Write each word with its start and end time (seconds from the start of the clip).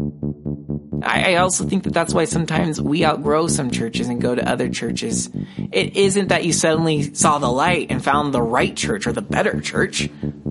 I, 0.00 1.34
I 1.34 1.34
also 1.36 1.64
think 1.64 1.84
that 1.84 1.92
that's 1.92 2.12
why 2.12 2.24
sometimes 2.24 2.80
we 2.80 3.04
outgrow 3.04 3.46
some 3.46 3.70
churches 3.70 4.08
and 4.08 4.20
go 4.20 4.34
to 4.34 4.48
other 4.48 4.68
churches. 4.68 5.30
It 5.70 5.96
isn't 5.96 6.28
that 6.28 6.44
you 6.44 6.52
suddenly 6.52 7.14
saw 7.14 7.38
the 7.38 7.50
light 7.50 7.90
and 7.90 8.02
found 8.02 8.34
the 8.34 8.42
right 8.42 8.76
church 8.76 9.06
or 9.06 9.12
the 9.12 9.22
better 9.22 9.60
church. 9.60 10.08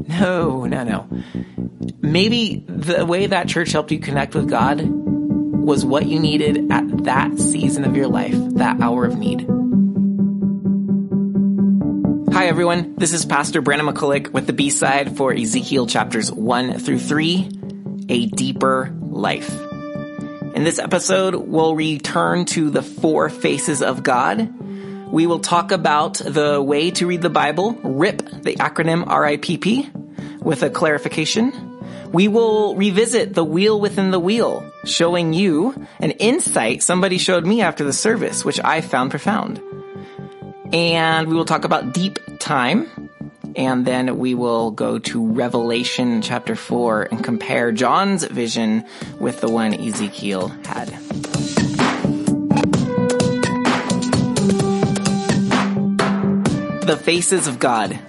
No, 0.08 0.66
no, 0.66 0.84
no. 0.84 1.10
Maybe 2.02 2.64
the 2.68 3.06
way 3.06 3.26
that 3.28 3.50
church 3.50 3.74
helped 3.74 3.92
you 3.92 4.00
connect 4.00 4.34
with 4.34 4.50
God 4.50 4.82
was 4.82 5.84
what 5.84 6.06
you 6.06 6.20
needed 6.20 6.72
at 6.72 7.04
that 7.04 7.38
season 7.38 7.84
of 7.84 7.98
your 7.98 8.08
life, 8.08 8.36
that 8.56 8.80
hour 8.80 9.06
of 9.06 9.18
need. 9.18 9.42
Hi 12.34 12.48
everyone, 12.48 12.96
this 12.96 13.14
is 13.14 13.26
Pastor 13.26 13.62
Brandon 13.62 13.88
McCulloch 13.88 14.30
with 14.30 14.48
the 14.48 14.54
B-side 14.54 15.18
for 15.18 15.34
Ezekiel 15.34 15.86
chapters 15.86 16.32
1 16.32 16.80
through 16.80 17.00
3, 17.00 17.50
A 18.10 18.26
Deeper 18.28 19.03
Life. 19.14 19.50
In 20.56 20.64
this 20.64 20.80
episode, 20.80 21.36
we'll 21.36 21.76
return 21.76 22.46
to 22.46 22.70
the 22.70 22.82
four 22.82 23.30
faces 23.30 23.82
of 23.82 24.04
God. 24.04 24.52
We 25.12 25.28
will 25.28 25.40
talk 25.40 25.72
about 25.72 26.16
the 26.16 26.62
way 26.62 26.92
to 26.92 27.08
read 27.08 27.22
the 27.22 27.30
Bible, 27.30 27.74
RIP, 27.84 28.18
the 28.44 28.56
acronym 28.56 29.06
RIPP, 29.06 30.42
with 30.42 30.64
a 30.64 30.70
clarification. 30.70 31.52
We 32.12 32.28
will 32.28 32.76
revisit 32.76 33.34
the 33.34 33.44
wheel 33.44 33.80
within 33.80 34.12
the 34.12 34.20
wheel, 34.20 34.72
showing 34.86 35.34
you 35.34 35.88
an 36.00 36.12
insight 36.12 36.84
somebody 36.84 37.18
showed 37.18 37.46
me 37.46 37.62
after 37.62 37.84
the 37.84 37.94
service, 37.94 38.44
which 38.44 38.60
I 38.60 38.82
found 38.82 39.12
profound. 39.12 39.62
And 40.72 41.28
we 41.28 41.36
will 41.36 41.46
talk 41.46 41.66
about 41.66 41.94
deep 41.94 42.20
time, 42.40 43.03
and 43.56 43.86
then 43.86 44.18
we 44.18 44.34
will 44.34 44.72
go 44.72 45.00
to 45.00 45.26
Revelation 45.26 46.22
chapter 46.22 46.56
4 46.56 47.10
and 47.12 47.24
compare 47.24 47.72
John's 47.72 48.24
vision 48.24 48.86
with 49.20 49.42
the 49.42 49.50
one 49.50 49.74
Ezekiel 49.74 50.48
had. 50.66 50.90
The 56.82 57.00
faces 57.02 57.48
of 57.48 57.60
God. 57.60 58.00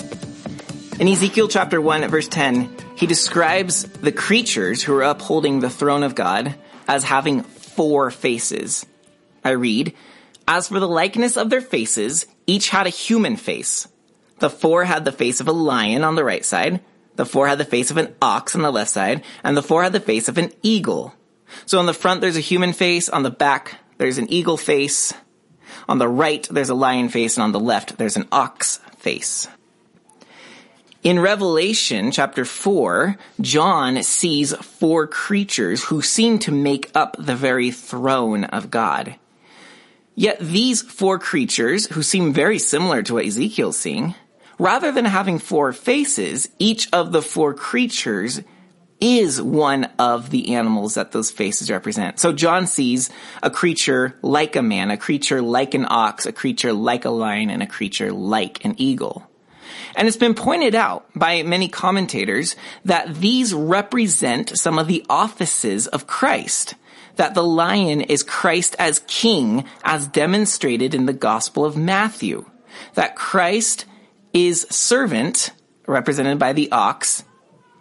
In 0.99 1.09
Ezekiel 1.09 1.49
chapter 1.49 1.81
1 1.81 2.09
verse 2.09 2.29
10, 2.29 2.75
he 2.97 3.07
describes 3.07 3.85
the 3.85 4.13
creatures 4.13 4.83
who 4.83 4.95
are 4.95 5.03
upholding 5.03 5.61
the 5.61 5.71
throne 5.71 6.03
of 6.03 6.15
God 6.15 6.55
as 6.89 7.05
having 7.05 7.43
four 7.43 8.11
faces. 8.11 8.87
I 9.45 9.51
read, 9.51 9.95
As 10.47 10.69
for 10.69 10.81
the 10.81 10.89
likeness 10.89 11.37
of 11.37 11.51
their 11.51 11.61
faces, 11.61 12.27
each 12.47 12.69
had 12.71 12.87
a 12.87 12.91
human 12.91 13.37
face. 13.37 13.89
The 14.39 14.51
four 14.51 14.85
had 14.85 15.05
the 15.05 15.13
face 15.13 15.41
of 15.41 15.49
a 15.49 15.53
lion 15.53 16.05
on 16.05 16.17
the 16.17 16.25
right 16.25 16.45
side, 16.45 16.81
the 17.17 17.27
four 17.27 17.47
had 17.47 17.59
the 17.59 17.65
face 17.65 17.91
of 17.91 17.97
an 17.97 18.15
ox 18.21 18.55
on 18.55 18.63
the 18.63 18.73
left 18.73 18.91
side, 18.91 19.23
and 19.43 19.57
the 19.57 19.63
four 19.63 19.83
had 19.83 19.93
the 19.93 20.01
face 20.01 20.29
of 20.29 20.39
an 20.39 20.53
eagle. 20.63 21.15
So 21.67 21.79
on 21.79 21.87
the 21.87 21.95
front 21.95 22.21
there's 22.21 22.37
a 22.37 22.41
human 22.41 22.73
face, 22.73 23.09
on 23.09 23.23
the 23.23 23.31
back 23.31 23.77
there's 23.99 24.19
an 24.19 24.31
eagle 24.31 24.57
face, 24.57 25.13
on 25.89 25.99
the 25.99 26.09
right 26.09 26.47
there's 26.51 26.71
a 26.71 26.75
lion 26.75 27.09
face, 27.09 27.37
and 27.37 27.45
on 27.45 27.53
the 27.53 27.61
left 27.61 27.99
there's 27.99 28.17
an 28.17 28.29
ox 28.33 28.79
face. 28.97 29.47
In 31.05 31.21
Revelation 31.21 32.11
chapter 32.11 32.47
4, 32.47 33.19
John 33.41 34.03
sees 34.03 34.55
four 34.55 35.07
creatures 35.07 35.85
who 35.85 36.01
seem 36.01 36.39
to 36.41 36.51
make 36.51 36.91
up 36.95 37.17
the 37.19 37.37
very 37.37 37.71
throne 37.71 38.45
of 38.45 38.71
God. 38.71 39.17
Yet 40.15 40.39
these 40.41 40.81
four 40.81 41.19
creatures, 41.19 41.87
who 41.89 42.03
seem 42.03 42.33
very 42.33 42.59
similar 42.59 43.03
to 43.03 43.15
what 43.15 43.27
Ezekiel's 43.27 43.77
seeing, 43.77 44.15
rather 44.59 44.93
than 44.93 45.05
having 45.05 45.39
four 45.39 45.73
faces, 45.73 46.49
each 46.59 46.89
of 46.93 47.13
the 47.13 47.23
four 47.23 47.55
creatures 47.55 48.41
is 49.01 49.43
one 49.43 49.85
of 49.99 50.31
the 50.31 50.55
animals 50.55 50.95
that 50.95 51.13
those 51.13 51.31
faces 51.31 51.71
represent. 51.71 52.19
So 52.19 52.33
John 52.33 52.67
sees 52.67 53.11
a 53.43 53.51
creature 53.51 54.17
like 54.23 54.57
a 54.57 54.63
man, 54.63 54.91
a 54.91 54.97
creature 54.97 55.43
like 55.43 55.75
an 55.75 55.87
ox, 55.89 56.27
a 56.27 56.33
creature 56.33 56.73
like 56.73 57.05
a 57.05 57.11
lion, 57.11 57.51
and 57.51 57.63
a 57.63 57.67
creature 57.67 58.13
like 58.13 58.65
an 58.65 58.75
eagle. 58.79 59.29
And 59.97 60.09
it's 60.09 60.17
been 60.17 60.35
pointed 60.35 60.75
out 60.75 61.07
by 61.15 61.43
many 61.43 61.69
commentators 61.69 62.57
that 62.85 63.15
these 63.17 63.53
represent 63.53 64.57
some 64.59 64.79
of 64.79 64.89
the 64.89 65.05
offices 65.09 65.87
of 65.87 66.07
Christ. 66.07 66.75
That 67.17 67.35
the 67.35 67.45
lion 67.45 68.01
is 68.01 68.23
Christ 68.23 68.75
as 68.79 69.05
king 69.07 69.65
as 69.85 70.09
demonstrated 70.09 70.95
in 70.95 71.07
the 71.07 71.13
Gospel 71.13 71.65
of 71.65 71.77
Matthew. 71.77 72.51
That 72.95 73.15
Christ 73.15 73.85
is 74.35 74.67
servant, 74.69 75.53
represented 75.87 76.39
by 76.39 76.53
the 76.53 76.71
ox, 76.71 77.25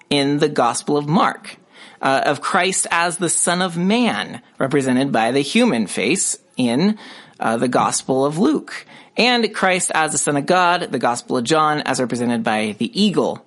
in 0.10 0.38
the 0.40 0.50
Gospel 0.50 0.96
of 0.96 1.10
Mark. 1.10 1.58
Uh, 2.02 2.22
of 2.26 2.42
Christ 2.42 2.86
as 2.92 3.18
the 3.18 3.30
Son 3.30 3.62
of 3.62 3.78
Man, 3.78 4.42
represented 4.60 5.14
by 5.14 5.32
the 5.32 5.40
human 5.40 5.88
face 5.88 6.38
in 6.58 6.98
uh, 7.40 7.56
the 7.58 7.70
Gospel 7.70 8.26
of 8.26 8.38
Luke 8.38 8.86
and 9.16 9.54
Christ 9.54 9.92
as 9.94 10.12
the 10.12 10.18
Son 10.18 10.38
of 10.38 10.46
God, 10.46 10.92
the 10.92 11.00
Gospel 11.00 11.38
of 11.38 11.44
John, 11.44 11.82
as 11.82 12.00
represented 12.00 12.44
by 12.44 12.76
the 12.78 13.00
eagle. 13.00 13.46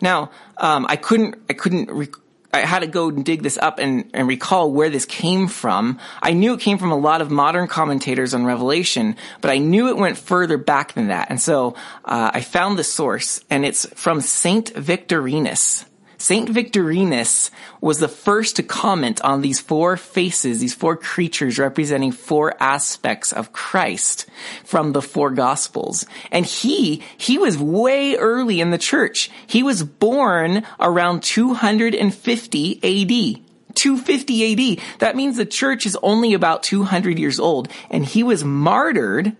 Now, 0.00 0.30
um, 0.56 0.86
I 0.88 0.96
couldn't, 0.96 1.36
I 1.48 1.52
couldn't, 1.52 2.16
I 2.54 2.60
had 2.60 2.80
to 2.80 2.86
go 2.86 3.08
and 3.08 3.24
dig 3.24 3.42
this 3.42 3.56
up 3.56 3.78
and, 3.78 4.10
and 4.12 4.28
recall 4.28 4.70
where 4.70 4.90
this 4.90 5.06
came 5.06 5.48
from. 5.48 5.98
I 6.20 6.32
knew 6.32 6.52
it 6.52 6.60
came 6.60 6.76
from 6.76 6.92
a 6.92 6.98
lot 6.98 7.22
of 7.22 7.30
modern 7.30 7.66
commentators 7.66 8.34
on 8.34 8.44
Revelation, 8.44 9.16
but 9.40 9.50
I 9.50 9.56
knew 9.56 9.88
it 9.88 9.96
went 9.96 10.18
further 10.18 10.58
back 10.58 10.92
than 10.92 11.08
that. 11.08 11.30
And 11.30 11.40
so 11.40 11.74
uh, 12.04 12.30
I 12.34 12.42
found 12.42 12.78
the 12.78 12.84
source, 12.84 13.42
and 13.48 13.64
it's 13.64 13.86
from 13.94 14.20
Saint 14.20 14.68
Victorinus. 14.70 15.86
Saint 16.22 16.48
Victorinus 16.48 17.50
was 17.80 17.98
the 17.98 18.06
first 18.06 18.54
to 18.54 18.62
comment 18.62 19.20
on 19.22 19.40
these 19.40 19.58
four 19.58 19.96
faces, 19.96 20.60
these 20.60 20.72
four 20.72 20.96
creatures 20.96 21.58
representing 21.58 22.12
four 22.12 22.54
aspects 22.62 23.32
of 23.32 23.52
Christ 23.52 24.26
from 24.62 24.92
the 24.92 25.02
four 25.02 25.30
gospels. 25.30 26.06
And 26.30 26.46
he, 26.46 27.02
he 27.16 27.38
was 27.38 27.58
way 27.58 28.14
early 28.14 28.60
in 28.60 28.70
the 28.70 28.78
church. 28.78 29.32
He 29.48 29.64
was 29.64 29.82
born 29.82 30.64
around 30.78 31.24
250 31.24 32.74
AD. 32.76 33.74
250 33.74 34.76
AD. 34.76 34.80
That 35.00 35.16
means 35.16 35.36
the 35.36 35.44
church 35.44 35.86
is 35.86 35.98
only 36.04 36.34
about 36.34 36.62
200 36.62 37.18
years 37.18 37.40
old 37.40 37.66
and 37.90 38.04
he 38.06 38.22
was 38.22 38.44
martyred 38.44 39.36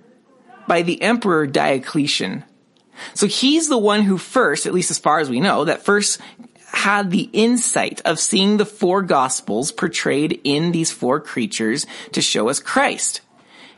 by 0.67 0.83
the 0.83 1.01
emperor 1.01 1.47
Diocletian. 1.47 2.43
So 3.15 3.27
he's 3.27 3.69
the 3.69 3.79
one 3.79 4.03
who 4.03 4.19
first, 4.19 4.67
at 4.67 4.75
least 4.75 4.91
as 4.91 4.99
far 4.99 5.21
as 5.21 5.31
we 5.31 5.41
know, 5.41 5.65
that 5.65 5.85
first 5.85 6.21
had 6.73 7.11
the 7.11 7.29
insight 7.33 8.01
of 8.05 8.19
seeing 8.19 8.57
the 8.57 8.67
four 8.67 9.03
gospels 9.03 9.71
portrayed 9.73 10.41
in 10.45 10.73
these 10.73 10.91
four 10.91 11.21
creatures 11.21 11.87
to 12.13 12.23
show 12.23 12.49
us 12.49 12.61
Christ. 12.61 13.21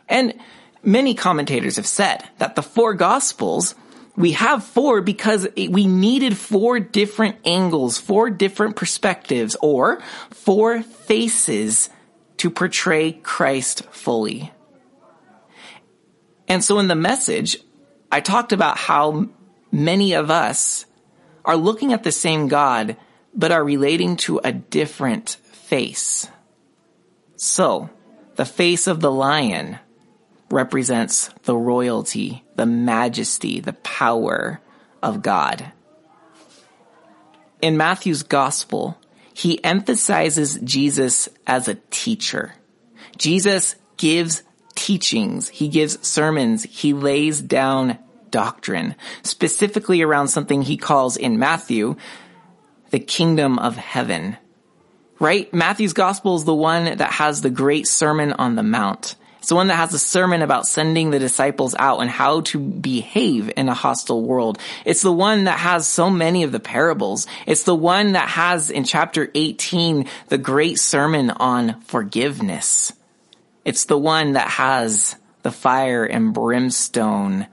And 0.08 0.34
many 0.82 1.14
commentators 1.14 1.76
have 1.76 1.86
said 1.86 2.22
that 2.38 2.54
the 2.54 2.62
four 2.62 2.94
gospels 2.94 3.74
we 4.16 4.32
have 4.32 4.62
four 4.62 5.00
because 5.00 5.48
we 5.56 5.86
needed 5.86 6.36
four 6.36 6.78
different 6.78 7.36
angles, 7.44 7.98
four 7.98 8.30
different 8.30 8.76
perspectives, 8.76 9.56
or 9.60 10.00
four 10.30 10.82
faces 10.82 11.90
to 12.36 12.48
portray 12.50 13.12
Christ 13.12 13.82
fully. 13.90 14.52
And 16.46 16.62
so 16.62 16.78
in 16.78 16.88
the 16.88 16.94
message, 16.94 17.56
I 18.12 18.20
talked 18.20 18.52
about 18.52 18.78
how 18.78 19.28
many 19.72 20.12
of 20.12 20.30
us 20.30 20.86
are 21.44 21.56
looking 21.56 21.92
at 21.92 22.02
the 22.02 22.12
same 22.12 22.48
God, 22.48 22.96
but 23.34 23.52
are 23.52 23.64
relating 23.64 24.16
to 24.16 24.40
a 24.42 24.52
different 24.52 25.30
face. 25.52 26.28
So, 27.36 27.90
the 28.36 28.44
face 28.44 28.86
of 28.86 29.00
the 29.00 29.10
lion 29.10 29.78
represents 30.50 31.28
the 31.44 31.56
royalty, 31.56 32.44
the 32.56 32.66
majesty, 32.66 33.60
the 33.60 33.72
power 33.72 34.60
of 35.02 35.22
God. 35.22 35.72
In 37.60 37.76
Matthew's 37.76 38.22
gospel, 38.22 38.98
he 39.32 39.62
emphasizes 39.64 40.58
Jesus 40.62 41.28
as 41.46 41.66
a 41.66 41.74
teacher. 41.90 42.54
Jesus 43.16 43.76
gives 43.96 44.42
teachings. 44.74 45.48
He 45.48 45.68
gives 45.68 46.06
sermons. 46.06 46.64
He 46.64 46.92
lays 46.92 47.40
down 47.40 47.98
doctrine, 48.34 48.96
specifically 49.22 50.02
around 50.02 50.26
something 50.26 50.60
he 50.60 50.76
calls 50.76 51.16
in 51.16 51.38
Matthew 51.38 51.94
the 52.90 52.98
kingdom 52.98 53.60
of 53.60 53.76
heaven. 53.76 54.36
Right? 55.20 55.54
Matthew's 55.54 55.92
gospel 55.92 56.34
is 56.34 56.44
the 56.44 56.52
one 56.52 56.96
that 56.96 57.12
has 57.12 57.42
the 57.42 57.50
great 57.50 57.86
sermon 57.86 58.32
on 58.32 58.56
the 58.56 58.64
mount. 58.64 59.14
It's 59.38 59.50
the 59.50 59.54
one 59.54 59.68
that 59.68 59.76
has 59.76 59.94
a 59.94 60.00
sermon 60.00 60.42
about 60.42 60.66
sending 60.66 61.10
the 61.10 61.20
disciples 61.20 61.76
out 61.78 62.00
and 62.00 62.10
how 62.10 62.40
to 62.40 62.58
behave 62.58 63.52
in 63.56 63.68
a 63.68 63.74
hostile 63.74 64.22
world. 64.22 64.58
It's 64.84 65.02
the 65.02 65.12
one 65.12 65.44
that 65.44 65.60
has 65.60 65.86
so 65.86 66.10
many 66.10 66.42
of 66.42 66.50
the 66.50 66.58
parables. 66.58 67.28
It's 67.46 67.62
the 67.62 67.74
one 67.76 68.12
that 68.12 68.28
has 68.30 68.68
in 68.68 68.82
chapter 68.82 69.30
18 69.32 70.08
the 70.26 70.38
great 70.38 70.80
sermon 70.80 71.30
on 71.30 71.80
forgiveness. 71.82 72.92
It's 73.64 73.84
the 73.84 73.98
one 73.98 74.32
that 74.32 74.48
has 74.48 75.14
the 75.42 75.52
fire 75.52 76.04
and 76.04 76.34
brimstone 76.34 77.46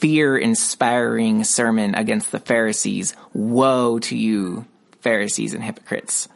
fear 0.00 0.36
inspiring 0.36 1.44
sermon 1.44 1.94
against 1.94 2.32
the 2.32 2.40
Pharisees. 2.40 3.14
Woe 3.34 3.98
to 4.00 4.16
you, 4.16 4.66
Pharisees 5.00 5.54
and 5.54 5.62
hypocrites. 5.62 6.28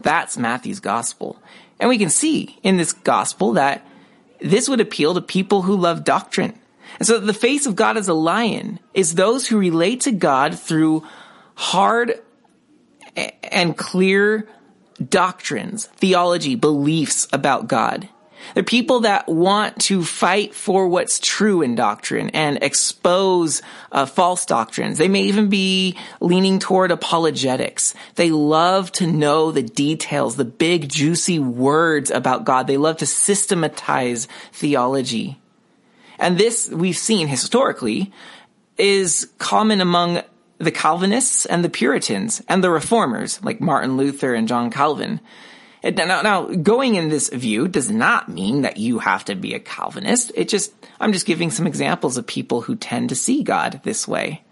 That's 0.00 0.38
Matthew's 0.38 0.80
gospel. 0.80 1.42
And 1.80 1.88
we 1.88 1.98
can 1.98 2.10
see 2.10 2.58
in 2.62 2.76
this 2.76 2.92
gospel 2.92 3.52
that 3.52 3.84
this 4.40 4.68
would 4.68 4.80
appeal 4.80 5.14
to 5.14 5.20
people 5.20 5.62
who 5.62 5.76
love 5.76 6.04
doctrine. 6.04 6.58
And 6.98 7.06
so 7.06 7.18
the 7.18 7.34
face 7.34 7.66
of 7.66 7.76
God 7.76 7.96
as 7.96 8.08
a 8.08 8.14
lion 8.14 8.78
is 8.94 9.14
those 9.14 9.48
who 9.48 9.58
relate 9.58 10.02
to 10.02 10.12
God 10.12 10.58
through 10.58 11.04
hard 11.54 12.20
and 13.42 13.76
clear 13.76 14.48
doctrines, 15.06 15.86
theology, 15.86 16.54
beliefs 16.54 17.26
about 17.32 17.68
God. 17.68 18.08
They're 18.54 18.62
people 18.62 19.00
that 19.00 19.28
want 19.28 19.80
to 19.82 20.04
fight 20.04 20.54
for 20.54 20.88
what's 20.88 21.18
true 21.18 21.62
in 21.62 21.74
doctrine 21.74 22.30
and 22.30 22.62
expose 22.62 23.62
uh, 23.92 24.06
false 24.06 24.46
doctrines. 24.46 24.98
They 24.98 25.08
may 25.08 25.22
even 25.22 25.48
be 25.48 25.96
leaning 26.20 26.58
toward 26.58 26.90
apologetics. 26.90 27.94
They 28.16 28.30
love 28.30 28.92
to 28.92 29.06
know 29.06 29.52
the 29.52 29.62
details, 29.62 30.36
the 30.36 30.44
big 30.44 30.88
juicy 30.88 31.38
words 31.38 32.10
about 32.10 32.44
God. 32.44 32.66
They 32.66 32.76
love 32.76 32.98
to 32.98 33.06
systematize 33.06 34.28
theology. 34.52 35.38
And 36.18 36.36
this 36.36 36.68
we've 36.68 36.96
seen 36.96 37.28
historically 37.28 38.12
is 38.76 39.30
common 39.38 39.80
among 39.80 40.22
the 40.58 40.72
Calvinists 40.72 41.46
and 41.46 41.64
the 41.64 41.68
Puritans 41.68 42.42
and 42.48 42.62
the 42.62 42.70
Reformers 42.70 43.42
like 43.42 43.60
Martin 43.60 43.96
Luther 43.96 44.34
and 44.34 44.48
John 44.48 44.70
Calvin. 44.70 45.20
Now, 45.82 46.22
now, 46.22 46.44
going 46.46 46.96
in 46.96 47.08
this 47.08 47.28
view 47.28 47.68
does 47.68 47.90
not 47.90 48.28
mean 48.28 48.62
that 48.62 48.78
you 48.78 48.98
have 48.98 49.24
to 49.26 49.34
be 49.34 49.54
a 49.54 49.60
Calvinist. 49.60 50.32
It 50.34 50.48
just, 50.48 50.72
I'm 51.00 51.12
just 51.12 51.26
giving 51.26 51.50
some 51.50 51.66
examples 51.66 52.16
of 52.16 52.26
people 52.26 52.62
who 52.62 52.74
tend 52.74 53.10
to 53.10 53.14
see 53.14 53.42
God 53.42 53.80
this 53.84 54.08
way. 54.08 54.42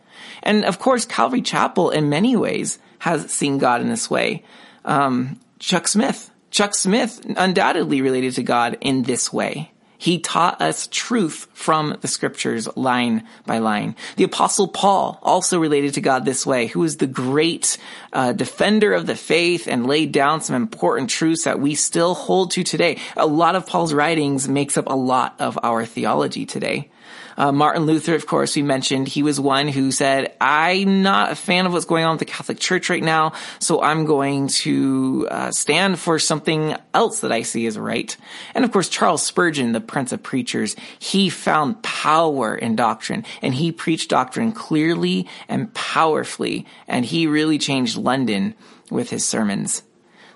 And 0.43 0.65
of 0.65 0.79
course, 0.79 1.05
Calvary 1.05 1.43
Chapel 1.43 1.91
in 1.91 2.09
many 2.09 2.37
ways 2.37 2.79
has 3.01 3.31
seen 3.31 3.59
God 3.59 3.81
in 3.81 3.89
this 3.89 4.09
way. 4.09 4.45
Um, 4.85 5.41
Chuck 5.59 5.89
Smith. 5.89 6.31
Chuck 6.51 6.75
Smith 6.75 7.21
undoubtedly 7.37 8.03
related 8.03 8.35
to 8.35 8.43
God 8.43 8.79
in 8.81 9.03
this 9.03 9.33
way. 9.33 9.73
He 9.99 10.19
taught 10.19 10.61
us 10.61 10.89
truth 10.91 11.49
from 11.53 11.97
the 12.01 12.09
scriptures 12.09 12.69
line 12.77 13.27
by 13.47 13.59
line. 13.59 13.97
The 14.17 14.25
apostle 14.25 14.69
Paul 14.69 15.19
also 15.23 15.59
related 15.59 15.95
to 15.95 16.01
God 16.01 16.25
this 16.25 16.45
way, 16.45 16.67
who 16.67 16.85
is 16.85 16.97
the 16.97 17.07
great 17.07 17.79
uh, 18.13 18.33
defender 18.33 18.93
of 18.93 19.07
the 19.07 19.17
faith 19.17 19.67
and 19.67 19.87
laid 19.87 20.13
down 20.13 20.41
some 20.41 20.57
important 20.57 21.11
truths 21.11 21.45
that 21.45 21.61
we 21.61 21.75
still 21.75 22.15
hold 22.15 22.51
to 22.53 22.63
today. 22.63 22.99
A 23.17 23.27
lot 23.27 23.57
of 23.57 23.67
Paul's 23.67 23.95
writings 23.95 24.49
makes 24.49 24.77
up 24.77 24.87
a 24.89 24.95
lot 24.95 25.37
of 25.39 25.59
our 25.63 25.85
theology 25.85 26.47
today. 26.47 26.91
Uh, 27.37 27.53
Martin 27.53 27.85
Luther, 27.85 28.15
of 28.15 28.27
course, 28.27 28.57
we 28.57 28.63
mentioned, 28.63 29.09
he 29.09 29.23
was 29.23 29.39
one 29.39 29.69
who 29.69 29.91
said, 29.93 30.35
I'm 30.41 31.03
not 31.03 31.33
a 31.33 31.35
fan 31.35 31.67
of 31.67 31.73
what's 31.73 31.85
going 31.85 32.05
on 32.05 32.13
with 32.13 32.21
the 32.21 32.25
Catholic 32.25 32.59
Church 32.59 32.89
right 32.89 33.03
now, 33.03 33.33
so 33.59 33.83
I'm 33.83 34.07
going 34.07 34.49
to 34.49 35.29
uh, 35.31 35.51
stand 35.51 35.99
for 35.99 36.19
something 36.19 36.75
else 36.95 37.21
that 37.21 37.33
I 37.33 37.43
see 37.43 37.67
as 37.67 37.79
right. 37.79 38.17
And 38.55 38.65
of 38.65 38.73
course, 38.73 38.89
Charles 38.89 39.23
Spurgeon, 39.23 39.73
the 39.73 39.81
Prince 39.81 40.13
of 40.13 40.23
Preachers, 40.23 40.77
he 40.99 41.29
found 41.29 41.83
power 41.83 42.55
in 42.55 42.75
doctrine, 42.77 43.25
and 43.43 43.55
he 43.55 43.71
preached 43.71 44.11
doctrine 44.11 44.53
clearly 44.53 45.29
and 45.49 45.73
powerfully, 45.75 46.67
and 46.89 47.05
he 47.05 47.27
really 47.27 47.59
changed 47.59 47.97
London 47.97 48.55
with 48.91 49.11
his 49.11 49.27
sermons. 49.27 49.83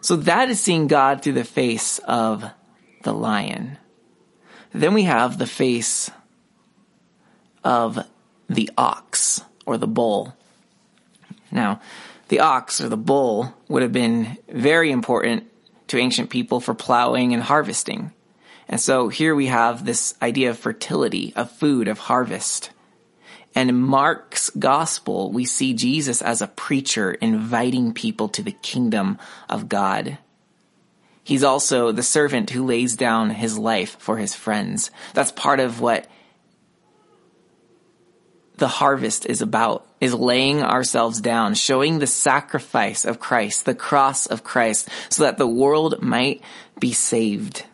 So 0.03 0.17
that 0.17 0.51
is 0.51 0.61
seeing 0.61 0.87
God 0.87 1.23
through 1.23 1.35
the 1.35 1.45
face 1.45 1.99
of 2.01 2.45
the 3.03 3.13
lion. 3.13 3.79
Then 4.73 4.95
we 4.95 5.05
have 5.05 5.39
the 5.39 5.47
face 5.47 6.11
of 7.65 7.99
the 8.49 8.71
ox 8.77 9.43
or 9.67 9.79
the 9.79 9.87
bull. 9.87 10.37
Now, 11.51 11.81
the 12.29 12.41
ox 12.41 12.81
or 12.81 12.89
the 12.89 12.97
bull 12.97 13.55
would 13.69 13.83
have 13.83 13.93
been 13.93 14.39
very 14.49 14.91
important 14.91 15.51
to 15.89 15.99
ancient 15.99 16.31
people 16.31 16.61
for 16.61 16.75
plowing 16.75 17.35
and 17.35 17.43
harvesting. 17.43 18.13
And 18.69 18.81
so 18.81 19.09
here 19.09 19.35
we 19.35 19.47
have 19.47 19.85
this 19.85 20.15
idea 20.23 20.51
of 20.51 20.59
fertility, 20.59 21.33
of 21.35 21.51
food, 21.51 21.89
of 21.89 21.99
harvest. 21.99 22.71
And 23.55 23.69
in 23.69 23.81
Mark's 23.81 24.51
gospel, 24.51 25.33
we 25.33 25.45
see 25.45 25.75
Jesus 25.75 26.23
as 26.23 26.41
a 26.41 26.47
preacher 26.47 27.11
inviting 27.11 27.93
people 27.93 28.29
to 28.29 28.45
the 28.45 28.53
kingdom 28.53 29.19
of 29.49 29.69
God. 29.69 30.19
He's 31.25 31.43
also 31.43 31.91
the 31.91 32.05
servant 32.05 32.51
who 32.51 32.65
lays 32.65 32.95
down 32.95 33.31
his 33.31 33.59
life 33.59 33.97
for 33.99 34.19
his 34.19 34.37
friends. 34.37 34.93
That's 35.15 35.33
part 35.33 35.59
of 35.59 35.81
what 35.81 36.09
the 38.61 38.69
harvest 38.69 39.27
is 39.27 39.43
about, 39.43 39.85
is 40.01 40.15
laying 40.15 40.63
ourselves 40.63 41.21
down, 41.21 41.55
showing 41.55 41.99
the 41.99 42.07
sacrifice 42.07 43.05
of 43.05 43.19
Christ, 43.19 43.65
the 43.65 43.75
cross 43.75 44.27
of 44.27 44.45
Christ, 44.45 44.89
so 45.09 45.25
that 45.25 45.39
the 45.39 45.47
world 45.47 46.01
might 46.01 46.43
be 46.79 46.93
saved. 46.93 47.65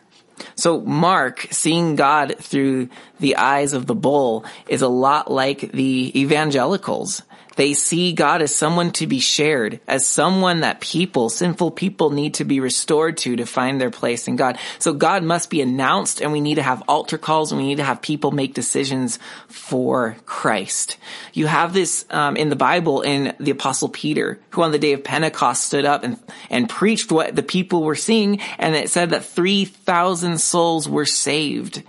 So 0.55 0.81
Mark, 0.81 1.47
seeing 1.51 1.95
God 1.95 2.35
through 2.39 2.89
the 3.19 3.35
eyes 3.35 3.73
of 3.73 3.85
the 3.85 3.95
bull, 3.95 4.45
is 4.67 4.81
a 4.81 4.87
lot 4.87 5.29
like 5.31 5.71
the 5.71 6.19
evangelicals. 6.19 7.21
They 7.57 7.73
see 7.73 8.13
God 8.13 8.43
as 8.43 8.55
someone 8.55 8.91
to 8.93 9.07
be 9.07 9.19
shared, 9.19 9.79
as 9.87 10.05
someone 10.05 10.61
that 10.61 10.79
people, 10.79 11.29
sinful 11.29 11.71
people 11.71 12.11
need 12.11 12.35
to 12.35 12.45
be 12.45 12.59
restored 12.59 13.17
to 13.17 13.35
to 13.35 13.45
find 13.45 13.81
their 13.81 13.89
place 13.89 14.27
in 14.27 14.35
God. 14.35 14.59
So 14.77 14.93
God 14.93 15.23
must 15.23 15.49
be 15.49 15.61
announced 15.61 16.21
and 16.21 16.31
we 16.31 16.39
need 16.39 16.55
to 16.55 16.61
have 16.61 16.83
altar 16.87 17.17
calls 17.17 17.51
and 17.51 17.59
we 17.59 17.67
need 17.67 17.77
to 17.77 17.83
have 17.83 18.01
people 18.01 18.31
make 18.31 18.53
decisions 18.53 19.17
for 19.47 20.15
Christ. 20.27 20.97
You 21.33 21.47
have 21.47 21.73
this 21.73 22.05
um, 22.11 22.37
in 22.37 22.49
the 22.49 22.55
Bible 22.55 23.01
in 23.01 23.35
the 23.39 23.51
apostle 23.51 23.89
Peter, 23.89 24.39
who 24.51 24.61
on 24.61 24.71
the 24.71 24.79
day 24.79 24.93
of 24.93 25.03
Pentecost 25.03 25.65
stood 25.65 25.85
up 25.85 26.03
and, 26.03 26.19
and 26.51 26.69
preached 26.69 27.11
what 27.11 27.35
the 27.35 27.43
people 27.43 27.81
were 27.83 27.95
seeing 27.95 28.39
and 28.59 28.75
it 28.75 28.91
said 28.91 29.09
that 29.09 29.25
3,000 29.25 30.39
souls 30.39 30.87
were 30.87 31.05
saved 31.05 31.81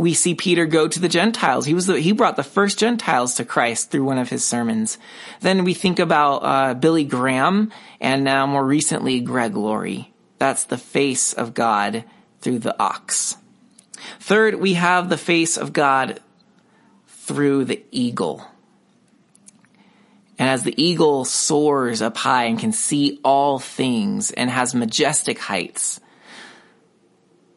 we 0.00 0.14
see 0.14 0.34
Peter 0.34 0.64
go 0.64 0.88
to 0.88 0.98
the 0.98 1.10
Gentiles. 1.10 1.66
He 1.66 1.74
was 1.74 1.84
the, 1.84 2.00
he 2.00 2.12
brought 2.12 2.36
the 2.36 2.42
first 2.42 2.78
Gentiles 2.78 3.34
to 3.34 3.44
Christ 3.44 3.90
through 3.90 4.04
one 4.04 4.16
of 4.16 4.30
his 4.30 4.48
sermons. 4.48 4.96
Then 5.40 5.62
we 5.62 5.74
think 5.74 5.98
about 5.98 6.38
uh, 6.38 6.72
Billy 6.72 7.04
Graham, 7.04 7.70
and 8.00 8.24
now 8.24 8.46
more 8.46 8.64
recently 8.64 9.20
Greg 9.20 9.58
Laurie. 9.58 10.10
That's 10.38 10.64
the 10.64 10.78
face 10.78 11.34
of 11.34 11.52
God 11.52 12.04
through 12.40 12.60
the 12.60 12.74
ox. 12.82 13.36
Third, 14.20 14.54
we 14.54 14.72
have 14.72 15.10
the 15.10 15.18
face 15.18 15.58
of 15.58 15.74
God 15.74 16.20
through 17.06 17.66
the 17.66 17.84
eagle. 17.90 18.42
And 20.38 20.48
as 20.48 20.62
the 20.62 20.82
eagle 20.82 21.26
soars 21.26 22.00
up 22.00 22.16
high 22.16 22.44
and 22.44 22.58
can 22.58 22.72
see 22.72 23.20
all 23.22 23.58
things 23.58 24.30
and 24.30 24.48
has 24.48 24.74
majestic 24.74 25.38
heights, 25.38 26.00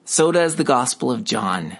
so 0.03 0.33
does 0.33 0.57
the 0.57 0.65
Gospel 0.65 1.09
of 1.09 1.23
John. 1.23 1.77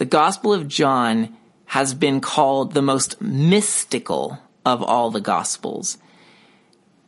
The 0.00 0.06
Gospel 0.06 0.54
of 0.54 0.66
John 0.66 1.36
has 1.66 1.92
been 1.92 2.22
called 2.22 2.72
the 2.72 2.80
most 2.80 3.20
mystical 3.20 4.38
of 4.64 4.82
all 4.82 5.10
the 5.10 5.20
Gospels. 5.20 5.98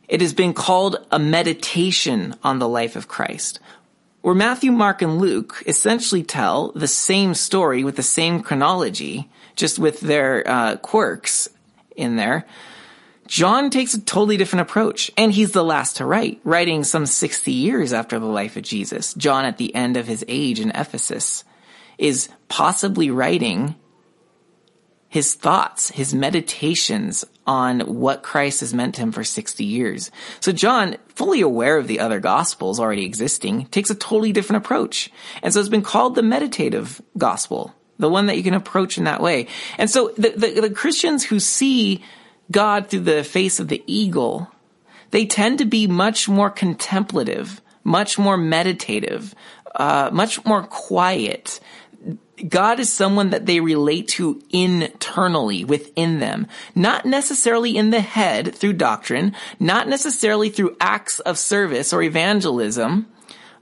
It 0.07 0.21
has 0.21 0.31
been 0.31 0.53
called 0.53 1.03
a 1.09 1.17
meditation 1.17 2.35
on 2.43 2.59
the 2.59 2.67
life 2.67 2.95
of 2.95 3.07
Christ. 3.07 3.59
Where 4.21 4.35
Matthew, 4.35 4.71
Mark, 4.71 5.01
and 5.01 5.17
Luke 5.17 5.63
essentially 5.65 6.21
tell 6.21 6.71
the 6.73 6.87
same 6.87 7.33
story 7.33 7.83
with 7.83 7.95
the 7.95 8.03
same 8.03 8.43
chronology, 8.43 9.27
just 9.55 9.79
with 9.79 9.99
their 10.01 10.47
uh, 10.47 10.75
quirks 10.75 11.49
in 11.95 12.15
there. 12.15 12.45
John 13.25 13.71
takes 13.71 13.95
a 13.95 14.01
totally 14.01 14.37
different 14.37 14.69
approach, 14.69 15.09
and 15.17 15.31
he's 15.31 15.53
the 15.53 15.63
last 15.63 15.97
to 15.97 16.05
write, 16.05 16.41
writing 16.43 16.83
some 16.83 17.07
60 17.07 17.51
years 17.51 17.91
after 17.91 18.19
the 18.19 18.27
life 18.27 18.55
of 18.55 18.61
Jesus. 18.61 19.15
John 19.15 19.45
at 19.45 19.57
the 19.57 19.73
end 19.73 19.97
of 19.97 20.05
his 20.05 20.23
age 20.27 20.59
in 20.59 20.69
Ephesus 20.75 21.43
is 21.97 22.29
possibly 22.47 23.09
writing 23.09 23.75
his 25.13 25.35
thoughts, 25.35 25.91
his 25.91 26.11
meditations 26.13 27.23
on 27.45 27.81
what 27.81 28.23
Christ 28.23 28.61
has 28.61 28.73
meant 28.73 28.95
to 28.95 29.01
him 29.01 29.11
for 29.11 29.23
60 29.23 29.63
years. 29.63 30.09
So 30.39 30.51
John, 30.51 30.97
fully 31.09 31.41
aware 31.41 31.77
of 31.77 31.87
the 31.87 31.99
other 31.99 32.19
gospels 32.19 32.79
already 32.79 33.05
existing, 33.05 33.67
takes 33.67 33.91
a 33.91 33.95
totally 33.95 34.31
different 34.31 34.65
approach. 34.65 35.11
And 35.43 35.53
so 35.53 35.59
it's 35.59 35.69
been 35.69 35.83
called 35.83 36.15
the 36.15 36.23
meditative 36.23 36.99
gospel, 37.15 37.75
the 37.99 38.09
one 38.09 38.25
that 38.25 38.37
you 38.37 38.43
can 38.43 38.55
approach 38.55 38.97
in 38.97 39.03
that 39.03 39.21
way. 39.21 39.45
And 39.77 39.87
so 39.87 40.11
the, 40.17 40.29
the, 40.29 40.61
the 40.61 40.69
Christians 40.71 41.25
who 41.25 41.39
see 41.39 42.03
God 42.49 42.87
through 42.87 43.01
the 43.01 43.23
face 43.23 43.59
of 43.59 43.67
the 43.67 43.83
eagle, 43.85 44.49
they 45.11 45.27
tend 45.27 45.59
to 45.59 45.65
be 45.65 45.85
much 45.85 46.27
more 46.27 46.49
contemplative, 46.49 47.61
much 47.83 48.17
more 48.17 48.35
meditative, 48.35 49.35
uh, 49.75 50.09
much 50.11 50.43
more 50.43 50.63
quiet. 50.63 51.59
God 52.47 52.79
is 52.79 52.91
someone 52.91 53.29
that 53.29 53.45
they 53.45 53.59
relate 53.59 54.07
to 54.09 54.41
internally 54.49 55.63
within 55.65 56.19
them, 56.19 56.47
not 56.73 57.05
necessarily 57.05 57.77
in 57.77 57.91
the 57.91 58.01
head 58.01 58.55
through 58.55 58.73
doctrine, 58.73 59.35
not 59.59 59.87
necessarily 59.87 60.49
through 60.49 60.75
acts 60.79 61.19
of 61.19 61.37
service 61.37 61.93
or 61.93 62.01
evangelism, 62.01 63.07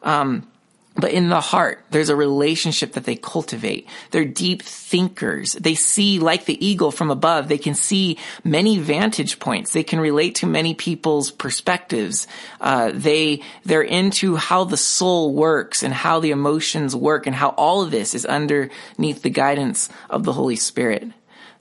um, 0.03 0.50
But 0.95 1.11
in 1.11 1.29
the 1.29 1.39
heart, 1.39 1.85
there's 1.89 2.09
a 2.09 2.15
relationship 2.15 2.93
that 2.93 3.05
they 3.05 3.15
cultivate. 3.15 3.87
They're 4.11 4.25
deep 4.25 4.61
thinkers. 4.61 5.53
They 5.53 5.73
see, 5.73 6.19
like 6.19 6.45
the 6.45 6.65
eagle 6.65 6.91
from 6.91 7.09
above, 7.09 7.47
they 7.47 7.57
can 7.57 7.75
see 7.75 8.17
many 8.43 8.77
vantage 8.77 9.39
points. 9.39 9.71
They 9.71 9.83
can 9.83 10.01
relate 10.01 10.35
to 10.35 10.47
many 10.47 10.73
people's 10.73 11.31
perspectives. 11.31 12.27
Uh, 12.59 12.91
they, 12.93 13.41
they're 13.63 13.81
into 13.81 14.35
how 14.35 14.65
the 14.65 14.75
soul 14.75 15.33
works 15.33 15.81
and 15.81 15.93
how 15.93 16.19
the 16.19 16.31
emotions 16.31 16.93
work 16.93 17.25
and 17.25 17.35
how 17.35 17.49
all 17.49 17.81
of 17.81 17.91
this 17.91 18.13
is 18.13 18.25
underneath 18.25 19.21
the 19.21 19.29
guidance 19.29 19.87
of 20.09 20.23
the 20.23 20.33
Holy 20.33 20.57
Spirit. 20.57 21.09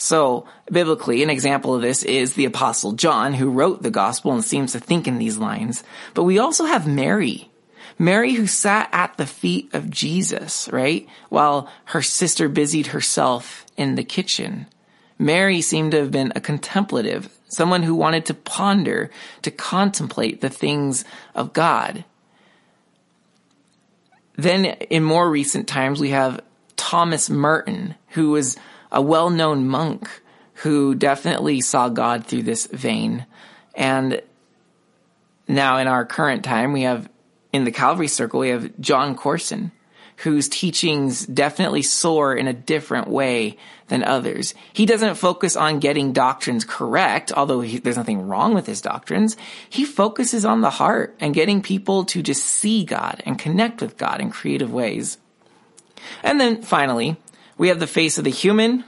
So, 0.01 0.47
biblically, 0.73 1.23
an 1.23 1.29
example 1.29 1.75
of 1.75 1.83
this 1.83 2.03
is 2.03 2.33
the 2.33 2.47
apostle 2.47 2.93
John, 2.93 3.35
who 3.35 3.51
wrote 3.51 3.83
the 3.83 3.91
gospel 3.91 4.33
and 4.33 4.43
seems 4.43 4.73
to 4.73 4.81
think 4.81 5.07
in 5.07 5.19
these 5.19 5.37
lines. 5.37 5.85
But 6.15 6.25
we 6.25 6.39
also 6.39 6.65
have 6.65 6.89
Mary, 6.89 7.50
Mary 8.01 8.33
who 8.33 8.47
sat 8.47 8.89
at 8.93 9.15
the 9.19 9.27
feet 9.27 9.69
of 9.75 9.91
Jesus, 9.91 10.71
right? 10.73 11.07
While 11.29 11.69
her 11.85 12.01
sister 12.01 12.49
busied 12.49 12.87
herself 12.89 13.67
in 13.77 13.95
the 13.95 14.03
kitchen. 14.03 14.67
Mary 15.19 15.61
seemed 15.61 15.91
to 15.91 15.99
have 15.99 16.11
been 16.11 16.33
a 16.35 16.41
contemplative, 16.41 17.29
someone 17.49 17.83
who 17.83 17.95
wanted 17.95 18.25
to 18.25 18.33
ponder, 18.33 19.11
to 19.43 19.51
contemplate 19.51 20.41
the 20.41 20.49
things 20.49 21.05
of 21.35 21.53
God. 21.53 22.07
Then 24.35 24.65
in 24.65 25.05
more 25.05 25.29
recent 25.29 25.69
times, 25.69 26.01
we 26.01 26.09
have 26.09 26.41
Thomas 26.79 27.29
Merton, 27.29 27.97
who 28.13 28.31
was 28.31 28.57
a 28.91 29.03
well-known 29.03 29.69
monk 29.69 30.09
who 30.55 30.95
definitely 30.95 31.61
saw 31.61 31.91
God 31.91 32.25
through 32.25 32.45
this 32.45 32.65
vein. 32.65 33.27
And 33.75 34.23
now 35.47 35.77
in 35.77 35.87
our 35.87 36.07
current 36.07 36.45
time, 36.45 36.73
we 36.73 36.83
have 36.83 37.10
in 37.53 37.65
the 37.65 37.73
Calvary 37.73 38.09
Circle, 38.09 38.41
we 38.41 38.49
have 38.51 38.79
Jon 38.81 39.15
Courson, 39.15 39.73
whose 40.19 40.49
teachings 40.49 41.27
definitely 41.27 41.83
soar 41.83 42.35
in 42.35 42.47
a 42.47 42.53
different 42.53 43.09
way 43.09 43.57
than 43.89 44.05
others. 44.05 44.55
He 44.73 44.87
doesn't 44.87 45.17
focus 45.17 45.57
on 45.57 45.81
getting 45.81 46.13
doctrines 46.13 46.65
correct, 46.65 47.33
although 47.33 47.61
he, 47.61 47.79
there's 47.79 47.97
nothing 47.97 48.29
wrong 48.29 48.55
with 48.55 48.67
his 48.67 48.81
doctrines. 48.81 49.37
He 49.69 49.85
focuses 49.85 50.45
on 50.45 50.61
the 50.61 50.71
heart 50.71 51.17
and 51.21 51.35
getting 51.35 51.63
people 51.63 52.05
to 52.07 52.23
just 52.23 52.45
see 52.45 52.85
God 52.85 53.23
and 53.25 53.39
connect 53.39 53.81
with 53.81 53.97
God 53.97 54.21
in 54.21 54.31
creative 54.31 54.73
ways. 54.73 55.19
And 56.23 56.41
then 56.41 56.63
finally, 56.63 57.17
we 57.59 57.69
have 57.69 57.81
the 57.81 57.87
face 57.87 58.19
of 58.19 58.25
the 58.25 58.31
human, 58.31 58.85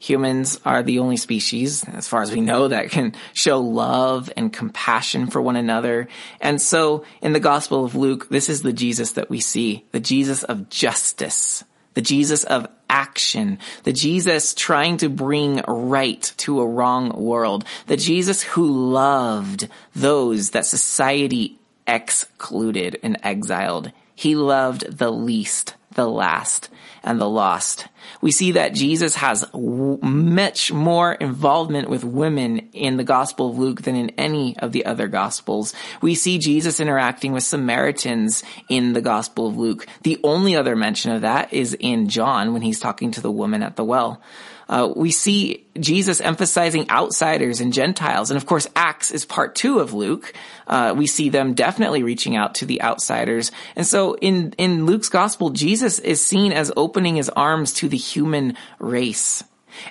humans 0.00 0.58
are 0.64 0.82
the 0.82 0.98
only 0.98 1.18
species, 1.18 1.84
as 1.84 2.08
far 2.08 2.22
as 2.22 2.32
we 2.32 2.40
know, 2.40 2.66
that 2.66 2.90
can 2.90 3.14
show 3.34 3.60
love 3.60 4.32
and 4.36 4.52
compassion 4.52 5.28
for 5.28 5.40
one 5.40 5.56
another. 5.56 6.08
And 6.40 6.60
so 6.60 7.04
in 7.20 7.34
the 7.34 7.38
Gospel 7.38 7.84
of 7.84 7.94
Luke, 7.94 8.28
this 8.30 8.48
is 8.48 8.62
the 8.62 8.72
Jesus 8.72 9.12
that 9.12 9.30
we 9.30 9.40
see, 9.40 9.84
the 9.92 10.00
Jesus 10.00 10.42
of 10.42 10.70
justice, 10.70 11.62
the 11.94 12.00
Jesus 12.00 12.44
of 12.44 12.66
action, 12.88 13.58
the 13.84 13.92
Jesus 13.92 14.54
trying 14.54 14.96
to 14.96 15.10
bring 15.10 15.62
right 15.68 16.32
to 16.38 16.60
a 16.60 16.66
wrong 16.66 17.10
world, 17.10 17.64
the 17.86 17.98
Jesus 17.98 18.42
who 18.42 18.90
loved 18.90 19.68
those 19.94 20.50
that 20.50 20.64
society 20.64 21.58
excluded 21.86 22.98
and 23.02 23.18
exiled. 23.22 23.92
He 24.14 24.34
loved 24.34 24.98
the 24.98 25.12
least, 25.12 25.74
the 25.92 26.08
last 26.08 26.70
and 27.02 27.20
the 27.20 27.28
lost. 27.28 27.86
We 28.20 28.30
see 28.30 28.52
that 28.52 28.74
Jesus 28.74 29.16
has 29.16 29.42
w- 29.52 29.98
much 30.02 30.72
more 30.72 31.12
involvement 31.12 31.88
with 31.88 32.04
women 32.04 32.70
in 32.72 32.96
the 32.96 33.04
Gospel 33.04 33.50
of 33.50 33.58
Luke 33.58 33.82
than 33.82 33.96
in 33.96 34.10
any 34.10 34.56
of 34.58 34.72
the 34.72 34.86
other 34.86 35.08
Gospels. 35.08 35.74
We 36.00 36.14
see 36.14 36.38
Jesus 36.38 36.80
interacting 36.80 37.32
with 37.32 37.42
Samaritans 37.42 38.42
in 38.68 38.92
the 38.92 39.00
Gospel 39.00 39.46
of 39.46 39.56
Luke. 39.56 39.86
The 40.02 40.18
only 40.22 40.56
other 40.56 40.76
mention 40.76 41.12
of 41.12 41.22
that 41.22 41.52
is 41.52 41.74
in 41.78 42.08
John 42.08 42.52
when 42.52 42.62
he's 42.62 42.80
talking 42.80 43.10
to 43.12 43.20
the 43.20 43.30
woman 43.30 43.62
at 43.62 43.76
the 43.76 43.84
well. 43.84 44.20
Uh, 44.70 44.92
we 44.94 45.10
see 45.10 45.66
Jesus 45.80 46.20
emphasizing 46.20 46.88
outsiders 46.90 47.60
and 47.60 47.72
Gentiles. 47.72 48.30
And 48.30 48.36
of 48.36 48.46
course, 48.46 48.68
Acts 48.76 49.10
is 49.10 49.24
part 49.24 49.56
two 49.56 49.80
of 49.80 49.92
Luke. 49.92 50.32
Uh, 50.68 50.94
we 50.96 51.08
see 51.08 51.28
them 51.28 51.54
definitely 51.54 52.04
reaching 52.04 52.36
out 52.36 52.54
to 52.56 52.66
the 52.66 52.80
outsiders. 52.80 53.50
And 53.74 53.84
so 53.84 54.14
in, 54.14 54.54
in 54.58 54.86
Luke's 54.86 55.08
gospel, 55.08 55.50
Jesus 55.50 55.98
is 55.98 56.24
seen 56.24 56.52
as 56.52 56.72
opening 56.76 57.16
his 57.16 57.28
arms 57.30 57.72
to 57.74 57.88
the 57.88 57.96
human 57.96 58.56
race. 58.78 59.42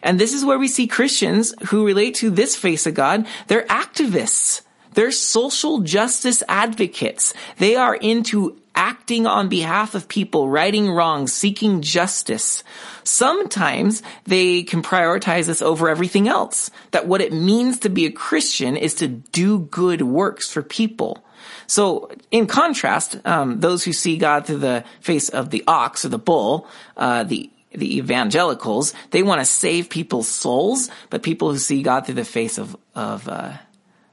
And 0.02 0.18
this 0.18 0.34
is 0.34 0.46
where 0.46 0.58
we 0.58 0.70
see 0.70 0.88
Christians 0.88 1.54
who 1.68 1.86
relate 1.86 2.16
to 2.16 2.30
this 2.30 2.56
face 2.56 2.88
of 2.88 2.94
God. 2.94 3.28
They're 3.48 3.66
activists. 3.68 4.62
They're 4.94 5.12
social 5.12 5.82
justice 5.82 6.42
advocates. 6.48 7.34
They 7.58 7.76
are 7.76 7.96
into 7.96 8.58
acting 8.80 9.28
on 9.28 9.50
behalf 9.50 9.94
of 9.94 10.08
people, 10.08 10.50
righting 10.50 10.90
wrongs, 10.90 11.34
seeking 11.34 11.82
justice. 11.82 12.64
Sometimes 13.04 14.02
they 14.24 14.64
can 14.64 14.82
prioritize 14.82 15.48
this 15.48 15.62
over 15.62 15.90
everything 15.90 16.30
else. 16.30 16.72
That 16.92 17.06
what 17.06 17.20
it 17.20 17.34
means 17.34 17.80
to 17.80 17.90
be 17.90 18.06
a 18.06 18.12
Christian 18.12 18.78
is 18.78 18.96
to 18.96 19.08
do 19.10 19.60
good 19.60 20.02
works 20.02 20.50
for 20.50 20.64
people. 20.64 21.26
So, 21.68 22.10
in 22.32 22.48
contrast, 22.48 23.20
um, 23.26 23.60
those 23.60 23.84
who 23.84 23.92
see 23.92 24.18
God 24.18 24.46
through 24.46 24.60
the 24.60 24.86
face 25.02 25.28
of 25.28 25.50
the 25.50 25.64
ox 25.68 26.06
or 26.06 26.10
the 26.10 26.18
bull, 26.18 26.68
uh, 26.96 27.24
the 27.24 27.52
the 27.72 27.98
evangelicals, 27.98 28.94
they 29.12 29.22
want 29.22 29.42
to 29.42 29.46
save 29.46 29.90
people's 29.90 30.28
souls, 30.28 30.90
but 31.12 31.22
people 31.22 31.52
who 31.52 31.60
see 31.60 31.84
God 31.84 32.06
through 32.06 32.16
the 32.16 32.26
face 32.26 32.58
of 32.58 32.76
of 32.96 33.28
uh, 33.28 33.58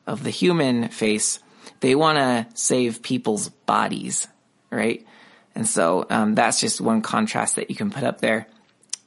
of 0.07 0.25
the 0.25 0.31
human 0.31 0.89
face, 0.89 1.39
they 1.81 1.95
want 1.95 2.19
to 2.19 2.47
save 2.55 3.03
people's 3.03 3.49
bodies, 3.49 4.29
right? 4.71 5.07
And 5.55 5.67
so 5.67 6.07
um, 6.11 6.35
that's 6.35 6.61
just 6.61 6.81
one 6.81 7.03
contrast 7.03 7.57
that 7.57 7.71
you 7.71 7.77
can 7.77 7.91
put 7.91 8.05
up 8.05 8.21
there. 8.21 8.47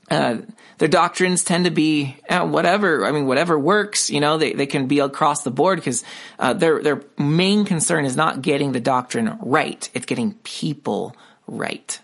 Uh, 0.10 0.38
their 0.80 0.88
doctrines 0.88 1.44
tend 1.44 1.66
to 1.66 1.72
be 1.72 2.18
uh, 2.28 2.46
whatever. 2.46 3.06
I 3.06 3.12
mean, 3.12 3.28
whatever 3.28 3.60
works. 3.60 4.10
You 4.10 4.20
know, 4.20 4.40
they, 4.40 4.54
they 4.54 4.66
can 4.66 4.88
be 4.88 5.00
across 5.00 5.44
the 5.44 5.52
board 5.52 5.78
because 5.78 6.04
uh, 6.40 6.54
their 6.54 6.82
their 6.82 7.04
main 7.18 7.66
concern 7.66 8.06
is 8.06 8.16
not 8.16 8.42
getting 8.42 8.72
the 8.72 8.80
doctrine 8.80 9.38
right; 9.42 9.88
it's 9.94 10.08
getting 10.08 10.34
people 10.44 11.16
right. 11.46 12.00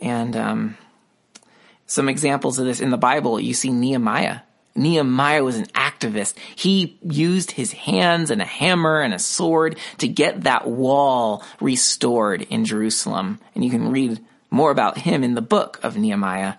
And 0.00 0.34
um, 0.34 0.76
some 1.86 2.08
examples 2.08 2.58
of 2.58 2.66
this 2.66 2.80
in 2.80 2.90
the 2.90 2.98
Bible, 2.98 3.38
you 3.38 3.54
see 3.54 3.70
Nehemiah. 3.70 4.40
Nehemiah 4.76 5.44
was 5.44 5.56
an 5.56 5.66
activist. 5.66 6.34
He 6.56 6.98
used 7.02 7.52
his 7.52 7.72
hands 7.72 8.30
and 8.30 8.42
a 8.42 8.46
hammer 8.46 9.00
and 9.00 9.14
a 9.14 9.18
sword 9.18 9.78
to 9.98 10.08
get 10.08 10.42
that 10.42 10.66
wall 10.66 11.44
restored 11.60 12.42
in 12.42 12.64
Jerusalem. 12.64 13.38
And 13.54 13.64
you 13.64 13.70
can 13.70 13.92
read 13.92 14.20
more 14.50 14.70
about 14.70 14.98
him 14.98 15.22
in 15.22 15.34
the 15.34 15.42
book 15.42 15.80
of 15.82 15.96
Nehemiah. 15.96 16.54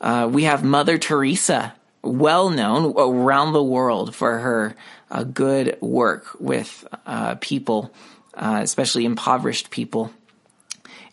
Uh, 0.00 0.28
we 0.30 0.44
have 0.44 0.62
Mother 0.62 0.98
Teresa, 0.98 1.74
well 2.02 2.50
known 2.50 2.94
around 2.96 3.52
the 3.52 3.62
world 3.62 4.14
for 4.14 4.38
her 4.38 4.76
uh, 5.10 5.24
good 5.24 5.78
work 5.80 6.36
with 6.38 6.86
uh, 7.06 7.36
people, 7.36 7.92
uh, 8.34 8.60
especially 8.62 9.04
impoverished 9.04 9.70
people. 9.70 10.12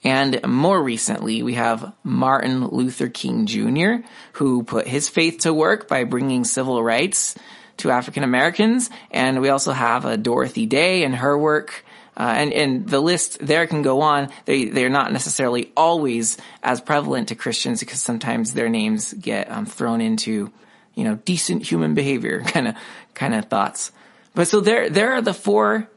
And 0.05 0.39
more 0.45 0.81
recently, 0.81 1.41
we 1.41 1.55
have 1.55 1.93
Martin 2.03 2.67
Luther 2.67 3.09
King 3.09 3.47
Jr., 3.47 4.07
who 4.33 4.63
put 4.63 4.87
his 4.87 5.09
faith 5.09 5.39
to 5.39 5.53
work 5.53 5.87
by 5.87 6.03
bringing 6.03 6.45
civil 6.45 6.81
rights 6.81 7.35
to 7.77 7.89
African 7.89 8.23
Americans. 8.23 8.91
And 9.09 9.41
we 9.41 9.49
also 9.49 9.71
have 9.71 10.05
a 10.05 10.15
Dorothy 10.15 10.67
Day 10.67 11.03
and 11.03 11.15
her 11.15 11.37
work 11.37 11.83
uh, 12.17 12.33
and, 12.37 12.53
and 12.53 12.87
the 12.87 13.01
list 13.01 13.39
there 13.45 13.67
can 13.67 13.81
go 13.81 14.01
on. 14.01 14.29
They, 14.45 14.65
they're 14.65 14.89
not 14.89 15.11
necessarily 15.11 15.71
always 15.75 16.37
as 16.63 16.79
prevalent 16.79 17.29
to 17.29 17.35
Christians 17.35 17.81
because 17.81 18.01
sometimes 18.01 18.53
their 18.53 18.69
names 18.69 19.13
get 19.13 19.51
um, 19.51 19.65
thrown 19.65 19.99
into, 19.99 20.51
you 20.93 21.03
know, 21.03 21.15
decent 21.15 21.63
human 21.69 21.93
behavior 21.93 22.41
kind 22.41 22.69
of, 22.69 22.75
kind 23.13 23.35
of 23.35 23.45
thoughts. 23.45 23.91
But 24.33 24.47
so 24.47 24.61
there, 24.61 24.89
there 24.89 25.13
are 25.13 25.21
the 25.21 25.33
four 25.33 25.89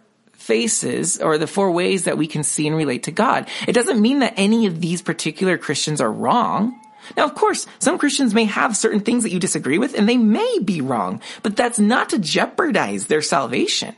faces 0.49 1.21
or 1.21 1.37
the 1.37 1.47
four 1.47 1.71
ways 1.71 2.05
that 2.05 2.17
we 2.17 2.27
can 2.27 2.43
see 2.43 2.67
and 2.67 2.75
relate 2.75 3.03
to 3.03 3.11
God. 3.11 3.47
It 3.67 3.75
doesn't 3.75 4.01
mean 4.01 4.21
that 4.21 4.33
any 4.39 4.65
of 4.65 4.81
these 4.81 5.03
particular 5.03 5.59
Christians 5.59 6.01
are 6.01 6.11
wrong. 6.11 6.81
Now, 7.19 7.27
of 7.27 7.35
course, 7.35 7.67
some 7.79 7.99
Christians 7.99 8.33
may 8.33 8.45
have 8.45 8.75
certain 8.75 9.01
things 9.01 9.25
that 9.25 9.31
you 9.31 9.39
disagree 9.39 9.77
with 9.77 9.95
and 9.97 10.09
they 10.09 10.17
may 10.17 10.59
be 10.65 10.81
wrong, 10.81 11.21
but 11.43 11.55
that's 11.55 11.79
not 11.79 12.09
to 12.11 12.19
jeopardize 12.19 13.07
their 13.07 13.21
salvation. 13.21 13.95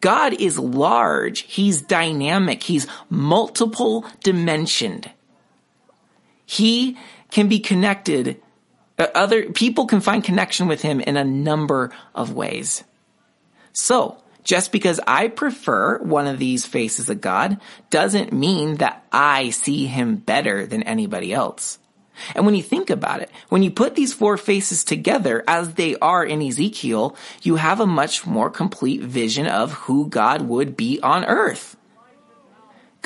God 0.00 0.32
is 0.32 0.58
large. 0.58 1.40
He's 1.40 1.82
dynamic. 1.82 2.62
He's 2.62 2.86
multiple 3.10 4.06
dimensioned. 4.22 5.10
He 6.46 6.96
can 7.30 7.48
be 7.48 7.60
connected. 7.60 8.40
Uh, 8.98 9.08
other 9.14 9.52
people 9.52 9.84
can 9.84 10.00
find 10.00 10.24
connection 10.24 10.68
with 10.68 10.80
him 10.80 11.00
in 11.00 11.18
a 11.18 11.24
number 11.24 11.92
of 12.14 12.32
ways. 12.32 12.82
So, 13.74 14.22
just 14.46 14.70
because 14.70 15.00
I 15.08 15.26
prefer 15.26 15.98
one 15.98 16.28
of 16.28 16.38
these 16.38 16.64
faces 16.64 17.10
of 17.10 17.20
God 17.20 17.60
doesn't 17.90 18.32
mean 18.32 18.76
that 18.76 19.04
I 19.10 19.50
see 19.50 19.86
him 19.86 20.16
better 20.16 20.66
than 20.66 20.84
anybody 20.84 21.34
else. 21.34 21.80
And 22.34 22.46
when 22.46 22.54
you 22.54 22.62
think 22.62 22.88
about 22.88 23.20
it, 23.20 23.30
when 23.48 23.64
you 23.64 23.72
put 23.72 23.96
these 23.96 24.14
four 24.14 24.36
faces 24.36 24.84
together 24.84 25.42
as 25.48 25.74
they 25.74 25.96
are 25.96 26.24
in 26.24 26.40
Ezekiel, 26.40 27.16
you 27.42 27.56
have 27.56 27.80
a 27.80 27.86
much 27.86 28.24
more 28.24 28.48
complete 28.48 29.02
vision 29.02 29.48
of 29.48 29.72
who 29.72 30.08
God 30.08 30.42
would 30.42 30.76
be 30.76 31.00
on 31.00 31.24
earth. 31.24 31.75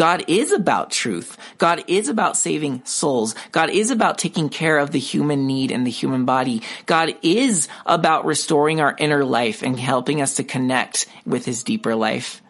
God 0.00 0.24
is 0.28 0.50
about 0.50 0.90
truth. 0.90 1.36
God 1.58 1.84
is 1.86 2.08
about 2.08 2.34
saving 2.34 2.80
souls. 2.86 3.34
God 3.52 3.68
is 3.68 3.90
about 3.90 4.16
taking 4.16 4.48
care 4.48 4.78
of 4.78 4.92
the 4.92 4.98
human 4.98 5.46
need 5.46 5.70
and 5.70 5.86
the 5.86 5.90
human 5.90 6.24
body. 6.24 6.62
God 6.86 7.14
is 7.20 7.68
about 7.84 8.24
restoring 8.24 8.80
our 8.80 8.96
inner 8.98 9.26
life 9.26 9.60
and 9.60 9.78
helping 9.78 10.22
us 10.22 10.36
to 10.36 10.42
connect 10.42 11.04
with 11.26 11.44
his 11.44 11.64
deeper 11.64 11.94
life. 11.94 12.40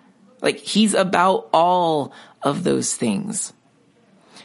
Like 0.40 0.58
he's 0.58 0.94
about 0.94 1.48
all 1.52 2.12
of 2.40 2.62
those 2.62 2.94
things. 2.94 3.52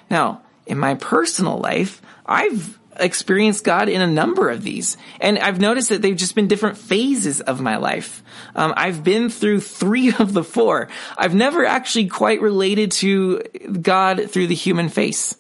Now, 0.09 0.41
in 0.65 0.79
my 0.79 0.95
personal 0.95 1.59
life, 1.59 2.01
I've 2.25 2.79
experienced 2.99 3.63
God 3.63 3.89
in 3.89 4.01
a 4.01 4.07
number 4.07 4.49
of 4.49 4.63
these. 4.63 4.97
And 5.19 5.37
I've 5.39 5.59
noticed 5.59 5.89
that 5.89 6.01
they've 6.01 6.15
just 6.15 6.35
been 6.35 6.47
different 6.47 6.77
phases 6.77 7.41
of 7.41 7.61
my 7.61 7.77
life. 7.77 8.23
Um, 8.55 8.73
I've 8.75 9.03
been 9.03 9.29
through 9.29 9.61
three 9.61 10.13
of 10.19 10.33
the 10.33 10.43
four. 10.43 10.89
I've 11.17 11.35
never 11.35 11.65
actually 11.65 12.07
quite 12.07 12.41
related 12.41 12.91
to 12.93 13.41
God 13.81 14.29
through 14.29 14.47
the 14.47 14.55
human 14.55 14.89
face. 14.89 15.35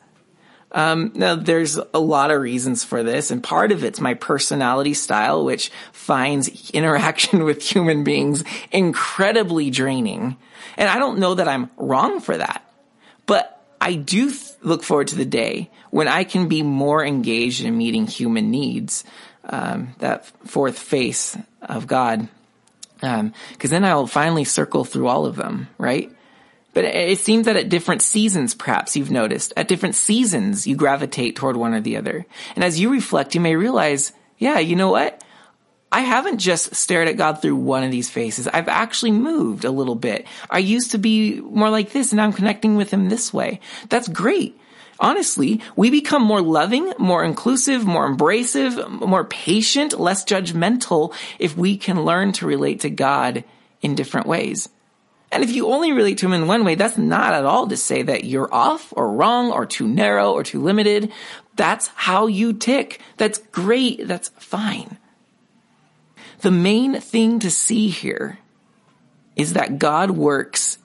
Um, 0.71 1.13
now 1.15 1.35
there's 1.35 1.77
a 1.77 1.99
lot 1.99 2.31
of 2.31 2.41
reasons 2.41 2.83
for 2.83 3.01
this, 3.01 3.31
and 3.31 3.41
part 3.41 3.71
of 3.71 3.85
it's 3.85 4.01
my 4.01 4.13
personality 4.13 4.93
style, 4.93 5.45
which 5.45 5.71
finds 5.93 6.69
interaction 6.71 7.43
with 7.45 7.63
human 7.63 8.03
beings 8.03 8.43
incredibly 8.71 9.69
draining. 9.69 10.35
And 10.77 10.89
I 10.89 10.99
don't 10.99 11.19
know 11.19 11.35
that 11.35 11.47
I'm 11.47 11.71
wrong 11.77 12.19
for 12.19 12.35
that, 12.35 12.69
but 13.25 13.54
I 13.85 13.93
do 13.93 14.31
th- 14.31 14.41
look 14.63 14.81
forward 14.81 15.09
to 15.09 15.15
the 15.15 15.25
day 15.25 15.69
when 15.91 16.07
I 16.07 16.23
can 16.23 16.47
be 16.47 16.63
more 16.63 17.05
engaged 17.05 17.63
in 17.63 17.77
meeting 17.77 18.07
human 18.07 18.49
needs, 18.49 19.03
um, 19.43 19.93
that 19.99 20.25
fourth 20.47 20.79
face 20.79 21.37
of 21.61 21.85
God. 21.85 22.27
Because 22.95 23.21
um, 23.21 23.33
then 23.61 23.85
I'll 23.85 24.07
finally 24.07 24.43
circle 24.43 24.85
through 24.85 25.07
all 25.07 25.27
of 25.27 25.35
them, 25.35 25.67
right? 25.77 26.11
But 26.73 26.85
it 26.85 27.19
seems 27.19 27.45
that 27.45 27.57
at 27.57 27.69
different 27.69 28.01
seasons, 28.01 28.55
perhaps 28.55 28.97
you've 28.97 29.11
noticed, 29.11 29.53
at 29.55 29.67
different 29.67 29.93
seasons, 29.93 30.65
you 30.65 30.75
gravitate 30.75 31.35
toward 31.35 31.55
one 31.55 31.75
or 31.75 31.79
the 31.79 31.97
other. 31.97 32.25
And 32.55 32.63
as 32.63 32.79
you 32.79 32.89
reflect, 32.91 33.35
you 33.35 33.39
may 33.39 33.55
realize, 33.55 34.13
yeah, 34.39 34.57
you 34.57 34.75
know 34.75 34.89
what? 34.89 35.23
I 35.95 36.01
haven't 36.01 36.39
just 36.39 36.75
stared 36.75 37.07
at 37.07 37.15
God 37.15 37.41
through 37.41 37.55
one 37.55 37.85
of 37.85 37.89
these 37.89 38.09
faces. 38.09 38.49
I've 38.49 38.67
actually 38.67 39.13
moved 39.13 39.63
a 39.63 39.71
little 39.71 39.95
bit. 39.95 40.27
I 40.49 40.57
used 40.59 40.91
to 40.91 40.97
be 40.97 41.39
more 41.39 41.69
like 41.69 41.93
this 41.93 42.11
and 42.11 42.19
I'm 42.19 42.33
connecting 42.33 42.75
with 42.75 42.91
him 42.91 43.07
this 43.07 43.33
way. 43.33 43.61
That's 43.87 44.09
great. 44.09 44.59
Honestly, 44.99 45.61
we 45.77 45.89
become 45.89 46.21
more 46.21 46.41
loving, 46.41 46.91
more 46.99 47.23
inclusive, 47.23 47.85
more 47.85 48.13
embracive, 48.13 48.89
more 49.07 49.23
patient, 49.23 49.97
less 49.97 50.25
judgmental 50.25 51.13
if 51.39 51.55
we 51.55 51.77
can 51.77 52.03
learn 52.03 52.33
to 52.33 52.45
relate 52.45 52.81
to 52.81 52.89
God 52.89 53.45
in 53.81 53.95
different 53.95 54.27
ways. 54.27 54.67
And 55.31 55.45
if 55.45 55.51
you 55.51 55.67
only 55.67 55.93
relate 55.93 56.17
to 56.17 56.25
him 56.25 56.33
in 56.33 56.47
one 56.47 56.65
way, 56.65 56.75
that's 56.75 56.97
not 56.97 57.33
at 57.33 57.45
all 57.45 57.69
to 57.69 57.77
say 57.77 58.01
that 58.01 58.25
you're 58.25 58.53
off 58.53 58.91
or 58.97 59.13
wrong 59.13 59.49
or 59.49 59.65
too 59.65 59.87
narrow 59.87 60.33
or 60.33 60.43
too 60.43 60.61
limited. 60.61 61.13
That's 61.55 61.87
how 61.95 62.27
you 62.27 62.51
tick. 62.51 62.99
That's 63.15 63.37
great. 63.37 64.05
That's 64.05 64.27
fine. 64.37 64.97
The 66.41 66.51
main 66.51 66.99
thing 66.99 67.39
to 67.39 67.49
see 67.49 67.89
here 67.89 68.39
is 69.35 69.53
that 69.53 69.79
God 69.79 70.11
works 70.11 70.77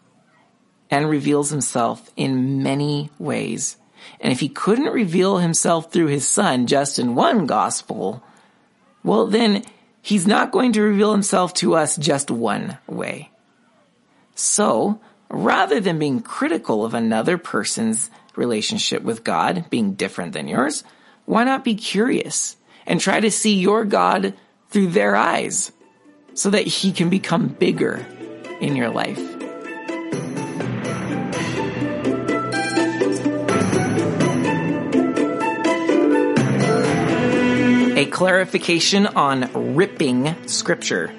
and 0.90 1.09
reveals 1.09 1.50
himself 1.50 2.11
in 2.16 2.62
many 2.62 3.11
ways. 3.19 3.76
And 4.21 4.33
if 4.33 4.40
he 4.40 4.49
couldn't 4.49 4.92
reveal 4.92 5.38
himself 5.38 5.92
through 5.92 6.07
his 6.07 6.26
son 6.26 6.66
just 6.66 6.99
in 6.99 7.14
one 7.14 7.47
gospel, 7.47 8.23
well, 9.04 9.26
then 9.26 9.64
he's 10.02 10.26
not 10.26 10.52
going 10.52 10.73
to 10.73 10.83
reveal 10.83 11.12
himself 11.12 11.54
to 11.54 11.75
us 11.75 11.97
just 11.97 12.30
one 12.30 12.78
way. 12.87 13.30
So, 14.35 15.00
rather 15.28 15.80
than 15.80 15.99
being 15.99 16.23
critical 16.23 16.85
of 16.85 16.95
another 16.95 17.38
person's 17.38 18.11
relationship 18.37 19.02
with 19.02 19.25
God 19.25 19.66
being 19.71 19.95
different 19.95 20.33
than 20.33 20.49
yours, 20.49 20.83
why 21.26 21.45
not 21.45 21.64
be 21.64 21.75
curious 21.75 22.57
and 22.87 23.00
try 23.00 23.21
to 23.21 23.30
see 23.30 23.54
your 23.54 23.85
God 23.85 24.35
through 24.70 24.88
their 24.88 25.16
eyes 25.16 25.72
so 26.34 26.50
that 26.50 26.66
he 26.66 26.92
can 26.92 27.10
become 27.10 27.48
bigger 27.48 28.04
in 28.60 28.76
your 28.76 28.88
life. 28.88 29.18
A 37.96 38.06
clarification 38.06 39.06
on 39.06 39.74
ripping 39.74 40.35
scripture. 40.46 41.12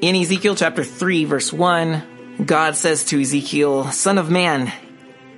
In 0.00 0.14
Ezekiel 0.14 0.54
chapter 0.54 0.84
3 0.84 1.24
verse 1.24 1.52
1, 1.52 2.44
God 2.44 2.76
says 2.76 3.04
to 3.06 3.20
Ezekiel, 3.20 3.90
son 3.90 4.18
of 4.18 4.30
man, 4.30 4.70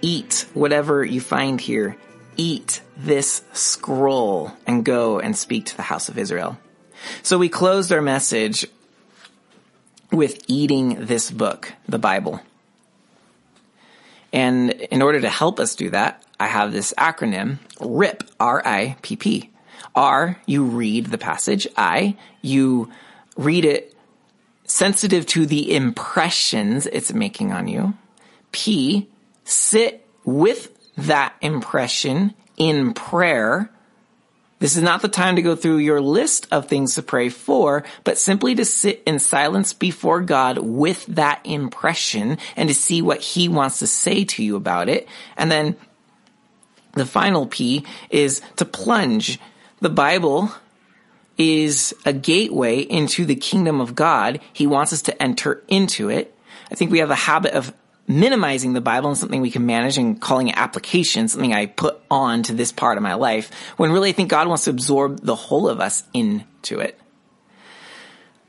eat 0.02 0.46
whatever 0.52 1.04
you 1.04 1.20
find 1.20 1.61
here. 1.61 1.96
Eat 2.37 2.82
this 2.96 3.42
scroll 3.52 4.52
and 4.66 4.84
go 4.84 5.18
and 5.18 5.37
speak 5.37 5.66
to 5.66 5.76
the 5.76 5.82
house 5.82 6.08
of 6.08 6.18
Israel. 6.18 6.58
So 7.22 7.38
we 7.38 7.48
closed 7.48 7.92
our 7.92 8.02
message 8.02 8.66
with 10.11 10.42
eating 10.48 11.06
this 11.06 11.30
book, 11.30 11.72
the 11.88 11.98
Bible. 11.98 12.40
And 14.32 14.70
in 14.70 15.02
order 15.02 15.20
to 15.20 15.28
help 15.28 15.58
us 15.58 15.74
do 15.74 15.90
that, 15.90 16.22
I 16.38 16.46
have 16.46 16.72
this 16.72 16.94
acronym, 16.96 17.58
RIP, 17.80 18.24
R-I-P-P. 18.38 19.50
R, 19.94 20.40
you 20.46 20.64
read 20.64 21.06
the 21.06 21.18
passage. 21.18 21.66
I, 21.76 22.16
you 22.42 22.90
read 23.37 23.64
it 23.64 23.94
sensitive 24.64 25.26
to 25.26 25.46
the 25.46 25.74
impressions 25.74 26.87
it's 26.87 27.12
making 27.12 27.52
on 27.52 27.68
you. 27.68 27.94
P, 28.52 29.08
sit 29.44 30.06
with 30.24 30.72
that 30.96 31.34
impression 31.40 32.34
in 32.56 32.92
prayer 32.92 33.70
this 34.59 34.77
is 34.77 34.83
not 34.83 35.03
the 35.03 35.09
time 35.09 35.37
to 35.37 35.42
go 35.42 35.55
through 35.55 35.79
your 35.79 36.01
list 36.01 36.49
of 36.51 36.66
things 36.66 36.94
to 36.94 37.03
pray 37.03 37.29
for, 37.29 37.85
but 38.03 38.18
simply 38.18 38.55
to 38.57 38.64
sit 38.64 39.03
in 39.07 39.18
silence 39.18 39.73
before 39.73 40.21
God 40.21 40.59
with 40.59 41.07
that 41.07 41.40
impression 41.44 42.38
and 42.57 42.68
to 42.68 42.75
see 42.75 43.01
what 43.01 43.21
he 43.21 43.49
wants 43.49 43.79
to 43.79 43.87
say 43.87 44.25
to 44.25 44.42
you 44.42 44.57
about 44.57 44.88
it. 44.88 45.09
And 45.37 45.51
then 45.51 45.77
the 46.94 47.07
final 47.07 47.47
P 47.47 47.87
is 48.11 48.42
to 48.57 48.64
plunge. 48.64 49.38
The 49.81 49.90
Bible 49.90 50.51
is 51.37 51.94
a 52.05 52.12
gateway 52.12 52.81
into 52.81 53.25
the 53.25 53.37
kingdom 53.37 53.81
of 53.81 53.94
God. 53.94 54.40
He 54.53 54.66
wants 54.66 54.92
us 54.92 55.03
to 55.03 55.23
enter 55.23 55.62
into 55.68 56.09
it. 56.09 56.37
I 56.71 56.75
think 56.75 56.90
we 56.90 56.99
have 56.99 57.12
a 57.12 57.14
habit 57.14 57.53
of 57.53 57.73
minimizing 58.09 58.73
the 58.73 58.81
Bible 58.81 59.11
and 59.11 59.18
something 59.18 59.40
we 59.40 59.51
can 59.51 59.66
manage 59.66 59.99
and 59.99 60.21
calling 60.21 60.49
it 60.49 60.57
application, 60.57 61.29
something 61.29 61.53
I 61.53 61.66
put 61.66 62.01
on 62.11 62.42
to 62.44 62.55
this 62.55 62.73
part 62.73 62.97
of 62.97 63.03
my 63.03 63.14
life, 63.14 63.51
when 63.77 63.92
really 63.92 64.09
I 64.09 64.12
think 64.12 64.31
God 64.31 64.49
wants 64.49 64.64
to 64.64 64.71
absorb 64.71 65.21
the 65.21 65.37
whole 65.37 65.68
of 65.68 65.81
us 65.81 66.05
into 66.14 66.81
it. 66.81 66.99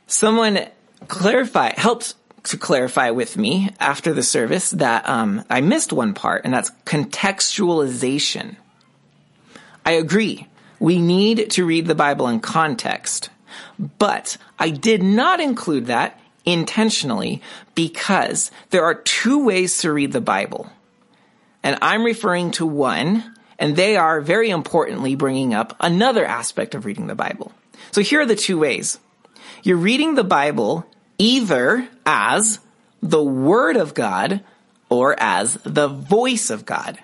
Someone 0.07 0.59
clarify, 1.07 1.73
helped 1.75 2.15
to 2.45 2.57
clarify 2.57 3.11
with 3.11 3.37
me 3.37 3.69
after 3.79 4.13
the 4.13 4.23
service 4.23 4.71
that 4.71 5.07
um, 5.07 5.43
I 5.49 5.61
missed 5.61 5.91
one 5.91 6.13
part, 6.13 6.45
and 6.45 6.53
that's 6.53 6.71
contextualization. 6.85 8.55
I 9.85 9.91
agree. 9.91 10.47
We 10.79 10.99
need 10.99 11.51
to 11.51 11.65
read 11.65 11.85
the 11.85 11.95
Bible 11.95 12.27
in 12.27 12.39
context. 12.39 13.29
But 13.97 14.37
I 14.57 14.69
did 14.69 15.03
not 15.03 15.39
include 15.39 15.87
that 15.87 16.19
intentionally 16.45 17.41
because 17.75 18.51
there 18.69 18.83
are 18.83 18.95
two 18.95 19.45
ways 19.45 19.79
to 19.79 19.91
read 19.91 20.11
the 20.11 20.21
Bible. 20.21 20.69
And 21.63 21.77
I'm 21.81 22.03
referring 22.03 22.51
to 22.51 22.65
one, 22.65 23.35
and 23.57 23.75
they 23.75 23.97
are 23.97 24.21
very 24.21 24.49
importantly 24.49 25.15
bringing 25.15 25.53
up 25.53 25.75
another 25.79 26.25
aspect 26.25 26.75
of 26.75 26.85
reading 26.85 27.07
the 27.07 27.15
Bible. 27.15 27.51
So 27.91 28.01
here 28.01 28.21
are 28.21 28.25
the 28.25 28.35
two 28.35 28.57
ways. 28.57 28.99
You're 29.63 29.77
reading 29.77 30.15
the 30.15 30.23
Bible 30.23 30.85
either 31.17 31.87
as 32.05 32.59
the 33.01 33.23
Word 33.23 33.75
of 33.75 33.93
God 33.93 34.43
or 34.89 35.15
as 35.19 35.55
the 35.63 35.87
voice 35.87 36.49
of 36.49 36.65
God. 36.65 36.99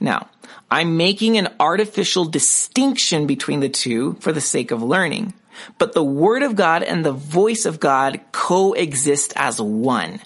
Now, 0.00 0.28
I'm 0.70 0.96
making 0.96 1.36
an 1.36 1.48
artificial 1.60 2.24
distinction 2.24 3.26
between 3.26 3.60
the 3.60 3.68
two 3.68 4.14
for 4.20 4.32
the 4.32 4.40
sake 4.40 4.70
of 4.70 4.82
learning. 4.82 5.34
But 5.78 5.92
the 5.92 6.04
word 6.04 6.42
of 6.42 6.56
God 6.56 6.82
and 6.82 7.04
the 7.04 7.12
voice 7.12 7.66
of 7.66 7.80
God 7.80 8.20
coexist 8.32 9.32
as 9.36 9.60
one. 9.60 10.20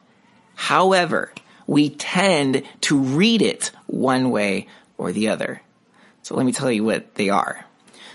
However, 0.54 1.32
we 1.66 1.90
tend 1.90 2.62
to 2.82 2.98
read 2.98 3.42
it 3.42 3.70
one 3.86 4.30
way 4.30 4.68
or 4.98 5.12
the 5.12 5.28
other. 5.28 5.62
So 6.22 6.34
let 6.34 6.46
me 6.46 6.52
tell 6.52 6.70
you 6.70 6.84
what 6.84 7.14
they 7.16 7.28
are. 7.28 7.66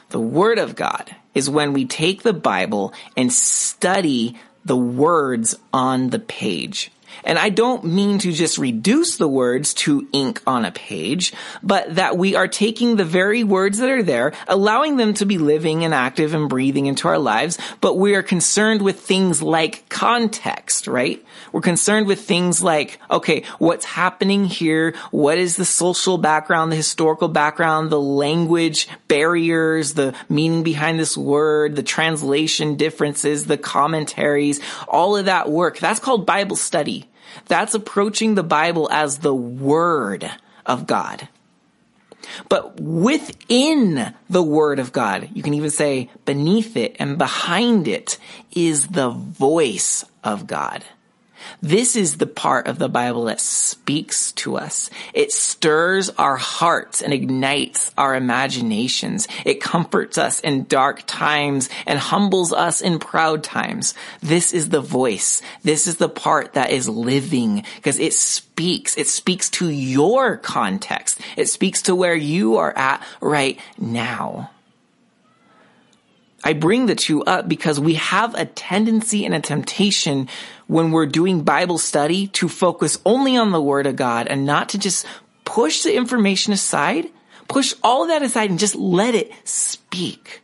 The 0.09 0.19
word 0.19 0.57
of 0.57 0.75
God 0.75 1.15
is 1.35 1.49
when 1.49 1.73
we 1.73 1.85
take 1.85 2.23
the 2.23 2.33
Bible 2.33 2.93
and 3.15 3.31
study 3.31 4.35
the 4.65 4.77
words 4.77 5.55
on 5.71 6.09
the 6.09 6.19
page. 6.19 6.91
And 7.23 7.37
I 7.37 7.49
don't 7.49 7.83
mean 7.83 8.19
to 8.19 8.31
just 8.31 8.57
reduce 8.57 9.17
the 9.17 9.27
words 9.27 9.73
to 9.75 10.07
ink 10.13 10.41
on 10.45 10.65
a 10.65 10.71
page, 10.71 11.33
but 11.61 11.95
that 11.95 12.17
we 12.17 12.35
are 12.35 12.47
taking 12.47 12.95
the 12.95 13.05
very 13.05 13.43
words 13.43 13.79
that 13.79 13.89
are 13.89 14.03
there, 14.03 14.33
allowing 14.47 14.97
them 14.97 15.13
to 15.15 15.25
be 15.25 15.37
living 15.37 15.83
and 15.83 15.93
active 15.93 16.33
and 16.33 16.49
breathing 16.49 16.85
into 16.85 17.07
our 17.07 17.19
lives, 17.19 17.57
but 17.81 17.97
we 17.97 18.15
are 18.15 18.23
concerned 18.23 18.81
with 18.81 18.99
things 18.99 19.41
like 19.41 19.87
context, 19.89 20.87
right? 20.87 21.23
We're 21.51 21.61
concerned 21.61 22.07
with 22.07 22.21
things 22.21 22.61
like, 22.61 22.99
okay, 23.09 23.43
what's 23.57 23.85
happening 23.85 24.45
here? 24.45 24.95
What 25.11 25.37
is 25.37 25.55
the 25.55 25.65
social 25.65 26.17
background, 26.17 26.71
the 26.71 26.75
historical 26.75 27.27
background, 27.27 27.89
the 27.89 27.99
language 27.99 28.87
barriers, 29.07 29.93
the 29.93 30.15
meaning 30.27 30.63
behind 30.63 30.99
this 30.99 31.17
word, 31.17 31.75
the 31.75 31.83
translation 31.83 32.75
differences, 32.75 33.45
the 33.45 33.57
commentaries, 33.57 34.59
all 34.87 35.17
of 35.17 35.25
that 35.25 35.49
work. 35.49 35.79
That's 35.79 35.99
called 35.99 36.25
Bible 36.25 36.55
study. 36.55 37.07
That's 37.49 37.73
approaching 37.73 38.35
the 38.35 38.43
Bible 38.43 38.87
as 38.91 39.17
the 39.17 39.35
Word 39.35 40.31
of 40.65 40.87
God. 40.87 41.27
But 42.47 42.79
within 42.79 44.13
the 44.29 44.43
Word 44.43 44.79
of 44.79 44.91
God, 44.91 45.29
you 45.33 45.43
can 45.43 45.53
even 45.53 45.71
say 45.71 46.09
beneath 46.25 46.77
it 46.77 46.95
and 46.99 47.17
behind 47.17 47.87
it 47.87 48.17
is 48.51 48.87
the 48.87 49.09
voice 49.09 50.05
of 50.23 50.47
God. 50.47 50.85
This 51.61 51.95
is 51.95 52.17
the 52.17 52.27
part 52.27 52.67
of 52.67 52.79
the 52.79 52.89
Bible 52.89 53.25
that 53.25 53.41
speaks 53.41 54.31
to 54.33 54.57
us. 54.57 54.89
It 55.13 55.31
stirs 55.31 56.09
our 56.11 56.37
hearts 56.37 57.01
and 57.01 57.13
ignites 57.13 57.91
our 57.97 58.15
imaginations. 58.15 59.27
It 59.45 59.61
comforts 59.61 60.17
us 60.17 60.39
in 60.39 60.65
dark 60.65 61.03
times 61.05 61.69
and 61.85 61.99
humbles 61.99 62.53
us 62.53 62.81
in 62.81 62.99
proud 62.99 63.43
times. 63.43 63.93
This 64.21 64.53
is 64.53 64.69
the 64.69 64.81
voice. 64.81 65.41
This 65.63 65.87
is 65.87 65.97
the 65.97 66.09
part 66.09 66.53
that 66.53 66.71
is 66.71 66.87
living 66.87 67.63
because 67.75 67.99
it 67.99 68.13
speaks. 68.13 68.97
It 68.97 69.07
speaks 69.07 69.49
to 69.51 69.69
your 69.69 70.37
context. 70.37 71.19
It 71.37 71.47
speaks 71.47 71.83
to 71.83 71.95
where 71.95 72.15
you 72.15 72.57
are 72.57 72.75
at 72.77 73.03
right 73.21 73.59
now. 73.77 74.51
I 76.43 76.53
bring 76.53 76.85
the 76.85 76.95
two 76.95 77.23
up 77.23 77.49
because 77.49 77.79
we 77.79 77.95
have 77.95 78.33
a 78.35 78.45
tendency 78.45 79.25
and 79.25 79.35
a 79.35 79.41
temptation 79.41 80.29
when 80.69 80.91
we're 80.91 81.07
doing 81.07 81.41
Bible 81.41 81.79
study 81.79 82.27
to 82.27 82.47
focus 82.47 82.99
only 83.03 83.35
on 83.35 83.51
the 83.51 83.61
Word 83.61 83.87
of 83.87 83.95
God 83.95 84.27
and 84.27 84.45
not 84.45 84.69
to 84.69 84.77
just 84.77 85.03
push 85.43 85.81
the 85.81 85.97
information 85.97 86.53
aside, 86.53 87.09
push 87.47 87.73
all 87.83 88.05
that 88.05 88.21
aside 88.21 88.51
and 88.51 88.59
just 88.59 88.75
let 88.75 89.15
it 89.15 89.31
speak. 89.43 90.43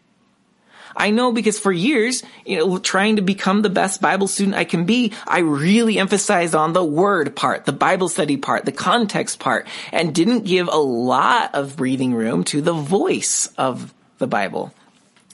I 0.98 1.12
know 1.12 1.32
because 1.32 1.60
for 1.60 1.72
years, 1.72 2.24
you 2.44 2.58
know, 2.58 2.80
trying 2.80 3.18
to 3.18 3.22
become 3.22 3.62
the 3.62 3.70
best 3.70 4.02
Bible 4.02 4.28
student 4.28 4.56
I 4.56 4.64
can 4.64 4.86
be, 4.86 5.14
I 5.28 5.40
really 5.40 6.00
emphasized 6.00 6.56
on 6.56 6.74
the 6.74 6.84
word 6.84 7.36
part, 7.36 7.66
the 7.66 7.72
Bible 7.72 8.10
study 8.10 8.38
part, 8.38 8.66
the 8.66 8.72
context 8.72 9.38
part, 9.38 9.68
and 9.92 10.16
didn't 10.16 10.46
give 10.46 10.70
a 10.72 10.78
lot 10.80 11.54
of 11.54 11.78
breathing 11.78 12.16
room 12.16 12.44
to 12.46 12.62
the 12.62 12.74
voice 12.74 13.48
of 13.60 13.94
the 14.18 14.28
Bible 14.28 14.74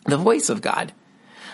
the 0.05 0.17
voice 0.17 0.49
of 0.49 0.61
God. 0.61 0.91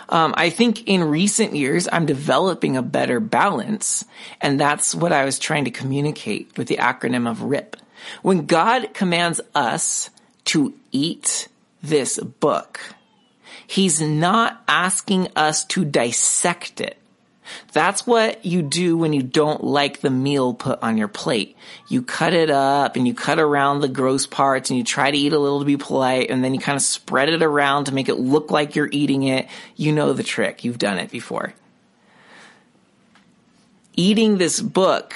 Um, 0.09 0.33
I 0.37 0.49
think 0.49 0.87
in 0.87 1.03
recent 1.03 1.55
years, 1.55 1.87
I'm 1.91 2.05
developing 2.05 2.77
a 2.77 2.81
better 2.81 3.19
balance, 3.19 4.05
and 4.41 4.59
that's 4.59 4.95
what 4.95 5.11
I 5.11 5.25
was 5.25 5.39
trying 5.39 5.65
to 5.65 5.71
communicate 5.71 6.57
with 6.57 6.67
the 6.67 6.77
acronym 6.77 7.29
of 7.29 7.41
RIP. 7.41 7.75
When 8.21 8.45
God 8.45 8.93
commands 8.93 9.41
us 9.53 10.09
to 10.45 10.73
eat 10.91 11.47
this 11.83 12.19
book, 12.19 12.79
He's 13.65 13.99
not 13.99 14.63
asking 14.67 15.27
us 15.35 15.65
to 15.65 15.83
dissect 15.83 16.79
it. 16.79 16.97
That's 17.71 18.05
what 18.05 18.45
you 18.45 18.61
do 18.61 18.97
when 18.97 19.13
you 19.13 19.23
don't 19.23 19.63
like 19.63 20.01
the 20.01 20.09
meal 20.09 20.53
put 20.53 20.81
on 20.81 20.97
your 20.97 21.07
plate. 21.07 21.55
You 21.87 22.01
cut 22.01 22.33
it 22.33 22.49
up 22.49 22.95
and 22.95 23.07
you 23.07 23.13
cut 23.13 23.39
around 23.39 23.81
the 23.81 23.87
gross 23.87 24.25
parts 24.25 24.69
and 24.69 24.77
you 24.77 24.83
try 24.83 25.11
to 25.11 25.17
eat 25.17 25.33
a 25.33 25.39
little 25.39 25.59
to 25.59 25.65
be 25.65 25.77
polite 25.77 26.29
and 26.29 26.43
then 26.43 26.53
you 26.53 26.59
kind 26.59 26.75
of 26.75 26.81
spread 26.81 27.29
it 27.29 27.43
around 27.43 27.85
to 27.85 27.93
make 27.93 28.09
it 28.09 28.15
look 28.15 28.51
like 28.51 28.75
you're 28.75 28.89
eating 28.91 29.23
it. 29.23 29.47
You 29.75 29.91
know 29.91 30.13
the 30.13 30.23
trick. 30.23 30.63
You've 30.63 30.79
done 30.79 30.97
it 30.97 31.11
before. 31.11 31.53
Eating 33.95 34.37
this 34.37 34.61
book 34.61 35.15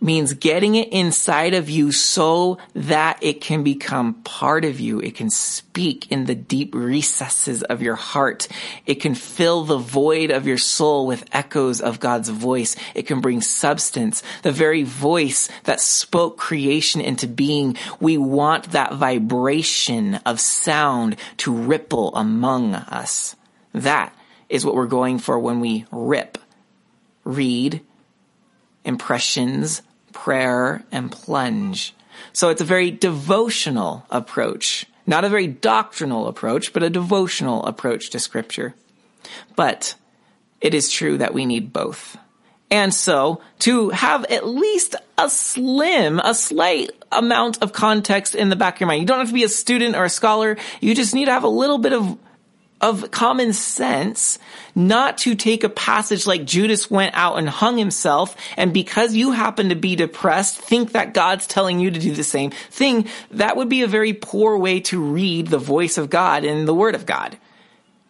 means 0.00 0.32
getting 0.34 0.76
it 0.76 0.92
inside 0.92 1.54
of 1.54 1.68
you 1.68 1.90
so 1.90 2.58
that 2.74 3.18
it 3.20 3.40
can 3.40 3.64
become 3.64 4.14
part 4.14 4.64
of 4.64 4.78
you. 4.78 5.00
It 5.00 5.16
can 5.16 5.28
speak 5.28 6.10
in 6.12 6.26
the 6.26 6.34
deep 6.34 6.74
recesses 6.74 7.62
of 7.64 7.82
your 7.82 7.96
heart. 7.96 8.46
It 8.86 8.96
can 8.96 9.14
fill 9.14 9.64
the 9.64 9.78
void 9.78 10.30
of 10.30 10.46
your 10.46 10.58
soul 10.58 11.06
with 11.06 11.24
echoes 11.32 11.80
of 11.80 11.98
God's 11.98 12.28
voice. 12.28 12.76
It 12.94 13.06
can 13.06 13.20
bring 13.20 13.40
substance, 13.40 14.22
the 14.42 14.52
very 14.52 14.84
voice 14.84 15.48
that 15.64 15.80
spoke 15.80 16.38
creation 16.38 17.00
into 17.00 17.26
being. 17.26 17.76
We 17.98 18.18
want 18.18 18.70
that 18.72 18.94
vibration 18.94 20.16
of 20.26 20.38
sound 20.38 21.16
to 21.38 21.52
ripple 21.52 22.14
among 22.14 22.74
us. 22.74 23.34
That 23.72 24.14
is 24.48 24.64
what 24.64 24.74
we're 24.74 24.86
going 24.86 25.18
for 25.18 25.38
when 25.38 25.60
we 25.60 25.86
rip, 25.90 26.38
read, 27.24 27.82
impressions, 28.84 29.82
prayer, 30.22 30.84
and 30.90 31.10
plunge. 31.10 31.94
So 32.32 32.48
it's 32.50 32.60
a 32.60 32.64
very 32.64 32.90
devotional 32.90 34.04
approach. 34.10 34.86
Not 35.06 35.24
a 35.24 35.28
very 35.28 35.46
doctrinal 35.46 36.28
approach, 36.28 36.72
but 36.72 36.82
a 36.82 36.90
devotional 36.90 37.64
approach 37.64 38.10
to 38.10 38.18
scripture. 38.18 38.74
But 39.56 39.94
it 40.60 40.74
is 40.74 40.90
true 40.90 41.18
that 41.18 41.34
we 41.34 41.46
need 41.46 41.72
both. 41.72 42.18
And 42.70 42.92
so 42.92 43.40
to 43.60 43.90
have 43.90 44.26
at 44.26 44.46
least 44.46 44.94
a 45.16 45.30
slim, 45.30 46.20
a 46.22 46.34
slight 46.34 46.90
amount 47.10 47.62
of 47.62 47.72
context 47.72 48.34
in 48.34 48.50
the 48.50 48.56
back 48.56 48.74
of 48.76 48.80
your 48.80 48.88
mind. 48.88 49.00
You 49.00 49.06
don't 49.06 49.20
have 49.20 49.28
to 49.28 49.34
be 49.34 49.44
a 49.44 49.48
student 49.48 49.96
or 49.96 50.04
a 50.04 50.10
scholar. 50.10 50.58
You 50.80 50.94
just 50.94 51.14
need 51.14 51.26
to 51.26 51.32
have 51.32 51.44
a 51.44 51.48
little 51.48 51.78
bit 51.78 51.94
of 51.94 52.18
of 52.80 53.10
common 53.10 53.52
sense 53.52 54.38
not 54.74 55.18
to 55.18 55.34
take 55.34 55.64
a 55.64 55.68
passage 55.68 56.26
like 56.26 56.44
Judas 56.44 56.90
went 56.90 57.14
out 57.14 57.38
and 57.38 57.48
hung 57.48 57.76
himself 57.76 58.36
and 58.56 58.72
because 58.72 59.14
you 59.14 59.32
happen 59.32 59.70
to 59.70 59.74
be 59.74 59.96
depressed 59.96 60.58
think 60.58 60.92
that 60.92 61.14
God's 61.14 61.46
telling 61.46 61.80
you 61.80 61.90
to 61.90 61.98
do 61.98 62.14
the 62.14 62.24
same 62.24 62.50
thing. 62.50 63.06
That 63.32 63.56
would 63.56 63.68
be 63.68 63.82
a 63.82 63.88
very 63.88 64.12
poor 64.12 64.56
way 64.56 64.80
to 64.80 65.00
read 65.00 65.48
the 65.48 65.58
voice 65.58 65.98
of 65.98 66.10
God 66.10 66.44
and 66.44 66.68
the 66.68 66.74
word 66.74 66.94
of 66.94 67.06
God. 67.06 67.36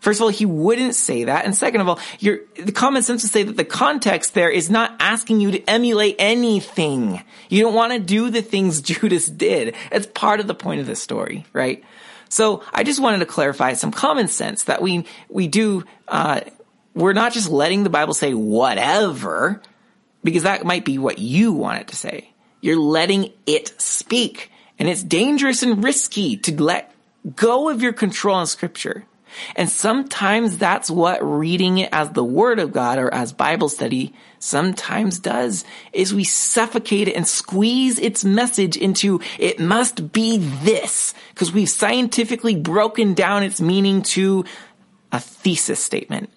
First 0.01 0.21
of 0.21 0.25
all, 0.25 0.29
he 0.29 0.47
wouldn't 0.47 0.95
say 0.95 1.25
that. 1.25 1.45
And 1.45 1.57
second 1.57 1.81
of 1.81 1.89
all, 1.89 1.99
your, 2.21 2.41
the 2.57 2.71
common 2.71 3.03
sense 3.03 3.25
would 3.25 3.33
say 3.33 3.43
that 3.43 3.57
the 3.57 3.65
context 3.65 4.33
there 4.35 4.51
is 4.51 4.71
not 4.71 4.95
asking 5.01 5.41
you 5.41 5.51
to 5.51 5.65
emulate 5.69 6.17
anything. 6.21 7.23
You 7.49 7.63
don't 7.63 7.75
want 7.75 7.93
to 7.93 7.99
do 7.99 8.31
the 8.31 8.43
things 8.43 8.81
Judas 8.83 9.27
did. 9.27 9.75
It's 9.91 10.07
part 10.07 10.41
of 10.41 10.47
the 10.47 10.55
point 10.55 10.81
of 10.81 10.87
the 10.87 10.95
story, 10.95 11.47
right? 11.53 11.83
So 12.29 12.63
I 12.73 12.85
just 12.85 13.01
wanted 13.01 13.19
to 13.19 13.27
clarify 13.27 13.73
some 13.75 13.91
common 13.91 14.29
sense 14.29 14.65
that 14.65 14.83
we 14.83 15.07
we 15.29 15.49
do. 15.49 15.85
Uh, 16.07 16.41
we're 16.95 17.13
not 17.13 17.33
just 17.33 17.49
letting 17.49 17.85
the 17.85 17.91
Bible 17.91 18.15
say 18.15 18.35
whatever, 18.35 19.63
because 20.25 20.43
that 20.43 20.65
might 20.65 20.85
be 20.85 20.99
what 20.99 21.19
you 21.19 21.53
want 21.53 21.81
it 21.81 21.89
to 21.89 21.97
say. 21.97 22.31
You're 22.61 22.79
letting 22.79 23.33
it 23.47 23.81
speak, 23.81 24.51
and 24.79 24.89
it's 24.89 25.03
dangerous 25.03 25.63
and 25.63 25.83
risky 25.83 26.37
to 26.39 26.63
let 26.63 26.93
go 27.37 27.69
of 27.69 27.83
your 27.83 27.93
control 27.93 28.37
on 28.37 28.47
Scripture. 28.47 29.05
And 29.57 29.69
sometimes 29.69 30.59
that's 30.59 30.91
what 30.91 31.23
reading 31.23 31.79
it 31.79 31.89
as 31.93 32.11
the 32.11 32.25
Word 32.25 32.59
of 32.59 32.73
God 32.73 32.99
or 32.99 33.13
as 33.13 33.33
Bible 33.33 33.69
study 33.69 34.15
sometimes 34.39 35.19
does, 35.19 35.65
is 35.93 36.15
we 36.15 36.25
suffocate 36.25 37.09
it 37.09 37.17
and 37.17 37.27
squeeze 37.27 37.99
its 37.99 38.25
message 38.25 38.77
into, 38.77 39.21
it 39.39 39.59
must 39.59 40.13
be 40.13 40.39
this, 40.39 41.15
because 41.35 41.53
we've 41.53 41.69
scientifically 41.69 42.55
broken 42.55 43.15
down 43.15 43.43
its 43.43 43.61
meaning 43.61 44.03
to 44.03 44.45
a 45.13 45.21
thesis 45.21 45.81
statement. 45.81 46.31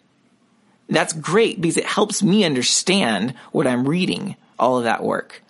That's 0.90 1.14
great 1.14 1.62
because 1.62 1.78
it 1.78 1.86
helps 1.86 2.22
me 2.22 2.44
understand 2.44 3.36
what 3.52 3.68
I'm 3.68 3.88
reading, 3.88 4.36
all 4.60 4.78
of 4.78 4.84
that 4.84 5.04
work. 5.04 5.42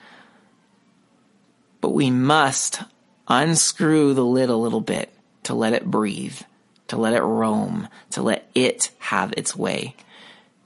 But 1.80 1.90
we 1.90 2.12
must 2.12 2.82
unscrew 3.28 4.14
the 4.14 4.26
lid 4.26 4.50
a 4.50 4.56
little 4.56 4.82
bit 4.82 5.12
to 5.44 5.56
let 5.56 5.74
it 5.74 5.86
breathe 5.86 6.40
to 6.92 6.98
let 6.98 7.14
it 7.14 7.22
roam, 7.22 7.88
to 8.10 8.22
let 8.22 8.50
it 8.54 8.92
have 9.00 9.34
its 9.38 9.56
way. 9.56 9.96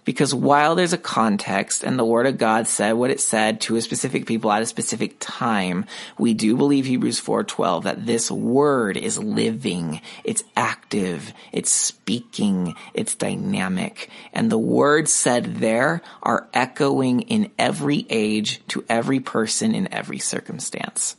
Because 0.06 0.34
while 0.34 0.74
there's 0.74 0.94
a 0.94 0.98
context 0.98 1.84
and 1.84 2.00
the 2.00 2.06
word 2.06 2.26
of 2.26 2.40
God 2.40 2.68
said 2.68 2.94
what 2.94 3.12
it 3.12 3.20
said 3.20 3.62
to 3.62 3.76
a 3.76 3.82
specific 3.82 4.26
people 4.26 4.52
at 4.52 4.64
a 4.64 4.66
specific 4.66 5.18
time, 5.20 5.86
we 6.18 6.34
do 6.34 6.58
believe 6.58 6.88
Hebrews 6.88 7.20
4:12 7.20 7.84
that 7.84 8.08
this 8.08 8.32
word 8.32 8.98
is 8.98 9.20
living, 9.20 10.02
it's 10.24 10.44
active, 10.58 11.32
it's 11.52 11.72
speaking, 11.72 12.74
it's 12.96 13.14
dynamic. 13.14 14.10
And 14.34 14.52
the 14.52 14.58
words 14.58 15.14
said 15.14 15.58
there 15.58 16.02
are 16.24 16.48
echoing 16.56 17.22
in 17.22 17.52
every 17.60 18.08
age 18.10 18.62
to 18.70 18.84
every 18.90 19.20
person 19.20 19.76
in 19.76 19.94
every 19.94 20.18
circumstance. 20.18 21.18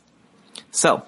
So, 0.71 1.03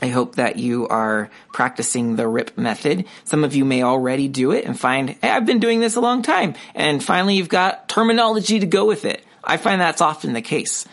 I 0.00 0.08
hope 0.08 0.34
that 0.34 0.56
you 0.56 0.86
are 0.88 1.30
practicing 1.52 2.16
the 2.16 2.28
RIP 2.28 2.58
method. 2.58 3.06
Some 3.24 3.44
of 3.44 3.54
you 3.54 3.64
may 3.64 3.82
already 3.82 4.28
do 4.28 4.52
it 4.52 4.64
and 4.64 4.78
find, 4.78 5.10
hey, 5.10 5.30
I've 5.30 5.46
been 5.46 5.58
doing 5.58 5.80
this 5.80 5.96
a 5.96 6.00
long 6.00 6.22
time. 6.22 6.54
And 6.74 7.02
finally, 7.02 7.36
you've 7.36 7.48
got 7.48 7.88
terminology 7.88 8.60
to 8.60 8.66
go 8.66 8.84
with 8.84 9.04
it. 9.04 9.24
I 9.42 9.56
find 9.56 9.80
that's 9.80 10.02
often 10.02 10.32
the 10.32 10.42
case. 10.42 10.86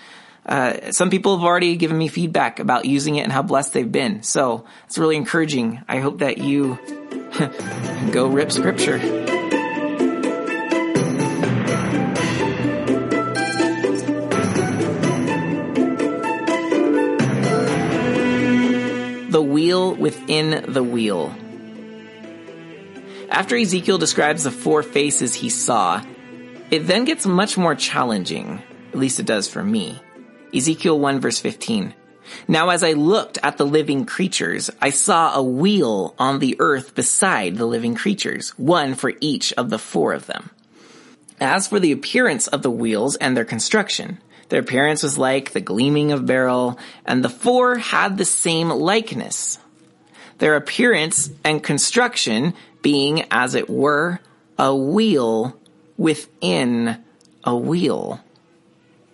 Uh, 0.45 0.91
some 0.91 1.09
people 1.09 1.37
have 1.37 1.45
already 1.45 1.75
given 1.75 1.97
me 1.97 2.07
feedback 2.07 2.59
about 2.59 2.85
using 2.85 3.15
it 3.15 3.21
and 3.21 3.31
how 3.31 3.41
blessed 3.41 3.73
they've 3.73 3.91
been. 3.91 4.23
So 4.23 4.65
it's 4.85 4.97
really 4.97 5.15
encouraging. 5.15 5.81
I 5.87 5.99
hope 5.99 6.19
that 6.19 6.37
you 6.37 6.79
go 8.11 8.27
rip 8.27 8.51
scripture. 8.51 9.42
The 19.33 19.41
wheel 19.41 19.95
within 19.95 20.71
the 20.71 20.83
wheel. 20.83 21.33
After 23.31 23.57
Ezekiel 23.57 23.97
describes 23.97 24.43
the 24.43 24.51
four 24.51 24.83
faces 24.83 25.33
he 25.33 25.49
saw, 25.49 26.03
it 26.69 26.81
then 26.81 27.03
gets 27.03 27.25
much 27.25 27.57
more 27.57 27.73
challenging. 27.73 28.61
At 28.91 28.99
least 28.99 29.19
it 29.19 29.25
does 29.25 29.49
for 29.49 29.63
me. 29.63 29.99
Ezekiel 30.53 30.99
1 30.99 31.19
verse 31.19 31.39
15. 31.39 31.95
Now 32.47 32.69
as 32.69 32.83
I 32.83 32.93
looked 32.93 33.39
at 33.41 33.57
the 33.57 33.65
living 33.65 34.05
creatures, 34.05 34.69
I 34.79 34.91
saw 34.91 35.33
a 35.33 35.41
wheel 35.41 36.13
on 36.19 36.37
the 36.37 36.55
earth 36.59 36.93
beside 36.93 37.57
the 37.57 37.65
living 37.65 37.95
creatures, 37.95 38.51
one 38.51 38.93
for 38.93 39.13
each 39.19 39.51
of 39.53 39.71
the 39.71 39.79
four 39.79 40.13
of 40.13 40.27
them. 40.27 40.51
As 41.41 41.67
for 41.67 41.79
the 41.79 41.91
appearance 41.91 42.45
of 42.45 42.61
the 42.61 42.69
wheels 42.69 43.15
and 43.15 43.35
their 43.35 43.45
construction, 43.45 44.19
their 44.49 44.61
appearance 44.61 45.03
was 45.03 45.17
like 45.17 45.51
the 45.51 45.61
gleaming 45.61 46.11
of 46.11 46.25
beryl, 46.25 46.77
and 47.05 47.23
the 47.23 47.29
four 47.29 47.77
had 47.77 48.17
the 48.17 48.25
same 48.25 48.69
likeness. 48.69 49.57
Their 50.37 50.55
appearance 50.55 51.29
and 51.43 51.63
construction 51.63 52.53
being, 52.81 53.25
as 53.31 53.55
it 53.55 53.69
were, 53.69 54.19
a 54.57 54.75
wheel 54.75 55.57
within 55.97 57.03
a 57.43 57.55
wheel. 57.55 58.19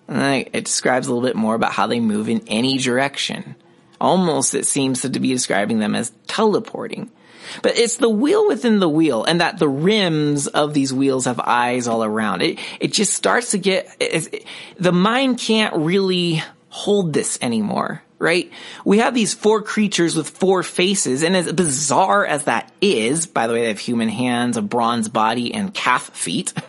And 0.07 0.47
it 0.51 0.65
describes 0.65 1.07
a 1.07 1.13
little 1.13 1.27
bit 1.27 1.35
more 1.35 1.55
about 1.55 1.73
how 1.73 1.87
they 1.87 1.99
move 1.99 2.29
in 2.29 2.43
any 2.47 2.77
direction. 2.77 3.55
Almost 4.01 4.55
it 4.55 4.65
seems 4.65 5.01
to 5.01 5.09
be 5.09 5.29
describing 5.29 5.79
them 5.79 5.93
as 5.93 6.11
teleporting. 6.27 7.11
But 7.61 7.77
it's 7.77 7.97
the 7.97 8.09
wheel 8.09 8.47
within 8.47 8.79
the 8.79 8.89
wheel 8.89 9.23
and 9.23 9.41
that 9.41 9.59
the 9.59 9.69
rims 9.69 10.47
of 10.47 10.73
these 10.73 10.93
wheels 10.93 11.25
have 11.25 11.39
eyes 11.39 11.87
all 11.87 12.03
around. 12.03 12.41
It, 12.41 12.59
it 12.79 12.93
just 12.93 13.13
starts 13.13 13.51
to 13.51 13.57
get, 13.57 13.95
it, 13.99 14.45
the 14.77 14.91
mind 14.91 15.39
can't 15.39 15.75
really 15.75 16.43
hold 16.69 17.13
this 17.13 17.37
anymore, 17.41 18.03
right? 18.19 18.51
We 18.85 18.99
have 18.99 19.13
these 19.13 19.33
four 19.33 19.61
creatures 19.61 20.15
with 20.15 20.29
four 20.29 20.63
faces 20.63 21.23
and 21.23 21.35
as 21.35 21.51
bizarre 21.51 22.25
as 22.25 22.45
that 22.45 22.71
is, 22.81 23.25
by 23.25 23.47
the 23.47 23.53
way, 23.53 23.61
they 23.61 23.67
have 23.69 23.79
human 23.79 24.09
hands, 24.09 24.57
a 24.57 24.61
bronze 24.61 25.09
body, 25.09 25.53
and 25.53 25.73
calf 25.73 26.09
feet. 26.09 26.53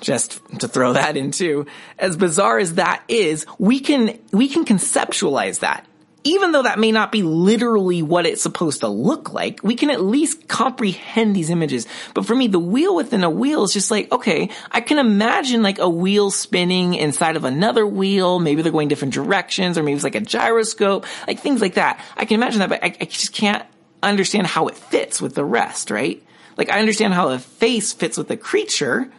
just 0.00 0.40
to 0.60 0.68
throw 0.68 0.92
that 0.92 1.16
in 1.16 1.30
too, 1.30 1.66
as 1.98 2.16
bizarre 2.16 2.58
as 2.58 2.74
that 2.74 3.02
is, 3.08 3.46
we 3.58 3.80
can, 3.80 4.18
we 4.32 4.48
can 4.48 4.64
conceptualize 4.64 5.60
that. 5.60 5.86
Even 6.26 6.52
though 6.52 6.62
that 6.62 6.78
may 6.78 6.90
not 6.90 7.12
be 7.12 7.22
literally 7.22 8.00
what 8.02 8.24
it's 8.24 8.42
supposed 8.42 8.80
to 8.80 8.88
look 8.88 9.32
like, 9.32 9.60
we 9.62 9.74
can 9.76 9.90
at 9.90 10.00
least 10.00 10.48
comprehend 10.48 11.36
these 11.36 11.50
images. 11.50 11.86
But 12.14 12.24
for 12.24 12.34
me, 12.34 12.46
the 12.46 12.58
wheel 12.58 12.96
within 12.96 13.24
a 13.24 13.30
wheel 13.30 13.62
is 13.64 13.74
just 13.74 13.90
like, 13.90 14.10
okay, 14.10 14.48
I 14.70 14.80
can 14.80 14.98
imagine 14.98 15.62
like 15.62 15.78
a 15.78 15.88
wheel 15.88 16.30
spinning 16.30 16.94
inside 16.94 17.36
of 17.36 17.44
another 17.44 17.86
wheel. 17.86 18.38
Maybe 18.38 18.62
they're 18.62 18.72
going 18.72 18.88
different 18.88 19.12
directions 19.12 19.76
or 19.76 19.82
maybe 19.82 19.96
it's 19.96 20.04
like 20.04 20.14
a 20.14 20.20
gyroscope, 20.20 21.04
like 21.26 21.40
things 21.40 21.60
like 21.60 21.74
that. 21.74 22.02
I 22.16 22.24
can 22.24 22.36
imagine 22.36 22.60
that, 22.60 22.70
but 22.70 22.82
I, 22.82 22.96
I 22.98 23.04
just 23.04 23.34
can't 23.34 23.64
understand 24.02 24.46
how 24.46 24.68
it 24.68 24.76
fits 24.76 25.20
with 25.20 25.34
the 25.34 25.44
rest, 25.44 25.90
right? 25.90 26.22
Like 26.56 26.70
I 26.70 26.80
understand 26.80 27.14
how 27.14 27.28
a 27.28 27.38
face 27.38 27.92
fits 27.92 28.16
with 28.16 28.28
the 28.28 28.36
creature, 28.36 29.10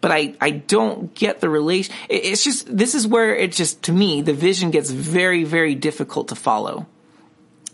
but 0.00 0.12
I, 0.12 0.34
I 0.40 0.50
don't 0.50 1.14
get 1.14 1.40
the 1.40 1.48
relation. 1.48 1.94
It's 2.08 2.44
just, 2.44 2.74
this 2.74 2.94
is 2.94 3.06
where 3.06 3.34
it 3.34 3.52
just, 3.52 3.82
to 3.84 3.92
me, 3.92 4.22
the 4.22 4.32
vision 4.32 4.70
gets 4.70 4.90
very, 4.90 5.44
very 5.44 5.74
difficult 5.74 6.28
to 6.28 6.34
follow. 6.34 6.86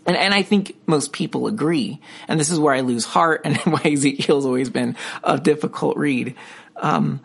And, 0.05 0.15
and 0.17 0.33
I 0.33 0.41
think 0.41 0.75
most 0.87 1.11
people 1.13 1.47
agree. 1.47 1.99
And 2.27 2.39
this 2.39 2.49
is 2.49 2.59
where 2.59 2.73
I 2.73 2.81
lose 2.81 3.05
heart 3.05 3.41
and 3.43 3.57
why 3.63 3.81
Ezekiel's 3.83 4.45
always 4.45 4.69
been 4.69 4.95
a 5.23 5.37
difficult 5.37 5.97
read. 5.97 6.35
Um, 6.75 7.21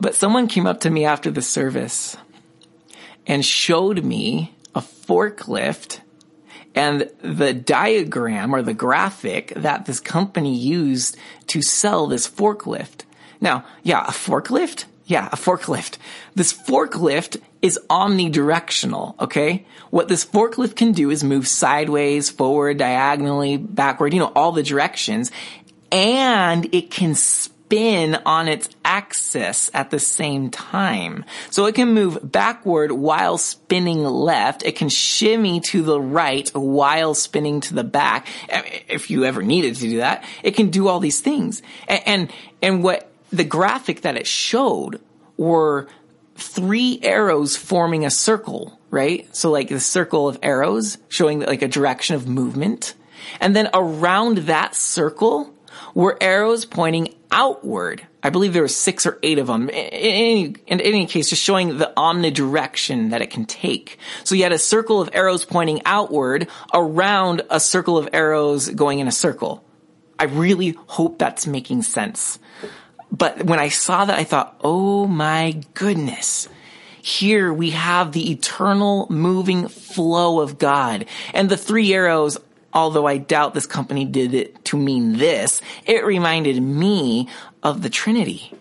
but 0.00 0.14
someone 0.14 0.48
came 0.48 0.66
up 0.66 0.80
to 0.80 0.90
me 0.90 1.04
after 1.04 1.30
the 1.30 1.42
service 1.42 2.16
and 3.26 3.44
showed 3.44 4.04
me 4.04 4.54
a 4.74 4.80
forklift 4.80 6.00
and 6.74 7.10
the 7.22 7.54
diagram 7.54 8.54
or 8.54 8.60
the 8.60 8.74
graphic 8.74 9.52
that 9.56 9.86
this 9.86 9.98
company 9.98 10.54
used 10.54 11.16
to 11.46 11.62
sell 11.62 12.06
this 12.06 12.28
forklift. 12.28 13.05
Now, 13.40 13.64
yeah, 13.82 14.04
a 14.04 14.10
forklift? 14.10 14.84
Yeah, 15.06 15.28
a 15.32 15.36
forklift. 15.36 15.98
This 16.34 16.52
forklift 16.52 17.40
is 17.62 17.78
omnidirectional, 17.88 19.20
okay? 19.20 19.64
What 19.90 20.08
this 20.08 20.24
forklift 20.24 20.74
can 20.74 20.92
do 20.92 21.10
is 21.10 21.22
move 21.22 21.46
sideways, 21.46 22.28
forward, 22.28 22.78
diagonally, 22.78 23.56
backward, 23.56 24.12
you 24.12 24.18
know, 24.18 24.32
all 24.34 24.50
the 24.50 24.64
directions. 24.64 25.30
And 25.92 26.74
it 26.74 26.90
can 26.90 27.14
spin 27.14 28.16
on 28.26 28.48
its 28.48 28.68
axis 28.84 29.70
at 29.72 29.90
the 29.90 30.00
same 30.00 30.50
time. 30.50 31.24
So 31.50 31.66
it 31.66 31.76
can 31.76 31.94
move 31.94 32.18
backward 32.22 32.90
while 32.90 33.38
spinning 33.38 34.04
left. 34.04 34.64
It 34.64 34.76
can 34.76 34.88
shimmy 34.88 35.60
to 35.60 35.82
the 35.82 36.00
right 36.00 36.48
while 36.50 37.14
spinning 37.14 37.60
to 37.62 37.74
the 37.74 37.84
back. 37.84 38.26
If 38.48 39.10
you 39.10 39.24
ever 39.24 39.42
needed 39.42 39.76
to 39.76 39.80
do 39.82 39.96
that, 39.98 40.24
it 40.42 40.56
can 40.56 40.70
do 40.70 40.88
all 40.88 40.98
these 40.98 41.20
things. 41.20 41.62
And, 41.86 42.02
and, 42.06 42.32
and 42.60 42.82
what 42.84 43.12
the 43.30 43.44
graphic 43.44 44.02
that 44.02 44.16
it 44.16 44.26
showed 44.26 45.00
were 45.36 45.88
three 46.36 47.00
arrows 47.02 47.56
forming 47.56 48.04
a 48.04 48.10
circle, 48.10 48.78
right? 48.90 49.34
So 49.34 49.50
like 49.50 49.68
the 49.68 49.80
circle 49.80 50.28
of 50.28 50.38
arrows 50.42 50.98
showing 51.08 51.40
like 51.40 51.62
a 51.62 51.68
direction 51.68 52.14
of 52.14 52.28
movement. 52.28 52.94
And 53.40 53.56
then 53.56 53.68
around 53.74 54.38
that 54.38 54.74
circle 54.74 55.52
were 55.94 56.16
arrows 56.20 56.64
pointing 56.64 57.14
outward. 57.30 58.06
I 58.22 58.30
believe 58.30 58.52
there 58.52 58.62
were 58.62 58.68
six 58.68 59.06
or 59.06 59.18
eight 59.22 59.38
of 59.38 59.46
them. 59.46 59.68
In 59.68 59.74
any, 59.74 60.44
in 60.66 60.80
any 60.80 61.06
case, 61.06 61.30
just 61.30 61.42
showing 61.42 61.78
the 61.78 61.92
omnidirection 61.96 63.10
that 63.10 63.22
it 63.22 63.30
can 63.30 63.46
take. 63.46 63.98
So 64.24 64.34
you 64.34 64.42
had 64.42 64.52
a 64.52 64.58
circle 64.58 65.00
of 65.00 65.10
arrows 65.12 65.44
pointing 65.44 65.82
outward 65.84 66.48
around 66.72 67.42
a 67.50 67.60
circle 67.60 67.98
of 67.98 68.08
arrows 68.12 68.68
going 68.68 68.98
in 68.98 69.08
a 69.08 69.12
circle. 69.12 69.64
I 70.18 70.24
really 70.24 70.76
hope 70.86 71.18
that's 71.18 71.46
making 71.46 71.82
sense. 71.82 72.38
But 73.10 73.44
when 73.44 73.58
I 73.58 73.68
saw 73.68 74.04
that, 74.04 74.18
I 74.18 74.24
thought, 74.24 74.58
oh 74.62 75.06
my 75.06 75.62
goodness. 75.74 76.48
Here 77.02 77.52
we 77.52 77.70
have 77.70 78.12
the 78.12 78.32
eternal 78.32 79.06
moving 79.08 79.68
flow 79.68 80.40
of 80.40 80.58
God. 80.58 81.06
And 81.32 81.48
the 81.48 81.56
three 81.56 81.94
arrows, 81.94 82.36
although 82.72 83.06
I 83.06 83.18
doubt 83.18 83.54
this 83.54 83.66
company 83.66 84.04
did 84.04 84.34
it 84.34 84.64
to 84.66 84.76
mean 84.76 85.18
this, 85.18 85.62
it 85.86 86.04
reminded 86.04 86.60
me 86.60 87.28
of 87.62 87.82
the 87.82 87.90
Trinity. 87.90 88.52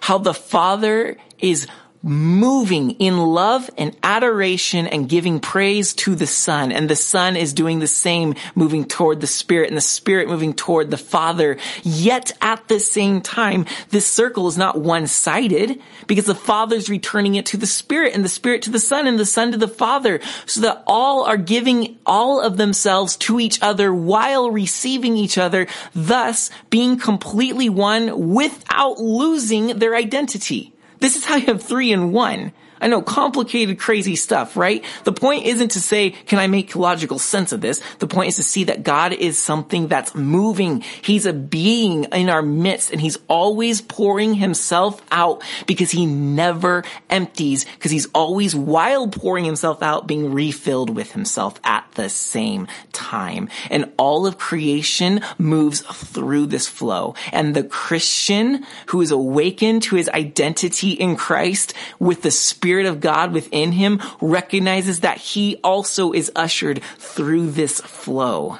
How 0.00 0.16
the 0.16 0.32
Father 0.32 1.18
is 1.38 1.66
moving 2.02 2.92
in 2.92 3.18
love 3.18 3.68
and 3.76 3.94
adoration 4.02 4.86
and 4.86 5.08
giving 5.08 5.38
praise 5.38 5.92
to 5.92 6.14
the 6.14 6.26
Son. 6.26 6.72
And 6.72 6.88
the 6.88 6.96
Son 6.96 7.36
is 7.36 7.52
doing 7.52 7.78
the 7.78 7.86
same, 7.86 8.34
moving 8.54 8.84
toward 8.84 9.20
the 9.20 9.26
Spirit 9.26 9.68
and 9.68 9.76
the 9.76 9.82
Spirit 9.82 10.28
moving 10.28 10.54
toward 10.54 10.90
the 10.90 10.96
Father. 10.96 11.58
Yet 11.82 12.32
at 12.40 12.68
the 12.68 12.80
same 12.80 13.20
time, 13.20 13.66
this 13.90 14.06
circle 14.06 14.48
is 14.48 14.56
not 14.56 14.80
one-sided 14.80 15.80
because 16.06 16.24
the 16.24 16.34
Father's 16.34 16.88
returning 16.88 17.34
it 17.34 17.46
to 17.46 17.56
the 17.56 17.66
Spirit 17.66 18.14
and 18.14 18.24
the 18.24 18.28
Spirit 18.28 18.62
to 18.62 18.70
the 18.70 18.80
Son 18.80 19.06
and 19.06 19.18
the 19.18 19.26
Son 19.26 19.52
to 19.52 19.58
the 19.58 19.68
Father 19.68 20.20
so 20.46 20.62
that 20.62 20.82
all 20.86 21.24
are 21.24 21.36
giving 21.36 21.98
all 22.06 22.40
of 22.40 22.56
themselves 22.56 23.16
to 23.16 23.38
each 23.38 23.62
other 23.62 23.92
while 23.92 24.50
receiving 24.50 25.16
each 25.16 25.36
other, 25.36 25.66
thus 25.94 26.50
being 26.70 26.98
completely 26.98 27.68
one 27.68 28.30
without 28.30 28.98
losing 28.98 29.78
their 29.78 29.94
identity. 29.94 30.72
This 31.00 31.16
is 31.16 31.24
how 31.24 31.36
you 31.36 31.46
have 31.46 31.62
three 31.62 31.92
in 31.92 32.12
one. 32.12 32.52
I 32.80 32.88
know, 32.88 33.02
complicated, 33.02 33.78
crazy 33.78 34.16
stuff, 34.16 34.56
right? 34.56 34.82
The 35.04 35.12
point 35.12 35.44
isn't 35.44 35.72
to 35.72 35.80
say, 35.80 36.10
can 36.10 36.38
I 36.38 36.46
make 36.46 36.74
logical 36.74 37.18
sense 37.18 37.52
of 37.52 37.60
this? 37.60 37.82
The 37.98 38.06
point 38.06 38.28
is 38.28 38.36
to 38.36 38.42
see 38.42 38.64
that 38.64 38.82
God 38.82 39.12
is 39.12 39.38
something 39.38 39.88
that's 39.88 40.14
moving. 40.14 40.80
He's 41.02 41.26
a 41.26 41.32
being 41.34 42.04
in 42.04 42.30
our 42.30 42.42
midst 42.42 42.90
and 42.90 43.00
he's 43.00 43.18
always 43.28 43.82
pouring 43.82 44.34
himself 44.34 45.02
out 45.10 45.42
because 45.66 45.90
he 45.90 46.06
never 46.06 46.82
empties 47.10 47.64
because 47.64 47.90
he's 47.90 48.06
always 48.14 48.56
while 48.56 49.08
pouring 49.08 49.44
himself 49.44 49.82
out 49.82 50.06
being 50.06 50.32
refilled 50.32 50.88
with 50.90 51.12
himself 51.12 51.60
at 51.64 51.86
the 51.92 52.08
same 52.08 52.66
time. 52.92 53.50
And 53.70 53.92
all 53.98 54.26
of 54.26 54.38
creation 54.38 55.20
moves 55.36 55.80
through 55.80 56.46
this 56.46 56.66
flow. 56.66 57.14
And 57.30 57.54
the 57.54 57.64
Christian 57.64 58.64
who 58.86 59.02
is 59.02 59.10
awakened 59.10 59.82
to 59.82 59.96
his 59.96 60.08
identity 60.08 60.92
in 60.92 61.16
Christ 61.16 61.74
with 61.98 62.22
the 62.22 62.30
spirit 62.30 62.69
Spirit 62.70 62.86
of 62.86 63.00
God 63.00 63.32
within 63.32 63.72
him 63.72 64.00
recognizes 64.20 65.00
that 65.00 65.18
he 65.18 65.56
also 65.64 66.12
is 66.12 66.30
ushered 66.36 66.80
through 66.98 67.50
this 67.50 67.80
flow. 67.80 68.58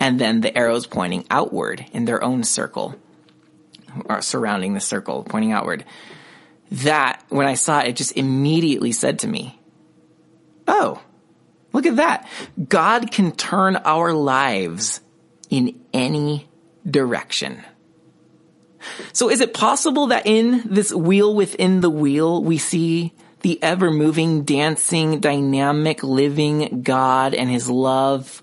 And 0.00 0.18
then 0.18 0.40
the 0.40 0.58
arrows 0.58 0.84
pointing 0.84 1.26
outward 1.30 1.86
in 1.92 2.06
their 2.06 2.24
own 2.24 2.42
circle, 2.42 2.96
or 4.06 4.20
surrounding 4.20 4.74
the 4.74 4.80
circle, 4.80 5.22
pointing 5.22 5.52
outward. 5.52 5.84
that 6.72 7.22
when 7.28 7.46
I 7.46 7.54
saw 7.54 7.78
it, 7.78 7.90
it 7.90 7.96
just 7.96 8.16
immediately 8.16 8.90
said 8.90 9.20
to 9.20 9.28
me, 9.28 9.56
Oh, 10.66 11.00
look 11.72 11.86
at 11.86 11.96
that. 11.96 12.28
God 12.68 13.12
can 13.12 13.30
turn 13.30 13.76
our 13.76 14.12
lives 14.12 15.00
in 15.50 15.80
any 15.92 16.48
direction. 16.84 17.62
So 19.12 19.30
is 19.30 19.40
it 19.40 19.54
possible 19.54 20.08
that 20.08 20.26
in 20.26 20.62
this 20.66 20.92
wheel 20.92 21.34
within 21.34 21.80
the 21.80 21.90
wheel, 21.90 22.42
we 22.42 22.58
see 22.58 23.12
the 23.42 23.62
ever 23.62 23.90
moving, 23.90 24.44
dancing, 24.44 25.20
dynamic, 25.20 26.02
living 26.02 26.82
God 26.82 27.34
and 27.34 27.50
his 27.50 27.68
love? 27.68 28.40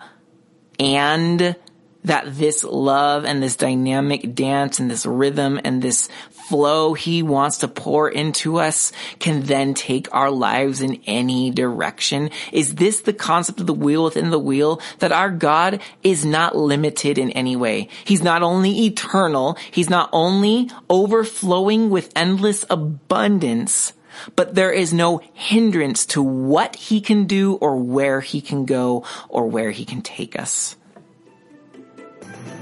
And 0.80 1.56
that 2.04 2.36
this 2.36 2.64
love 2.64 3.26
and 3.26 3.44
this 3.44 3.56
dynamic 3.56 4.34
dance 4.34 4.80
and 4.80 4.90
this 4.90 5.06
rhythm 5.06 5.60
and 5.64 5.82
this 5.82 6.10
flow 6.52 6.94
he 6.94 7.24
wants 7.24 7.60
to 7.60 7.68
pour 7.70 8.10
into 8.10 8.60
us 8.60 8.92
can 9.20 9.44
then 9.44 9.74
take 9.74 10.14
our 10.14 10.30
lives 10.30 10.82
in 10.82 11.02
any 11.08 11.50
direction? 11.50 12.30
Is 12.52 12.76
this 12.76 13.00
the 13.00 13.14
concept 13.14 13.62
of 13.62 13.68
the 13.68 13.74
wheel 13.74 14.04
within 14.04 14.32
the 14.32 14.38
wheel 14.38 14.82
that 15.00 15.14
our 15.14 15.32
God 15.32 15.80
is 16.04 16.26
not 16.26 16.54
limited 16.54 17.18
in 17.18 17.32
any 17.32 17.56
way? 17.56 17.88
He's 18.04 18.22
not 18.22 18.44
only 18.44 18.86
eternal, 18.86 19.58
he's 19.72 19.90
not 19.90 20.10
only 20.12 20.70
overflowing 20.90 21.90
with 21.90 22.12
endless 22.18 22.66
abundance, 22.70 23.94
but 24.36 24.54
there 24.54 24.74
is 24.74 24.92
no 24.92 25.22
hindrance 25.34 26.06
to 26.08 26.22
what 26.22 26.76
he 26.76 27.00
can 27.00 27.28
do 27.28 27.54
or 27.56 27.78
where 27.78 28.20
he 28.20 28.42
can 28.42 28.66
go 28.66 29.06
or 29.30 29.48
where 29.48 29.72
he 29.72 29.86
can 29.86 30.02
take 30.02 30.38
us. 30.38 30.76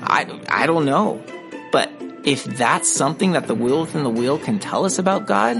I, 0.04 0.40
I 0.48 0.68
don't 0.68 0.86
know. 0.86 1.24
But 1.72 1.90
if 2.30 2.44
that's 2.44 2.88
something 2.88 3.32
that 3.32 3.48
the 3.48 3.56
wheel 3.56 3.82
within 3.82 4.04
the 4.04 4.10
wheel 4.10 4.38
can 4.38 4.60
tell 4.60 4.86
us 4.86 5.00
about 5.00 5.26
God, 5.26 5.58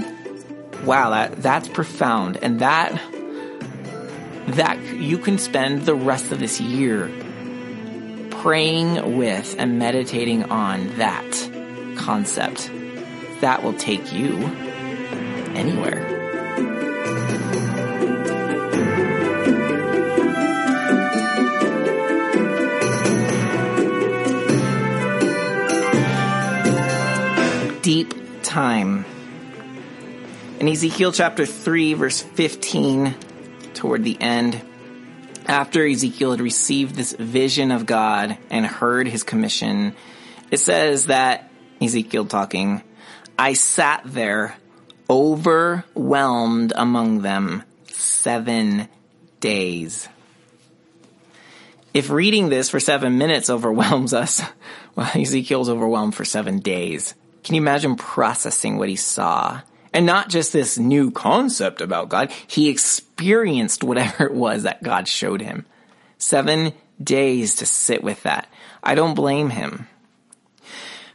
wow, 0.84 1.10
that, 1.10 1.42
that's 1.42 1.68
profound. 1.68 2.36
And 2.36 2.60
that, 2.60 2.92
that 4.46 4.80
you 4.94 5.18
can 5.18 5.36
spend 5.38 5.82
the 5.82 5.96
rest 5.96 6.30
of 6.30 6.38
this 6.38 6.60
year 6.60 7.10
praying 8.30 9.18
with 9.18 9.56
and 9.58 9.80
meditating 9.80 10.44
on 10.44 10.96
that 10.98 11.50
concept. 11.96 12.70
That 13.40 13.64
will 13.64 13.74
take 13.74 14.12
you 14.12 14.36
anywhere. 15.56 16.19
Deep 27.82 28.14
time. 28.42 29.04
In 30.58 30.68
Ezekiel 30.68 31.12
chapter 31.12 31.46
3 31.46 31.94
verse 31.94 32.20
15, 32.20 33.14
toward 33.74 34.04
the 34.04 34.20
end, 34.20 34.60
after 35.46 35.86
Ezekiel 35.86 36.32
had 36.32 36.40
received 36.40 36.94
this 36.94 37.12
vision 37.12 37.72
of 37.72 37.86
God 37.86 38.36
and 38.50 38.66
heard 38.66 39.08
his 39.08 39.22
commission, 39.22 39.94
it 40.50 40.58
says 40.58 41.06
that 41.06 41.50
Ezekiel 41.80 42.26
talking, 42.26 42.82
I 43.38 43.54
sat 43.54 44.02
there 44.04 44.56
overwhelmed 45.08 46.72
among 46.76 47.22
them 47.22 47.62
seven 47.88 48.88
days. 49.40 50.08
If 51.92 52.10
reading 52.10 52.48
this 52.48 52.68
for 52.68 52.78
seven 52.78 53.18
minutes 53.18 53.50
overwhelms 53.50 54.14
us, 54.14 54.42
well, 54.94 55.10
Ezekiel's 55.14 55.68
overwhelmed 55.68 56.14
for 56.14 56.24
seven 56.24 56.60
days. 56.60 57.14
Can 57.44 57.54
you 57.54 57.60
imagine 57.60 57.96
processing 57.96 58.76
what 58.76 58.88
he 58.88 58.96
saw? 58.96 59.60
And 59.92 60.06
not 60.06 60.28
just 60.28 60.52
this 60.52 60.78
new 60.78 61.10
concept 61.10 61.80
about 61.80 62.08
God. 62.08 62.30
He 62.46 62.68
experienced 62.68 63.82
whatever 63.82 64.24
it 64.26 64.34
was 64.34 64.62
that 64.62 64.82
God 64.82 65.08
showed 65.08 65.40
him. 65.40 65.66
Seven 66.18 66.72
days 67.02 67.56
to 67.56 67.66
sit 67.66 68.02
with 68.02 68.22
that. 68.24 68.48
I 68.82 68.94
don't 68.94 69.14
blame 69.14 69.50
him. 69.50 69.88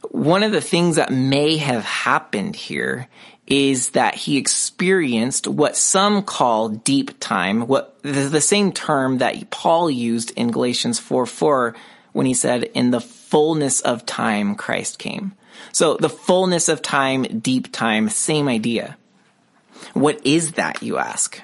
One 0.09 0.43
of 0.43 0.51
the 0.51 0.61
things 0.61 0.97
that 0.97 1.11
may 1.11 1.57
have 1.57 1.83
happened 1.83 2.55
here 2.55 3.07
is 3.47 3.91
that 3.91 4.15
he 4.15 4.37
experienced 4.37 5.47
what 5.47 5.77
some 5.77 6.23
call 6.23 6.69
deep 6.69 7.19
time, 7.19 7.67
what 7.67 8.01
the 8.01 8.41
same 8.41 8.71
term 8.71 9.19
that 9.19 9.49
Paul 9.51 9.89
used 9.89 10.31
in 10.31 10.51
Galatians 10.51 10.99
4 10.99 11.25
4 11.25 11.75
when 12.13 12.25
he 12.25 12.33
said, 12.33 12.63
in 12.63 12.91
the 12.91 13.01
fullness 13.01 13.81
of 13.81 14.05
time 14.05 14.55
Christ 14.55 14.97
came. 14.97 15.33
So 15.75 15.97
the 15.97 16.07
fullness 16.07 16.69
of 16.69 16.81
time, 16.81 17.23
deep 17.41 17.69
time, 17.69 18.07
same 18.07 18.47
idea. 18.47 18.95
What 19.93 20.25
is 20.25 20.53
that, 20.53 20.81
you 20.81 20.97
ask? 20.97 21.41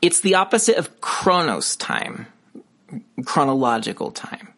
It's 0.00 0.20
the 0.20 0.36
opposite 0.36 0.76
of 0.76 1.00
chronos 1.00 1.74
time, 1.74 2.28
chronological 3.24 4.12
time. 4.12 4.50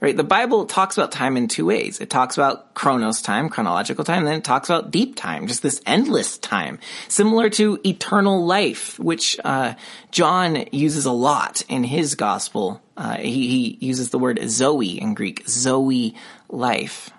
Right? 0.00 0.16
The 0.16 0.24
Bible 0.24 0.66
talks 0.66 0.98
about 0.98 1.12
time 1.12 1.36
in 1.36 1.46
two 1.46 1.64
ways. 1.64 2.00
It 2.00 2.10
talks 2.10 2.36
about 2.36 2.74
chronos 2.74 3.22
time, 3.22 3.48
chronological 3.48 4.04
time, 4.04 4.18
and 4.18 4.26
then 4.26 4.38
it 4.38 4.44
talks 4.44 4.68
about 4.68 4.90
deep 4.90 5.14
time, 5.14 5.46
just 5.46 5.62
this 5.62 5.80
endless 5.86 6.36
time, 6.38 6.80
similar 7.06 7.48
to 7.50 7.78
eternal 7.86 8.44
life, 8.44 8.98
which 8.98 9.38
uh, 9.44 9.74
John 10.10 10.64
uses 10.72 11.06
a 11.06 11.12
lot 11.12 11.62
in 11.68 11.84
his 11.84 12.16
gospel. 12.16 12.82
Uh, 12.96 13.16
he, 13.16 13.76
he 13.76 13.86
uses 13.86 14.10
the 14.10 14.18
word 14.18 14.40
zoe 14.48 15.00
in 15.00 15.14
Greek, 15.14 15.48
zoe 15.48 16.14
life. 16.54 17.10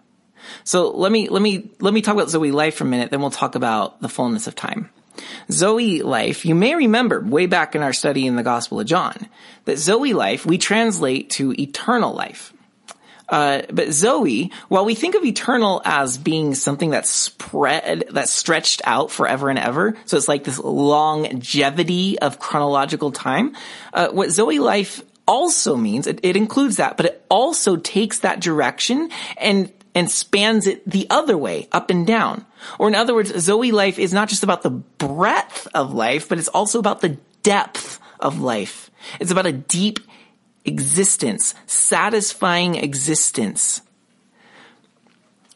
So 0.63 0.91
let 0.91 1.11
me 1.11 1.29
let 1.29 1.41
me 1.41 1.71
let 1.79 1.93
me 1.93 2.01
talk 2.01 2.15
about 2.15 2.29
Zoe 2.29 2.51
life 2.51 2.75
for 2.75 2.83
a 2.83 2.87
minute, 2.87 3.11
then 3.11 3.21
we'll 3.21 3.31
talk 3.31 3.55
about 3.55 4.01
the 4.01 4.09
fullness 4.09 4.47
of 4.47 4.55
time. 4.55 4.89
Zoe 5.51 6.01
life, 6.01 6.45
you 6.45 6.55
may 6.55 6.75
remember 6.75 7.21
way 7.21 7.45
back 7.45 7.75
in 7.75 7.81
our 7.81 7.93
study 7.93 8.27
in 8.27 8.35
the 8.35 8.43
Gospel 8.43 8.79
of 8.79 8.85
John, 8.85 9.27
that 9.65 9.77
Zoe 9.77 10.13
life 10.13 10.45
we 10.45 10.57
translate 10.57 11.29
to 11.31 11.53
eternal 11.59 12.13
life. 12.13 12.53
Uh, 13.27 13.63
but 13.71 13.91
Zoe, 13.91 14.51
while 14.67 14.85
we 14.85 14.93
think 14.93 15.15
of 15.15 15.25
eternal 15.25 15.81
as 15.83 16.17
being 16.17 16.53
something 16.53 16.91
that's 16.91 17.09
spread, 17.09 18.05
that's 18.11 18.31
stretched 18.31 18.81
out 18.85 19.09
forever 19.09 19.49
and 19.49 19.57
ever, 19.57 19.95
so 20.05 20.17
it's 20.17 20.27
like 20.27 20.43
this 20.43 20.59
longevity 20.59 22.19
of 22.19 22.37
chronological 22.37 23.11
time, 23.11 23.55
uh, 23.93 24.09
what 24.09 24.29
Zoe 24.29 24.59
life 24.59 25.01
also 25.27 25.75
means, 25.75 26.07
it, 26.07 26.19
it 26.23 26.35
includes 26.35 26.77
that, 26.77 26.97
but 26.97 27.05
it 27.05 27.25
also 27.29 27.77
takes 27.77 28.19
that 28.19 28.39
direction 28.39 29.09
and 29.37 29.71
and 29.95 30.11
spans 30.11 30.67
it 30.67 30.87
the 30.87 31.07
other 31.09 31.37
way, 31.37 31.69
up 31.71 31.89
and 31.89 32.05
down. 32.05 32.45
Or 32.77 32.89
in 32.89 32.95
other 32.95 33.15
words, 33.15 33.33
Zoe 33.39 33.71
life 33.71 33.97
is 33.97 34.13
not 34.13 34.27
just 34.27 34.43
about 34.43 34.61
the 34.61 34.69
breadth 34.69 35.69
of 35.73 35.93
life, 35.93 36.27
but 36.27 36.37
it's 36.37 36.49
also 36.49 36.79
about 36.79 36.99
the 36.99 37.17
depth 37.43 38.01
of 38.19 38.41
life. 38.41 38.91
It's 39.21 39.31
about 39.31 39.45
a 39.45 39.53
deep 39.53 39.99
existence, 40.65 41.55
satisfying 41.65 42.75
existence. 42.75 43.81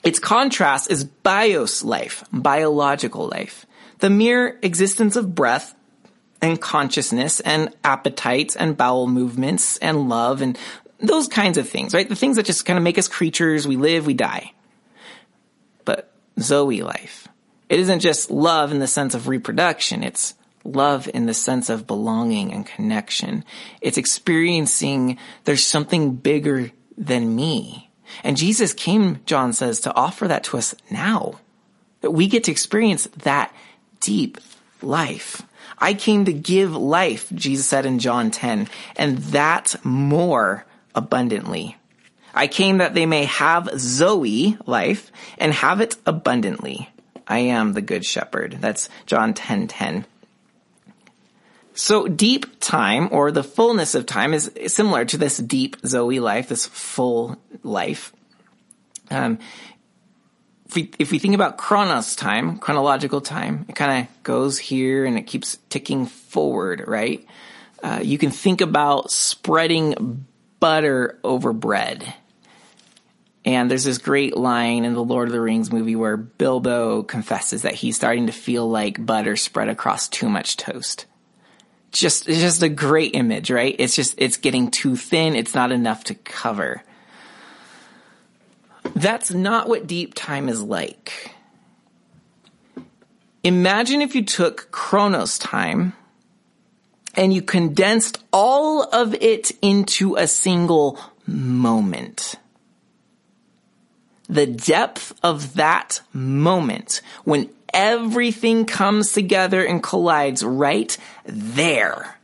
Its 0.04 0.20
contrast 0.20 0.90
is 0.90 1.04
bios 1.04 1.84
life, 1.84 2.24
biological 2.32 3.28
life. 3.28 3.66
The 3.98 4.10
mere 4.10 4.58
existence 4.62 5.18
of 5.18 5.36
breath 5.36 5.76
and 6.42 6.60
consciousness 6.60 7.40
and 7.42 7.74
appetites 7.84 8.56
and 8.56 8.78
bowel 8.78 9.08
movements 9.08 9.78
and 9.78 10.10
love 10.10 10.42
and 10.42 10.58
those 11.00 11.28
kinds 11.28 11.58
of 11.58 11.68
things, 11.68 11.94
right? 11.94 12.08
The 12.08 12.16
things 12.16 12.36
that 12.36 12.46
just 12.46 12.66
kind 12.66 12.78
of 12.78 12.84
make 12.84 12.98
us 12.98 13.08
creatures. 13.08 13.68
We 13.68 13.78
live, 13.78 14.06
we 14.06 14.14
die. 14.14 14.54
But 15.86 16.12
Zoe 16.40 16.82
life. 16.82 17.28
It 17.70 17.80
isn't 17.80 18.00
just 18.00 18.32
love 18.32 18.72
in 18.72 18.80
the 18.80 18.88
sense 18.88 19.14
of 19.14 19.28
reproduction. 19.28 20.04
It's 20.04 20.36
love 20.64 21.10
in 21.14 21.26
the 21.26 21.34
sense 21.34 21.70
of 21.70 21.88
belonging 21.88 22.52
and 22.52 22.66
connection. 22.66 23.46
It's 23.82 23.98
experiencing 23.98 25.18
there's 25.46 25.66
something 25.66 26.16
bigger 26.16 26.72
than 26.98 27.36
me. 27.36 27.90
And 28.24 28.36
Jesus 28.36 28.74
came, 28.74 29.20
John 29.26 29.54
says, 29.54 29.80
to 29.82 29.96
offer 29.96 30.28
that 30.28 30.44
to 30.46 30.58
us 30.58 30.76
now. 30.90 31.40
That 32.02 32.12
we 32.12 32.28
get 32.28 32.46
to 32.46 32.52
experience 32.52 33.08
that 33.18 33.54
deep 34.00 34.38
life. 34.82 35.44
I 35.80 35.94
came 35.94 36.26
to 36.26 36.34
give 36.34 36.76
life, 36.76 37.32
Jesus 37.34 37.66
said 37.66 37.86
in 37.86 38.00
John 38.00 38.32
10, 38.32 38.68
and 38.96 39.18
that 39.18 39.76
more 39.84 40.66
abundantly. 40.94 41.78
I 42.34 42.48
came 42.48 42.78
that 42.78 42.94
they 42.94 43.06
may 43.06 43.26
have 43.26 43.70
Zoe 43.78 44.58
life 44.66 45.12
and 45.38 45.54
have 45.54 45.82
it 45.82 45.96
abundantly. 46.06 46.90
I 47.28 47.40
am 47.40 47.74
the 47.74 47.82
good 47.82 48.06
shepherd. 48.06 48.58
That's 48.60 48.90
John 49.06 49.34
10, 49.34 49.68
10. 49.68 50.06
So 51.74 52.08
deep 52.08 52.60
time 52.60 53.08
or 53.12 53.32
the 53.32 53.44
fullness 53.44 53.96
of 53.96 54.06
time 54.06 54.34
is 54.34 54.52
similar 54.68 55.06
to 55.06 55.18
this 55.18 55.38
deep 55.38 55.78
Zoe 55.86 56.20
life, 56.20 56.50
this 56.50 56.66
full 56.66 57.38
life. 57.64 58.12
Um, 59.10 59.40
if 60.70 60.76
we, 60.76 60.92
if 61.00 61.12
we 61.12 61.18
think 61.18 61.34
about 61.34 61.58
chronos 61.58 62.16
time, 62.16 62.60
chronological 62.60 63.22
time, 63.22 63.66
it 63.68 63.76
kind 63.76 64.04
of 64.04 64.24
goes 64.24 64.60
here 64.60 65.04
and 65.04 65.18
it 65.18 65.24
keeps 65.24 65.58
ticking 65.70 66.06
forward, 66.06 66.84
right? 66.86 67.26
Uh, 67.82 68.02
you 68.04 68.20
can 68.20 68.30
think 68.30 68.62
about 68.62 69.10
spreading 69.10 70.28
butter 70.60 71.18
over 71.24 71.54
bread. 71.54 72.14
And 73.46 73.72
there's 73.72 73.86
this 73.86 73.98
great 73.98 74.38
line 74.38 74.86
in 74.86 74.94
the 74.94 75.04
Lord 75.04 75.28
of 75.28 75.32
the 75.32 75.42
Rings 75.42 75.72
movie 75.72 75.96
where 75.96 76.18
Bilbo 76.18 77.02
confesses 77.02 77.64
that 77.64 77.74
he's 77.74 77.96
starting 77.96 78.28
to 78.28 78.32
feel 78.32 78.70
like 78.70 79.04
butter 79.04 79.36
spread 79.38 79.70
across 79.70 80.08
too 80.08 80.30
much 80.30 80.56
toast. 80.56 81.08
Just, 81.92 82.30
it's 82.30 82.42
just 82.42 82.62
a 82.62 82.70
great 82.70 83.16
image, 83.16 83.50
right? 83.50 83.76
It's 83.80 83.96
just, 83.96 84.14
it's 84.20 84.38
getting 84.38 84.70
too 84.70 84.96
thin. 84.96 85.36
It's 85.36 85.56
not 85.56 85.72
enough 85.72 86.04
to 86.06 86.14
cover. 86.14 86.84
That's 88.96 89.32
not 89.32 89.70
what 89.70 89.88
deep 89.88 90.14
time 90.14 90.50
is 90.50 90.62
like. 90.62 91.32
Imagine 93.44 94.02
if 94.02 94.16
you 94.16 94.24
took 94.24 94.70
Chronos 94.72 95.38
time 95.38 95.94
and 97.16 97.34
you 97.34 97.42
condensed 97.42 98.24
all 98.32 98.84
of 98.84 99.14
it 99.16 99.52
into 99.62 100.16
a 100.16 100.28
single 100.28 101.00
moment. 101.26 102.36
The 104.28 104.46
depth 104.46 105.18
of 105.24 105.56
that 105.56 106.02
moment 106.14 107.02
when 107.24 107.50
everything 107.74 108.66
comes 108.66 109.12
together 109.12 109.64
and 109.64 109.82
collides 109.82 110.44
right 110.44 110.96
there. 111.26 112.20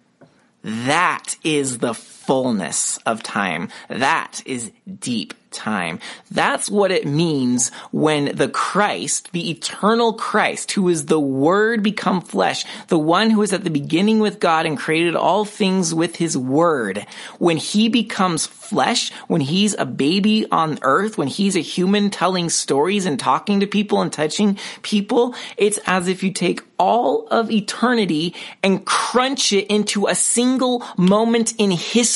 That 0.63 1.35
is 1.43 1.77
the 1.79 1.93
fullness 2.25 2.97
of 3.05 3.23
time. 3.23 3.69
That 3.89 4.41
is 4.45 4.71
deep 4.99 5.33
time. 5.55 5.99
That's 6.29 6.69
what 6.69 6.91
it 6.91 7.07
means 7.07 7.71
when 7.91 8.35
the 8.35 8.49
Christ, 8.49 9.31
the 9.31 9.49
eternal 9.49 10.13
Christ, 10.13 10.73
who 10.73 10.89
is 10.89 11.05
the 11.05 11.19
Word 11.19 11.81
become 11.81 12.21
flesh, 12.21 12.65
the 12.87 12.99
one 12.99 13.29
who 13.29 13.41
is 13.41 13.53
at 13.53 13.63
the 13.63 13.69
beginning 13.69 14.19
with 14.19 14.39
God 14.39 14.65
and 14.65 14.77
created 14.77 15.15
all 15.15 15.45
things 15.45 15.93
with 15.93 16.17
His 16.17 16.37
Word, 16.37 17.05
when 17.39 17.57
He 17.57 17.89
becomes 17.89 18.45
flesh, 18.45 19.11
when 19.27 19.41
He's 19.41 19.75
a 19.75 19.85
baby 19.85 20.45
on 20.51 20.77
earth, 20.81 21.17
when 21.17 21.29
He's 21.29 21.55
a 21.55 21.61
human 21.61 22.09
telling 22.09 22.49
stories 22.49 23.05
and 23.05 23.19
talking 23.19 23.61
to 23.61 23.67
people 23.67 24.01
and 24.01 24.11
touching 24.11 24.59
people, 24.81 25.33
it's 25.57 25.79
as 25.85 26.07
if 26.07 26.21
you 26.21 26.31
take 26.31 26.61
all 26.77 27.27
of 27.27 27.49
eternity 27.49 28.35
and 28.61 28.85
crunch 28.85 29.53
it 29.53 29.67
into 29.67 30.07
a 30.07 30.15
single 30.15 30.83
moment 30.97 31.53
in 31.57 31.71
history. 31.71 32.14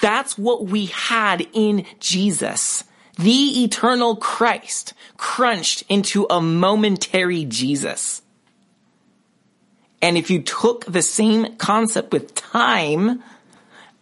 That's 0.00 0.36
what 0.38 0.66
we 0.66 0.86
had 0.86 1.46
in 1.52 1.84
Jesus. 2.00 2.84
The 3.18 3.64
eternal 3.64 4.16
Christ 4.16 4.94
crunched 5.16 5.82
into 5.88 6.26
a 6.30 6.40
momentary 6.40 7.44
Jesus. 7.44 8.22
And 10.00 10.16
if 10.16 10.30
you 10.30 10.42
took 10.42 10.84
the 10.84 11.02
same 11.02 11.56
concept 11.56 12.12
with 12.12 12.34
time, 12.34 13.22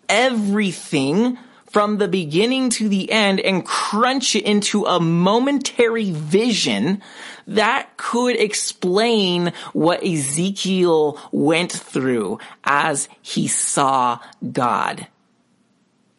everything 0.08 1.38
from 1.70 1.98
the 1.98 2.08
beginning 2.08 2.70
to 2.70 2.88
the 2.88 3.10
end 3.10 3.40
and 3.40 3.64
crunch 3.64 4.36
it 4.36 4.44
into 4.44 4.84
a 4.84 5.00
momentary 5.00 6.10
vision, 6.10 7.02
that 7.46 7.96
could 7.96 8.36
explain 8.36 9.52
what 9.72 10.04
Ezekiel 10.04 11.18
went 11.30 11.72
through 11.72 12.38
as 12.64 13.08
he 13.22 13.46
saw 13.48 14.18
God. 14.52 15.06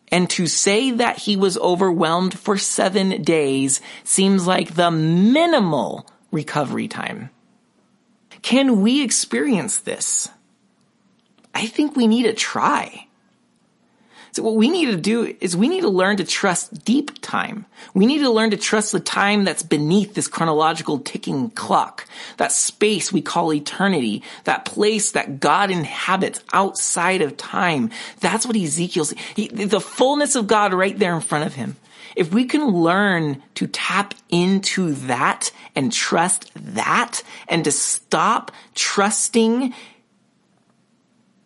And 0.09 0.29
to 0.31 0.47
say 0.47 0.91
that 0.91 1.17
he 1.17 1.35
was 1.35 1.57
overwhelmed 1.57 2.37
for 2.37 2.57
seven 2.57 3.21
days 3.23 3.81
seems 4.03 4.47
like 4.47 4.75
the 4.75 4.89
minimal 4.89 6.07
recovery 6.31 6.87
time. 6.87 7.29
Can 8.41 8.81
we 8.81 9.03
experience 9.03 9.79
this? 9.79 10.29
I 11.53 11.65
think 11.65 11.95
we 11.95 12.07
need 12.07 12.23
to 12.23 12.33
try. 12.33 13.06
So 14.37 14.43
what 14.43 14.53
we 14.53 14.69
need 14.69 14.91
to 14.91 14.97
do 14.97 15.35
is 15.41 15.57
we 15.57 15.67
need 15.67 15.81
to 15.81 15.89
learn 15.89 16.17
to 16.17 16.23
trust 16.23 16.85
deep 16.85 17.23
time. 17.23 17.65
We 17.95 18.05
need 18.05 18.19
to 18.19 18.29
learn 18.29 18.51
to 18.51 18.57
trust 18.57 18.91
the 18.91 18.99
time 18.99 19.45
that's 19.45 19.63
beneath 19.63 20.13
this 20.13 20.27
chronological 20.27 20.99
ticking 20.99 21.49
clock, 21.49 22.05
that 22.37 22.51
space 22.51 23.11
we 23.11 23.23
call 23.23 23.51
eternity, 23.51 24.21
that 24.43 24.63
place 24.63 25.13
that 25.13 25.39
God 25.39 25.71
inhabits 25.71 26.39
outside 26.53 27.23
of 27.23 27.35
time. 27.35 27.89
That's 28.19 28.45
what 28.45 28.55
Ezekiel's, 28.55 29.15
he, 29.35 29.47
the 29.47 29.79
fullness 29.79 30.35
of 30.35 30.45
God 30.45 30.71
right 30.71 30.99
there 30.99 31.15
in 31.15 31.21
front 31.21 31.47
of 31.47 31.55
him. 31.55 31.75
If 32.15 32.31
we 32.31 32.45
can 32.45 32.67
learn 32.67 33.41
to 33.55 33.65
tap 33.65 34.13
into 34.29 34.93
that 35.07 35.49
and 35.75 35.91
trust 35.91 36.51
that 36.75 37.23
and 37.47 37.63
to 37.63 37.71
stop 37.71 38.51
trusting 38.75 39.73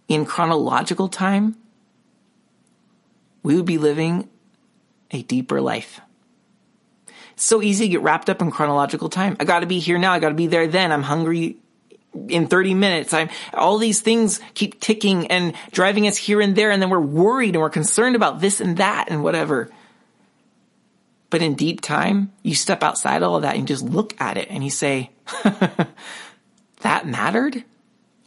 in 0.09 0.25
chronological 0.25 1.07
time, 1.07 1.55
we 3.43 3.55
would 3.55 3.65
be 3.65 3.77
living 3.77 4.29
a 5.11 5.21
deeper 5.23 5.61
life. 5.61 5.99
It's 7.33 7.43
so 7.43 7.61
easy 7.61 7.85
to 7.85 7.89
get 7.89 8.01
wrapped 8.01 8.29
up 8.29 8.41
in 8.41 8.51
chronological 8.51 9.09
time. 9.09 9.37
I 9.39 9.45
gotta 9.45 9.65
be 9.65 9.79
here 9.79 9.97
now. 9.97 10.13
I 10.13 10.19
gotta 10.19 10.35
be 10.35 10.47
there 10.47 10.67
then. 10.67 10.91
I'm 10.91 11.03
hungry 11.03 11.57
in 12.27 12.47
30 12.47 12.73
minutes. 12.73 13.13
I'm, 13.13 13.29
all 13.53 13.77
these 13.77 14.01
things 14.01 14.39
keep 14.53 14.79
ticking 14.79 15.27
and 15.27 15.53
driving 15.71 16.07
us 16.07 16.17
here 16.17 16.41
and 16.41 16.55
there. 16.55 16.71
And 16.71 16.81
then 16.81 16.89
we're 16.89 16.99
worried 16.99 17.55
and 17.55 17.61
we're 17.61 17.69
concerned 17.69 18.15
about 18.15 18.41
this 18.41 18.59
and 18.59 18.77
that 18.77 19.09
and 19.09 19.23
whatever. 19.23 19.69
But 21.29 21.41
in 21.41 21.55
deep 21.55 21.79
time, 21.79 22.33
you 22.43 22.53
step 22.53 22.83
outside 22.83 23.23
all 23.23 23.37
of 23.37 23.43
that 23.43 23.55
and 23.55 23.67
just 23.67 23.83
look 23.83 24.19
at 24.19 24.37
it 24.37 24.49
and 24.49 24.63
you 24.63 24.69
say, 24.69 25.11
that 26.81 27.07
mattered? 27.07 27.63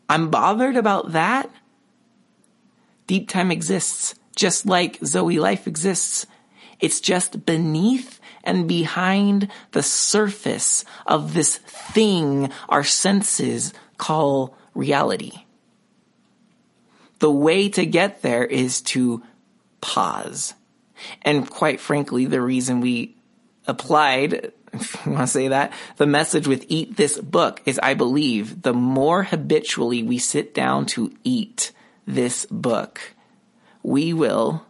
I'm 0.08 0.30
bothered 0.30 0.76
about 0.76 1.12
that? 1.12 1.50
Deep 3.06 3.28
time 3.28 3.50
exists 3.50 4.14
just 4.34 4.66
like 4.66 4.98
Zoe 5.04 5.38
life 5.38 5.66
exists. 5.66 6.26
It's 6.80 7.00
just 7.00 7.46
beneath 7.46 8.20
and 8.42 8.68
behind 8.68 9.48
the 9.72 9.82
surface 9.82 10.84
of 11.06 11.34
this 11.34 11.56
thing 11.56 12.50
our 12.68 12.84
senses 12.84 13.72
call 13.96 14.56
reality. 14.74 15.32
The 17.20 17.30
way 17.30 17.68
to 17.70 17.86
get 17.86 18.22
there 18.22 18.44
is 18.44 18.82
to 18.82 19.22
pause. 19.80 20.54
And 21.22 21.48
quite 21.48 21.80
frankly, 21.80 22.26
the 22.26 22.40
reason 22.40 22.80
we 22.80 23.16
applied, 23.66 24.52
if 24.72 25.06
you 25.06 25.12
want 25.12 25.22
to 25.22 25.32
say 25.32 25.48
that, 25.48 25.72
the 25.96 26.06
message 26.06 26.46
with 26.46 26.66
eat 26.68 26.96
this 26.96 27.18
book 27.18 27.62
is 27.64 27.78
I 27.82 27.94
believe 27.94 28.62
the 28.62 28.74
more 28.74 29.22
habitually 29.22 30.02
we 30.02 30.18
sit 30.18 30.54
down 30.54 30.86
to 30.86 31.12
eat 31.22 31.72
this 32.06 32.46
book, 32.46 33.13
we 33.84 34.14
will 34.14 34.64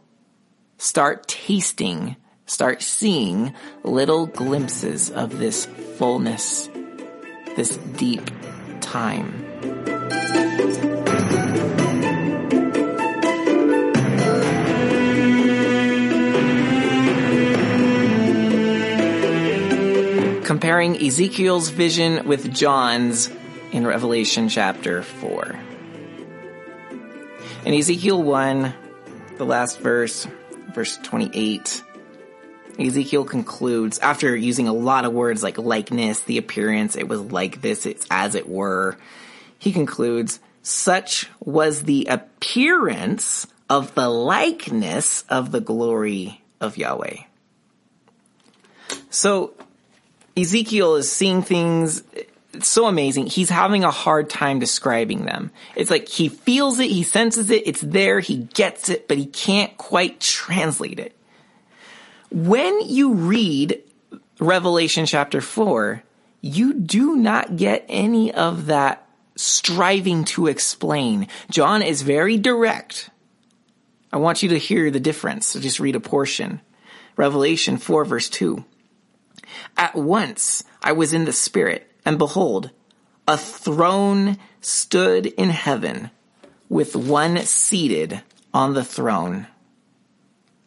start 0.76 1.28
tasting, 1.28 2.16
start 2.46 2.82
seeing 2.82 3.54
little 3.84 4.26
glimpses 4.26 5.08
of 5.08 5.38
this 5.38 5.66
fullness, 5.96 6.68
this 7.54 7.76
deep 7.96 8.28
time. 8.80 9.32
Comparing 20.42 21.00
Ezekiel's 21.00 21.68
vision 21.68 22.26
with 22.26 22.52
John's 22.52 23.30
in 23.70 23.86
Revelation 23.86 24.48
chapter 24.48 25.02
4. 25.02 25.60
In 27.64 27.74
Ezekiel 27.74 28.20
1, 28.22 28.74
the 29.36 29.46
last 29.46 29.80
verse, 29.80 30.26
verse 30.72 30.96
28, 31.02 31.82
Ezekiel 32.78 33.24
concludes, 33.24 33.98
after 33.98 34.34
using 34.36 34.68
a 34.68 34.72
lot 34.72 35.04
of 35.04 35.12
words 35.12 35.42
like 35.42 35.58
likeness, 35.58 36.20
the 36.20 36.38
appearance, 36.38 36.96
it 36.96 37.08
was 37.08 37.20
like 37.20 37.60
this, 37.60 37.86
it's 37.86 38.06
as 38.10 38.34
it 38.34 38.48
were. 38.48 38.96
He 39.58 39.72
concludes, 39.72 40.40
such 40.62 41.30
was 41.40 41.82
the 41.82 42.06
appearance 42.06 43.46
of 43.68 43.94
the 43.94 44.08
likeness 44.08 45.24
of 45.28 45.52
the 45.52 45.60
glory 45.60 46.42
of 46.60 46.76
Yahweh. 46.76 47.18
So 49.10 49.54
Ezekiel 50.36 50.96
is 50.96 51.10
seeing 51.10 51.42
things 51.42 52.02
it's 52.54 52.68
so 52.68 52.86
amazing. 52.86 53.26
He's 53.26 53.50
having 53.50 53.84
a 53.84 53.90
hard 53.90 54.30
time 54.30 54.58
describing 54.58 55.24
them. 55.24 55.50
It's 55.74 55.90
like 55.90 56.08
he 56.08 56.28
feels 56.28 56.78
it, 56.78 56.90
he 56.90 57.02
senses 57.02 57.50
it, 57.50 57.66
it's 57.66 57.80
there, 57.80 58.20
he 58.20 58.38
gets 58.38 58.88
it, 58.88 59.08
but 59.08 59.18
he 59.18 59.26
can't 59.26 59.76
quite 59.76 60.20
translate 60.20 60.98
it. 60.98 61.16
When 62.30 62.80
you 62.80 63.14
read 63.14 63.82
Revelation 64.40 65.06
chapter 65.06 65.40
4, 65.40 66.02
you 66.40 66.74
do 66.74 67.16
not 67.16 67.56
get 67.56 67.86
any 67.88 68.32
of 68.34 68.66
that 68.66 69.08
striving 69.36 70.24
to 70.24 70.46
explain. 70.46 71.28
John 71.50 71.82
is 71.82 72.02
very 72.02 72.36
direct. 72.36 73.10
I 74.12 74.18
want 74.18 74.42
you 74.42 74.50
to 74.50 74.58
hear 74.58 74.90
the 74.90 75.00
difference. 75.00 75.46
So 75.46 75.60
just 75.60 75.80
read 75.80 75.96
a 75.96 76.00
portion. 76.00 76.60
Revelation 77.16 77.78
4 77.78 78.04
verse 78.04 78.28
2. 78.28 78.64
At 79.76 79.94
once 79.94 80.64
I 80.82 80.92
was 80.92 81.12
in 81.12 81.24
the 81.24 81.32
spirit 81.32 81.90
and 82.04 82.18
behold, 82.18 82.70
a 83.26 83.36
throne 83.36 84.38
stood 84.60 85.26
in 85.26 85.50
heaven 85.50 86.10
with 86.68 86.96
one 86.96 87.38
seated 87.40 88.22
on 88.52 88.74
the 88.74 88.84
throne. 88.84 89.46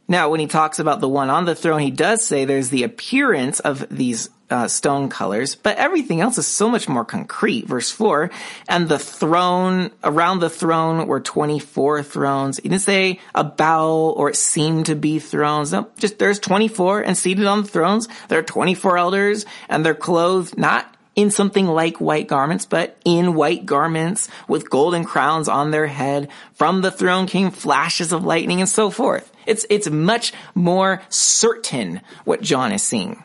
Now, 0.07 0.29
when 0.29 0.39
he 0.39 0.47
talks 0.47 0.79
about 0.79 1.01
the 1.01 1.09
one 1.09 1.29
on 1.29 1.45
the 1.45 1.55
throne, 1.55 1.81
he 1.81 1.91
does 1.91 2.23
say 2.23 2.45
there's 2.45 2.69
the 2.69 2.83
appearance 2.83 3.59
of 3.59 3.85
these 3.89 4.29
uh, 4.49 4.67
stone 4.69 5.09
colors, 5.09 5.55
but 5.55 5.77
everything 5.77 6.21
else 6.21 6.37
is 6.37 6.47
so 6.47 6.69
much 6.69 6.87
more 6.87 7.03
concrete. 7.03 7.67
Verse 7.67 7.91
4, 7.91 8.31
and 8.69 8.87
the 8.87 8.97
throne, 8.99 9.91
around 10.03 10.39
the 10.39 10.49
throne 10.49 11.07
were 11.07 11.19
24 11.19 12.03
thrones. 12.03 12.57
He 12.57 12.69
didn't 12.69 12.81
say 12.81 13.19
a 13.35 13.43
bow 13.43 14.13
or 14.15 14.29
it 14.29 14.37
seemed 14.37 14.85
to 14.85 14.95
be 14.95 15.19
thrones. 15.19 15.73
No, 15.73 15.89
just 15.97 16.19
there's 16.19 16.39
24 16.39 17.01
and 17.01 17.17
seated 17.17 17.45
on 17.45 17.63
the 17.63 17.67
thrones, 17.67 18.07
there 18.29 18.39
are 18.39 18.43
24 18.43 18.97
elders 18.97 19.45
and 19.67 19.85
they're 19.85 19.93
clothed 19.93 20.57
not 20.57 20.96
in 21.17 21.31
something 21.31 21.65
like 21.65 21.99
white 21.99 22.27
garments, 22.27 22.65
but 22.65 22.95
in 23.03 23.33
white 23.33 23.65
garments 23.65 24.29
with 24.47 24.69
golden 24.69 25.03
crowns 25.03 25.49
on 25.49 25.71
their 25.71 25.87
head. 25.87 26.29
From 26.53 26.81
the 26.81 26.91
throne 26.91 27.25
came 27.25 27.49
flashes 27.49 28.13
of 28.13 28.23
lightning 28.23 28.61
and 28.61 28.69
so 28.69 28.91
forth. 28.91 29.29
It's, 29.47 29.65
it's 29.69 29.89
much 29.89 30.31
more 30.53 31.01
certain 31.09 32.01
what 32.23 32.41
John 32.41 32.71
is 32.71 32.83
seeing. 32.83 33.23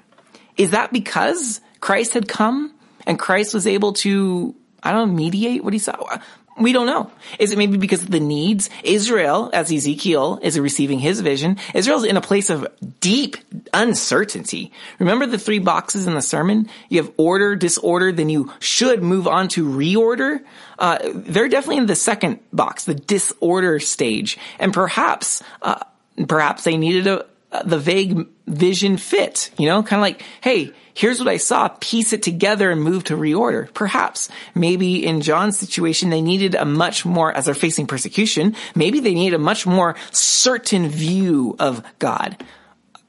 Is 0.57 0.71
that 0.71 0.91
because 0.93 1.61
Christ 1.81 2.15
had 2.15 2.27
come 2.27 2.73
and 3.07 3.19
Christ 3.19 3.53
was 3.53 3.67
able 3.67 3.93
to, 3.95 4.55
I 4.83 4.93
don't 4.93 5.09
know, 5.11 5.15
mediate 5.15 5.63
what 5.63 5.75
he 5.75 5.79
saw? 5.79 6.19
We 6.61 6.73
don't 6.73 6.87
know. 6.87 7.11
Is 7.39 7.51
it 7.51 7.59
maybe 7.59 7.79
because 7.79 8.03
of 8.03 8.11
the 8.11 8.21
needs? 8.21 8.69
Israel, 8.85 9.49
as 9.55 9.73
Ezekiel 9.73 10.39
is 10.43 10.59
receiving 10.61 10.99
his 10.99 11.21
vision, 11.21 11.57
Israel's 11.75 12.05
in 12.05 12.19
a 12.19 12.21
place 12.21 12.51
of 12.51 12.67
deep 13.01 13.39
uncertainty. 13.73 14.71
Remember 14.99 15.25
the 15.25 15.39
three 15.39 15.61
boxes 15.61 16.07
in 16.07 16.15
the 16.15 16.21
sermon? 16.21 16.69
You 16.91 17.03
have 17.03 17.13
order, 17.17 17.57
disorder, 17.57 18.13
then 18.13 18.29
you 18.29 18.53
should 18.61 19.03
move 19.03 19.27
on 19.27 19.49
to 19.49 19.65
reorder. 19.65 20.41
Uh, 20.79 20.99
they're 21.15 21.49
definitely 21.49 21.79
in 21.79 21.87
the 21.87 21.97
second 21.97 22.41
box, 22.53 22.85
the 22.85 22.95
disorder 22.95 23.81
stage. 23.81 24.39
And 24.59 24.75
perhaps, 24.75 25.43
uh, 25.63 25.83
perhaps 26.29 26.65
they 26.65 26.77
needed 26.77 27.07
a, 27.07 27.25
the 27.65 27.79
vague 27.79 28.27
vision 28.47 28.97
fit, 28.97 29.51
you 29.59 29.67
know, 29.67 29.83
kind 29.83 30.01
of 30.01 30.03
like, 30.03 30.23
hey, 30.41 30.73
here's 30.95 31.19
what 31.19 31.29
I 31.29 31.37
saw, 31.37 31.69
piece 31.81 32.13
it 32.13 32.23
together 32.23 32.71
and 32.71 32.83
move 32.83 33.05
to 33.05 33.17
reorder. 33.17 33.73
Perhaps, 33.75 34.29
maybe 34.55 35.05
in 35.05 35.21
John's 35.21 35.59
situation, 35.59 36.11
they 36.11 36.23
needed 36.23 36.55
a 36.55 36.65
much 36.65 37.05
more, 37.05 37.33
as 37.33 37.45
they're 37.47 37.55
facing 37.55 37.87
persecution, 37.87 38.57
maybe 38.75 39.01
they 39.01 39.15
needed 39.15 39.37
a 39.37 39.39
much 39.39 39.67
more 39.67 39.97
certain 40.11 40.89
view 40.89 41.57
of 41.59 41.83
God. 41.99 42.43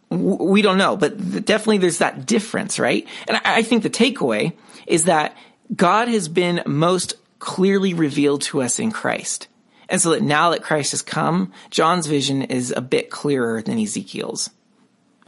We 0.09 0.61
don't 0.61 0.77
know, 0.77 0.95
but 0.97 1.45
definitely 1.45 1.79
there's 1.79 1.97
that 1.99 2.25
difference, 2.25 2.79
right? 2.79 3.07
And 3.27 3.41
I 3.43 3.63
think 3.63 3.83
the 3.83 3.89
takeaway 3.89 4.53
is 4.85 5.05
that 5.05 5.35
God 5.75 6.07
has 6.07 6.27
been 6.27 6.61
most 6.65 7.15
clearly 7.39 7.93
revealed 7.93 8.41
to 8.43 8.61
us 8.61 8.79
in 8.79 8.91
Christ. 8.91 9.47
And 9.93 10.01
so 10.01 10.09
that 10.09 10.23
now 10.23 10.49
that 10.49 10.63
Christ 10.63 10.89
has 10.89 11.03
come, 11.03 11.51
John's 11.69 12.07
vision 12.07 12.41
is 12.41 12.73
a 12.75 12.81
bit 12.81 13.11
clearer 13.11 13.61
than 13.61 13.77
Ezekiel's. 13.77 14.49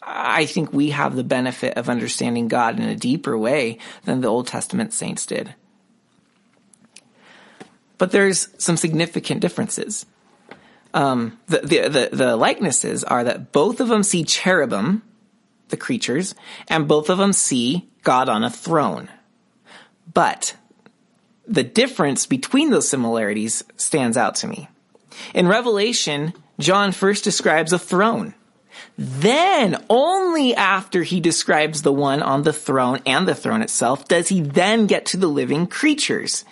I 0.02 0.48
think 0.48 0.74
we 0.74 0.90
have 0.90 1.16
the 1.16 1.24
benefit 1.24 1.78
of 1.78 1.88
understanding 1.88 2.48
God 2.48 2.80
in 2.80 2.90
a 2.90 2.96
deeper 2.96 3.38
way 3.38 3.78
than 4.06 4.22
the 4.22 4.28
Old 4.28 4.48
Testament 4.48 4.92
saints 4.92 5.28
did. 5.28 5.54
But 8.00 8.10
there's 8.10 8.48
some 8.58 8.76
significant 8.76 9.40
differences. 9.40 10.08
Um, 10.96 11.38
the, 11.46 11.60
the, 11.60 11.88
the, 11.88 12.10
the 12.12 12.36
likenesses 12.36 13.04
are 13.04 13.24
that 13.24 13.52
both 13.52 13.80
of 13.80 13.88
them 13.88 14.02
see 14.02 14.24
cherubim, 14.24 15.04
the 15.70 15.78
creatures, 15.78 16.34
and 16.68 16.88
both 16.88 17.12
of 17.12 17.20
them 17.20 17.34
see 17.34 17.88
God 18.02 18.30
on 18.30 18.44
a 18.44 18.50
throne. 18.50 19.10
But 20.12 20.56
the 21.48 21.64
difference 21.64 22.26
between 22.26 22.70
those 22.70 22.88
similarities 22.88 23.64
stands 23.78 24.18
out 24.18 24.36
to 24.36 24.48
me. 24.48 24.68
In 25.34 25.48
Revelation, 25.48 26.34
John 26.60 26.92
first 26.92 27.24
describes 27.24 27.74
a 27.74 27.80
throne. 27.80 28.34
Then, 28.98 29.84
only 29.90 30.56
after 30.56 31.04
he 31.04 31.20
describes 31.20 31.82
the 31.82 31.94
one 31.94 32.22
on 32.22 32.44
the 32.44 32.54
throne 32.54 33.00
and 33.06 33.28
the 33.28 33.36
throne 33.36 33.62
itself, 33.62 34.08
does 34.08 34.30
he 34.30 34.42
then 34.42 34.88
get 34.88 35.06
to 35.08 35.18
the 35.18 35.28
living 35.28 35.68
creatures. 35.68 36.46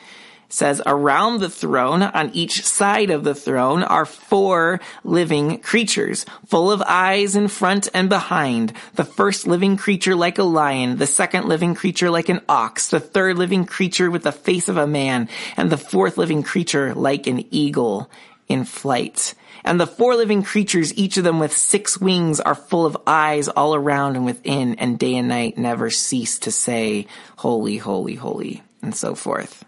Says, 0.53 0.83
around 0.85 1.39
the 1.39 1.49
throne, 1.49 2.03
on 2.03 2.29
each 2.35 2.63
side 2.63 3.09
of 3.09 3.23
the 3.23 3.33
throne, 3.33 3.81
are 3.81 4.05
four 4.05 4.81
living 5.03 5.57
creatures, 5.57 6.27
full 6.45 6.71
of 6.71 6.83
eyes 6.85 7.35
in 7.35 7.47
front 7.47 7.89
and 7.91 8.07
behind. 8.07 8.71
The 8.93 9.03
first 9.03 9.47
living 9.47 9.77
creature 9.77 10.13
like 10.13 10.37
a 10.37 10.43
lion, 10.43 10.97
the 10.97 11.07
second 11.07 11.47
living 11.47 11.73
creature 11.73 12.11
like 12.11 12.29
an 12.29 12.41
ox, 12.47 12.89
the 12.89 12.99
third 12.99 13.39
living 13.39 13.65
creature 13.65 14.11
with 14.11 14.21
the 14.21 14.31
face 14.31 14.69
of 14.69 14.77
a 14.77 14.85
man, 14.85 15.27
and 15.57 15.71
the 15.71 15.75
fourth 15.75 16.19
living 16.19 16.43
creature 16.43 16.93
like 16.93 17.25
an 17.25 17.45
eagle 17.49 18.11
in 18.47 18.63
flight. 18.63 19.33
And 19.63 19.79
the 19.79 19.87
four 19.87 20.15
living 20.15 20.43
creatures, 20.43 20.93
each 20.93 21.17
of 21.17 21.23
them 21.23 21.39
with 21.39 21.57
six 21.57 21.99
wings, 21.99 22.39
are 22.39 22.53
full 22.53 22.85
of 22.85 22.95
eyes 23.07 23.47
all 23.47 23.73
around 23.73 24.17
and 24.17 24.23
within, 24.23 24.75
and 24.75 24.99
day 24.99 25.15
and 25.15 25.29
night 25.29 25.57
never 25.57 25.89
cease 25.89 26.37
to 26.37 26.51
say, 26.51 27.07
Holy, 27.37 27.77
holy, 27.77 28.13
holy, 28.13 28.61
and 28.83 28.95
so 28.95 29.15
forth. 29.15 29.65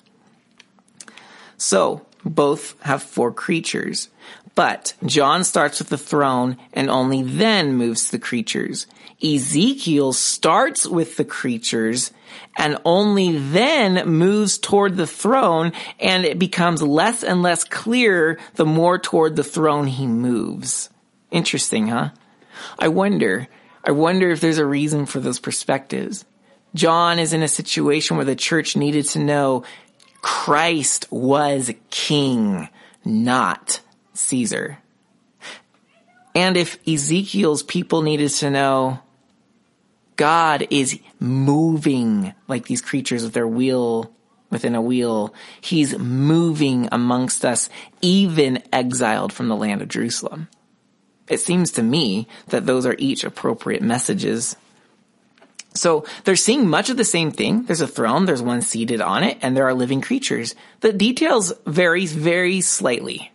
So, 1.65 2.05
both 2.23 2.79
have 2.81 3.01
four 3.01 3.31
creatures. 3.31 4.09
But 4.53 4.93
John 5.03 5.43
starts 5.43 5.79
with 5.79 5.89
the 5.89 5.97
throne 5.97 6.57
and 6.73 6.91
only 6.91 7.23
then 7.23 7.73
moves 7.73 8.11
the 8.11 8.19
creatures. 8.19 8.85
Ezekiel 9.23 10.13
starts 10.13 10.85
with 10.85 11.17
the 11.17 11.25
creatures 11.25 12.11
and 12.55 12.77
only 12.85 13.39
then 13.39 14.07
moves 14.07 14.59
toward 14.59 14.95
the 14.95 15.07
throne 15.07 15.71
and 15.99 16.23
it 16.23 16.37
becomes 16.37 16.83
less 16.83 17.23
and 17.23 17.41
less 17.41 17.63
clear 17.63 18.37
the 18.53 18.65
more 18.65 18.99
toward 18.99 19.35
the 19.35 19.43
throne 19.43 19.87
he 19.87 20.05
moves. 20.05 20.91
Interesting, 21.31 21.87
huh? 21.87 22.09
I 22.77 22.89
wonder, 22.89 23.47
I 23.83 23.89
wonder 23.89 24.29
if 24.29 24.39
there's 24.39 24.59
a 24.59 24.67
reason 24.67 25.07
for 25.07 25.19
those 25.19 25.39
perspectives. 25.39 26.25
John 26.75 27.19
is 27.19 27.31
in 27.31 27.41
a 27.41 27.47
situation 27.47 28.17
where 28.17 28.25
the 28.25 28.35
church 28.35 28.75
needed 28.75 29.05
to 29.07 29.19
know 29.19 29.63
Christ 30.25 31.05
was 31.11 31.71
king, 31.91 32.67
not 33.05 33.79
Caesar. 34.13 34.79
And 36.33 36.57
if 36.57 36.79
Ezekiel's 36.87 37.61
people 37.61 38.01
needed 38.01 38.29
to 38.29 38.49
know 38.49 39.01
God 40.15 40.65
is 40.71 40.99
moving 41.19 42.33
like 42.47 42.65
these 42.65 42.81
creatures 42.81 43.21
with 43.21 43.33
their 43.33 43.47
wheel 43.47 44.11
within 44.49 44.73
a 44.73 44.81
wheel. 44.81 45.31
He's 45.61 45.95
moving 45.99 46.89
amongst 46.91 47.45
us, 47.45 47.69
even 48.01 48.63
exiled 48.73 49.31
from 49.31 49.47
the 49.47 49.55
land 49.55 49.83
of 49.83 49.89
Jerusalem. 49.89 50.47
It 51.27 51.39
seems 51.39 51.71
to 51.73 51.83
me 51.83 52.27
that 52.47 52.65
those 52.65 52.87
are 52.87 52.95
each 52.97 53.23
appropriate 53.23 53.83
messages. 53.83 54.55
So 55.75 56.05
they're 56.23 56.35
seeing 56.35 56.67
much 56.67 56.89
of 56.89 56.97
the 56.97 57.05
same 57.05 57.31
thing. 57.31 57.63
There's 57.63 57.81
a 57.81 57.87
throne, 57.87 58.25
there's 58.25 58.41
one 58.41 58.61
seated 58.61 59.01
on 59.01 59.23
it, 59.23 59.37
and 59.41 59.55
there 59.55 59.67
are 59.67 59.73
living 59.73 60.01
creatures. 60.01 60.55
The 60.79 60.93
details 60.93 61.53
varies 61.65 62.13
very 62.13 62.61
slightly. 62.61 63.31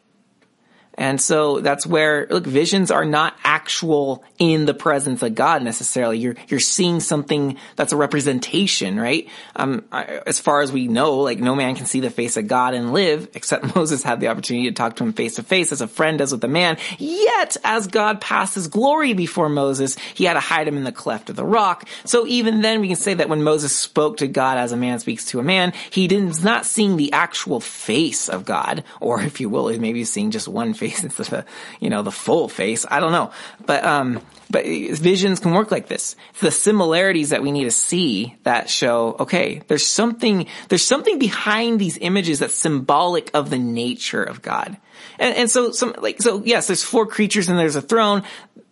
And 1.00 1.18
so 1.18 1.60
that's 1.60 1.86
where, 1.86 2.26
look, 2.28 2.44
visions 2.44 2.90
are 2.90 3.06
not 3.06 3.34
actual 3.42 4.22
in 4.38 4.66
the 4.66 4.74
presence 4.74 5.22
of 5.22 5.34
God 5.34 5.62
necessarily. 5.62 6.18
You're, 6.18 6.34
you're 6.48 6.60
seeing 6.60 7.00
something 7.00 7.56
that's 7.74 7.94
a 7.94 7.96
representation, 7.96 9.00
right? 9.00 9.26
Um, 9.56 9.86
as 9.90 10.38
far 10.40 10.60
as 10.60 10.70
we 10.70 10.88
know, 10.88 11.16
like 11.20 11.38
no 11.38 11.54
man 11.54 11.74
can 11.74 11.86
see 11.86 12.00
the 12.00 12.10
face 12.10 12.36
of 12.36 12.48
God 12.48 12.74
and 12.74 12.92
live, 12.92 13.30
except 13.32 13.74
Moses 13.74 14.02
had 14.02 14.20
the 14.20 14.28
opportunity 14.28 14.68
to 14.68 14.74
talk 14.74 14.96
to 14.96 15.04
him 15.04 15.14
face 15.14 15.36
to 15.36 15.42
face 15.42 15.72
as 15.72 15.80
a 15.80 15.88
friend 15.88 16.18
does 16.18 16.32
with 16.32 16.44
a 16.44 16.48
man. 16.48 16.76
Yet, 16.98 17.56
as 17.64 17.86
God 17.86 18.20
passed 18.20 18.54
his 18.54 18.68
glory 18.68 19.14
before 19.14 19.48
Moses, 19.48 19.96
he 20.12 20.24
had 20.24 20.34
to 20.34 20.40
hide 20.40 20.68
him 20.68 20.76
in 20.76 20.84
the 20.84 20.92
cleft 20.92 21.30
of 21.30 21.36
the 21.36 21.46
rock. 21.46 21.88
So 22.04 22.26
even 22.26 22.60
then 22.60 22.82
we 22.82 22.88
can 22.88 22.96
say 22.96 23.14
that 23.14 23.30
when 23.30 23.42
Moses 23.42 23.74
spoke 23.74 24.18
to 24.18 24.28
God 24.28 24.58
as 24.58 24.72
a 24.72 24.76
man 24.76 24.98
speaks 24.98 25.24
to 25.28 25.40
a 25.40 25.42
man, 25.42 25.72
he 25.88 26.08
did 26.08 26.44
not 26.44 26.66
seeing 26.66 26.98
the 26.98 27.14
actual 27.14 27.60
face 27.60 28.28
of 28.28 28.44
God, 28.44 28.84
or 29.00 29.22
if 29.22 29.40
you 29.40 29.48
will, 29.48 29.70
maybe 29.78 30.04
seeing 30.04 30.30
just 30.30 30.46
one 30.46 30.74
face 30.74 30.89
face 30.90 31.04
instead 31.18 31.32
of, 31.32 31.44
you 31.80 31.90
know, 31.90 32.02
the 32.02 32.12
full 32.12 32.48
face. 32.48 32.86
I 32.88 33.00
don't 33.00 33.12
know. 33.12 33.32
But, 33.64 33.84
um, 33.84 34.20
but 34.50 34.64
visions 34.64 35.40
can 35.40 35.52
work 35.52 35.70
like 35.70 35.88
this. 35.88 36.16
It's 36.30 36.40
the 36.40 36.50
similarities 36.50 37.30
that 37.30 37.42
we 37.42 37.52
need 37.52 37.64
to 37.64 37.70
see 37.70 38.36
that 38.42 38.68
show, 38.68 39.16
okay, 39.20 39.62
there's 39.68 39.86
something, 39.86 40.46
there's 40.68 40.84
something 40.84 41.18
behind 41.18 41.80
these 41.80 41.98
images 41.98 42.40
that's 42.40 42.54
symbolic 42.54 43.30
of 43.34 43.50
the 43.50 43.58
nature 43.58 44.22
of 44.22 44.42
God. 44.42 44.76
And, 45.18 45.36
and 45.36 45.50
so 45.50 45.72
some, 45.72 45.94
like, 45.98 46.20
so 46.20 46.42
yes, 46.44 46.66
there's 46.66 46.82
four 46.82 47.06
creatures 47.06 47.48
and 47.48 47.58
there's 47.58 47.76
a 47.76 47.82
throne 47.82 48.22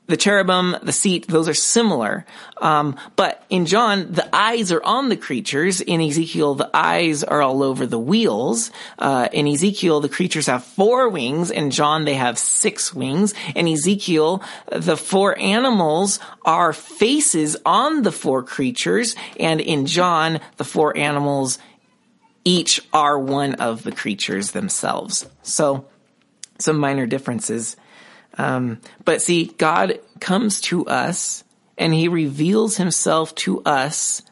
the 0.08 0.16
cherubim, 0.16 0.74
the 0.82 0.92
seat, 0.92 1.28
those 1.28 1.48
are 1.48 1.54
similar. 1.54 2.24
Um, 2.62 2.96
but 3.14 3.44
in 3.50 3.66
John, 3.66 4.10
the 4.10 4.28
eyes 4.34 4.72
are 4.72 4.82
on 4.82 5.10
the 5.10 5.16
creatures. 5.18 5.82
In 5.82 6.00
Ezekiel, 6.00 6.54
the 6.54 6.70
eyes 6.72 7.22
are 7.22 7.42
all 7.42 7.62
over 7.62 7.86
the 7.86 7.98
wheels. 7.98 8.70
Uh, 8.98 9.28
in 9.32 9.46
Ezekiel, 9.46 10.00
the 10.00 10.08
creatures 10.08 10.46
have 10.46 10.64
four 10.64 11.10
wings. 11.10 11.50
In 11.50 11.70
John, 11.70 12.06
they 12.06 12.14
have 12.14 12.38
six 12.38 12.94
wings. 12.94 13.34
In 13.54 13.68
Ezekiel, 13.68 14.42
the 14.72 14.96
four 14.96 15.38
animals 15.38 16.20
are 16.42 16.72
faces 16.72 17.58
on 17.66 18.02
the 18.02 18.12
four 18.12 18.42
creatures. 18.42 19.14
And 19.38 19.60
in 19.60 19.84
John, 19.84 20.40
the 20.56 20.64
four 20.64 20.96
animals 20.96 21.58
each 22.46 22.80
are 22.94 23.18
one 23.18 23.56
of 23.56 23.82
the 23.82 23.92
creatures 23.92 24.52
themselves. 24.52 25.26
So, 25.42 25.86
some 26.58 26.78
minor 26.78 27.06
differences 27.06 27.76
Um, 28.38 28.80
but 29.04 29.20
see, 29.20 29.46
God 29.46 29.98
comes 30.20 30.60
to 30.62 30.86
us 30.86 31.44
and 31.76 31.92
he 31.92 32.08
reveals 32.08 32.76
himself 32.76 33.34
to 33.36 33.62
us 33.62 34.22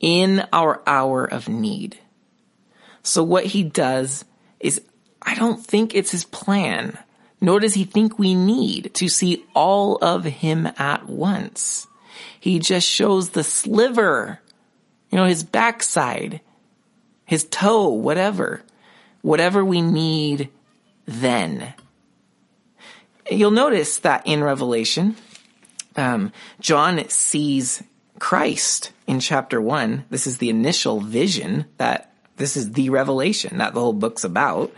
in 0.00 0.46
our 0.52 0.82
hour 0.86 1.24
of 1.24 1.48
need. 1.48 1.98
So 3.02 3.22
what 3.22 3.46
he 3.46 3.62
does 3.62 4.24
is, 4.60 4.82
I 5.22 5.34
don't 5.34 5.64
think 5.64 5.94
it's 5.94 6.10
his 6.10 6.24
plan, 6.24 6.98
nor 7.40 7.60
does 7.60 7.74
he 7.74 7.84
think 7.84 8.18
we 8.18 8.34
need 8.34 8.92
to 8.94 9.08
see 9.08 9.44
all 9.54 9.96
of 9.96 10.24
him 10.24 10.68
at 10.78 11.06
once. 11.06 11.86
He 12.38 12.58
just 12.58 12.88
shows 12.88 13.30
the 13.30 13.44
sliver, 13.44 14.40
you 15.10 15.18
know, 15.18 15.24
his 15.24 15.42
backside, 15.42 16.40
his 17.24 17.44
toe, 17.44 17.88
whatever, 17.88 18.62
whatever 19.22 19.64
we 19.64 19.82
need 19.82 20.50
then. 21.06 21.74
You'll 23.30 23.50
notice 23.50 23.98
that 23.98 24.26
in 24.26 24.42
Revelation, 24.42 25.16
um, 25.96 26.32
John 26.60 27.08
sees 27.08 27.82
Christ 28.18 28.92
in 29.06 29.20
chapter 29.20 29.60
one. 29.60 30.04
This 30.10 30.26
is 30.26 30.38
the 30.38 30.50
initial 30.50 31.00
vision 31.00 31.66
that 31.78 32.12
this 32.36 32.56
is 32.56 32.72
the 32.72 32.90
revelation 32.90 33.58
that 33.58 33.74
the 33.74 33.80
whole 33.80 33.92
book's 33.92 34.24
about. 34.24 34.72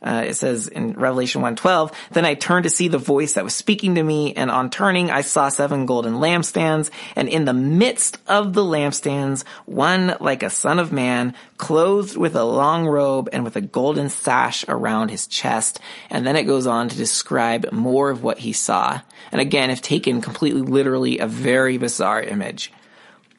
Uh, 0.00 0.24
it 0.26 0.34
says 0.34 0.68
in 0.68 0.92
Revelation 0.92 1.42
1:12, 1.42 1.92
then 2.12 2.24
I 2.24 2.34
turned 2.34 2.64
to 2.64 2.70
see 2.70 2.86
the 2.86 2.98
voice 2.98 3.32
that 3.32 3.42
was 3.42 3.54
speaking 3.54 3.96
to 3.96 4.02
me, 4.02 4.32
and 4.34 4.50
on 4.50 4.70
turning, 4.70 5.10
I 5.10 5.22
saw 5.22 5.48
seven 5.48 5.86
golden 5.86 6.14
lampstands, 6.14 6.90
and 7.16 7.28
in 7.28 7.44
the 7.46 7.52
midst 7.52 8.18
of 8.28 8.52
the 8.52 8.62
lampstands, 8.62 9.42
one 9.66 10.16
like 10.20 10.44
a 10.44 10.50
son 10.50 10.78
of 10.78 10.92
man, 10.92 11.34
clothed 11.56 12.16
with 12.16 12.36
a 12.36 12.44
long 12.44 12.86
robe 12.86 13.28
and 13.32 13.42
with 13.42 13.56
a 13.56 13.60
golden 13.60 14.08
sash 14.08 14.64
around 14.68 15.10
his 15.10 15.26
chest. 15.26 15.80
And 16.10 16.24
then 16.24 16.36
it 16.36 16.44
goes 16.44 16.66
on 16.66 16.88
to 16.88 16.96
describe 16.96 17.72
more 17.72 18.10
of 18.10 18.22
what 18.22 18.38
he 18.38 18.52
saw. 18.52 19.00
And 19.32 19.40
again, 19.40 19.70
if 19.70 19.82
taken 19.82 20.20
completely 20.20 20.62
literally, 20.62 21.18
a 21.18 21.26
very 21.26 21.76
bizarre 21.76 22.22
image. 22.22 22.72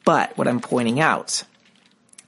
But 0.03 0.37
what 0.37 0.47
I'm 0.47 0.59
pointing 0.59 0.99
out 0.99 1.43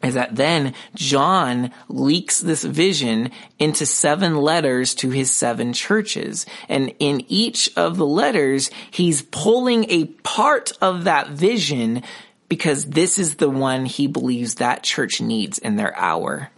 is 0.04 0.16
that 0.16 0.36
then 0.36 0.74
John 0.96 1.72
leaks 1.88 2.40
this 2.40 2.64
vision 2.64 3.32
into 3.60 3.86
seven 3.86 4.36
letters 4.36 4.96
to 4.96 5.10
his 5.10 5.32
seven 5.32 5.74
churches. 5.74 6.46
And 6.68 6.94
in 7.00 7.24
each 7.28 7.72
of 7.76 7.98
the 7.98 8.06
letters, 8.06 8.72
he's 8.90 9.22
pulling 9.22 9.90
a 9.90 10.06
part 10.06 10.74
of 10.82 11.04
that 11.04 11.30
vision 11.30 12.04
because 12.50 12.86
this 12.86 13.18
is 13.18 13.36
the 13.36 13.50
one 13.50 13.86
he 13.86 14.08
believes 14.08 14.56
that 14.56 14.84
church 14.84 15.22
needs 15.22 15.58
in 15.58 15.76
their 15.76 15.98
hour. 15.98 16.50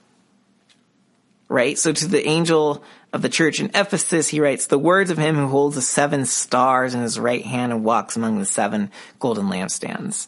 Right? 1.49 1.77
So 1.77 1.93
to 1.93 2.07
the 2.07 2.25
angel 2.27 2.83
of 3.11 3.21
the 3.21 3.29
church 3.29 3.59
in 3.59 3.69
Ephesus, 3.75 4.29
he 4.29 4.39
writes, 4.39 4.65
the 4.65 4.79
words 4.79 5.11
of 5.11 5.19
him 5.19 5.35
who 5.35 5.47
holds 5.47 5.75
the 5.75 5.81
seven 5.81 6.25
stars 6.25 6.95
in 6.95 7.01
his 7.01 7.19
right 7.19 7.45
hand 7.45 7.71
and 7.71 7.83
walks 7.83 8.15
among 8.15 8.39
the 8.39 8.45
seven 8.45 8.89
golden 9.19 9.45
lampstands. 9.45 10.27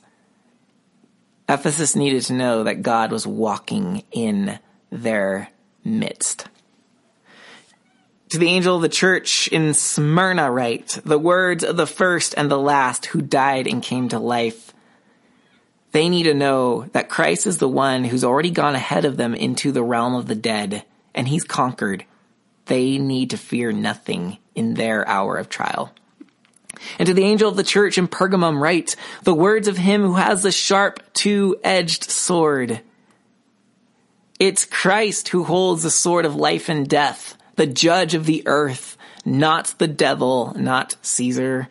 Ephesus 1.48 1.96
needed 1.96 2.24
to 2.24 2.34
know 2.34 2.64
that 2.64 2.82
God 2.82 3.12
was 3.12 3.28
walking 3.28 4.04
in 4.12 4.60
their 4.92 5.50
midst. 5.84 6.48
To 8.30 8.40
the 8.40 8.48
angel 8.48 8.76
of 8.76 8.82
the 8.82 8.90
church 8.90 9.48
in 9.50 9.74
Smyrna 9.74 10.52
write, 10.52 11.00
the 11.06 11.20
words 11.20 11.64
of 11.64 11.78
the 11.78 11.86
first 11.86 12.34
and 12.36 12.50
the 12.50 12.58
last 12.58 13.06
who 13.08 13.22
died 13.22 13.68
and 13.68 13.84
came 13.84 14.10
to 14.10 14.20
life. 14.20 14.74
They 15.92 16.10
need 16.10 16.24
to 16.24 16.34
know 16.34 16.88
that 16.94 17.08
Christ 17.08 17.46
is 17.46 17.60
the 17.60 17.70
one 17.70 18.04
who's 18.04 18.24
already 18.24 18.50
gone 18.50 18.76
ahead 18.76 19.06
of 19.06 19.16
them 19.16 19.36
into 19.36 19.72
the 19.72 19.84
realm 19.84 20.16
of 20.16 20.28
the 20.28 20.36
dead, 20.36 20.84
and 21.14 21.28
he's 21.28 21.44
conquered. 21.44 22.04
They 22.66 22.98
need 22.98 23.30
to 23.30 23.38
fear 23.38 23.72
nothing 23.72 24.40
in 24.56 24.74
their 24.74 25.08
hour 25.08 25.38
of 25.38 25.48
trial. 25.48 25.94
And 27.00 27.08
to 27.08 27.14
the 27.14 27.24
angel 27.24 27.50
of 27.50 27.56
the 27.56 27.64
church 27.64 27.98
in 27.98 28.08
Pergamum 28.08 28.60
write 28.60 28.96
the 29.24 29.34
words 29.34 29.68
of 29.68 29.78
him 29.78 30.02
who 30.02 30.14
has 30.14 30.44
the 30.44 30.52
sharp 30.52 31.02
two-edged 31.14 32.10
sword. 32.10 32.82
It's 34.40 34.66
Christ 34.66 35.30
who 35.30 35.44
holds 35.44 35.84
the 35.84 35.90
sword 35.90 36.26
of 36.26 36.36
life 36.36 36.68
and 36.68 36.88
death, 36.88 37.38
the 37.56 37.68
judge 37.68 38.16
of 38.16 38.26
the 38.26 38.44
earth, 38.46 38.98
not 39.24 39.74
the 39.78 39.88
devil, 39.88 40.54
not 40.58 40.96
Caesar. 41.02 41.70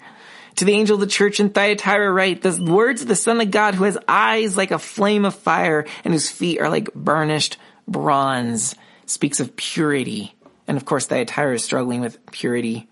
To 0.56 0.64
the 0.64 0.72
angel 0.72 0.94
of 0.94 1.00
the 1.00 1.06
church 1.06 1.40
in 1.40 1.50
Thyatira 1.50 2.10
write 2.10 2.42
the 2.42 2.62
words 2.62 3.02
of 3.02 3.08
the 3.08 3.16
son 3.16 3.40
of 3.40 3.50
God 3.50 3.74
who 3.74 3.84
has 3.84 3.98
eyes 4.08 4.56
like 4.56 4.70
a 4.70 4.78
flame 4.78 5.24
of 5.24 5.34
fire 5.34 5.84
and 6.04 6.14
whose 6.14 6.30
feet 6.30 6.60
are 6.60 6.70
like 6.70 6.94
burnished 6.94 7.58
bronze 7.88 8.74
speaks 9.04 9.40
of 9.40 9.56
purity. 9.56 10.34
And 10.66 10.76
of 10.76 10.84
course, 10.84 11.06
Thyatira 11.06 11.56
is 11.56 11.64
struggling 11.64 12.00
with 12.00 12.24
purity 12.30 12.88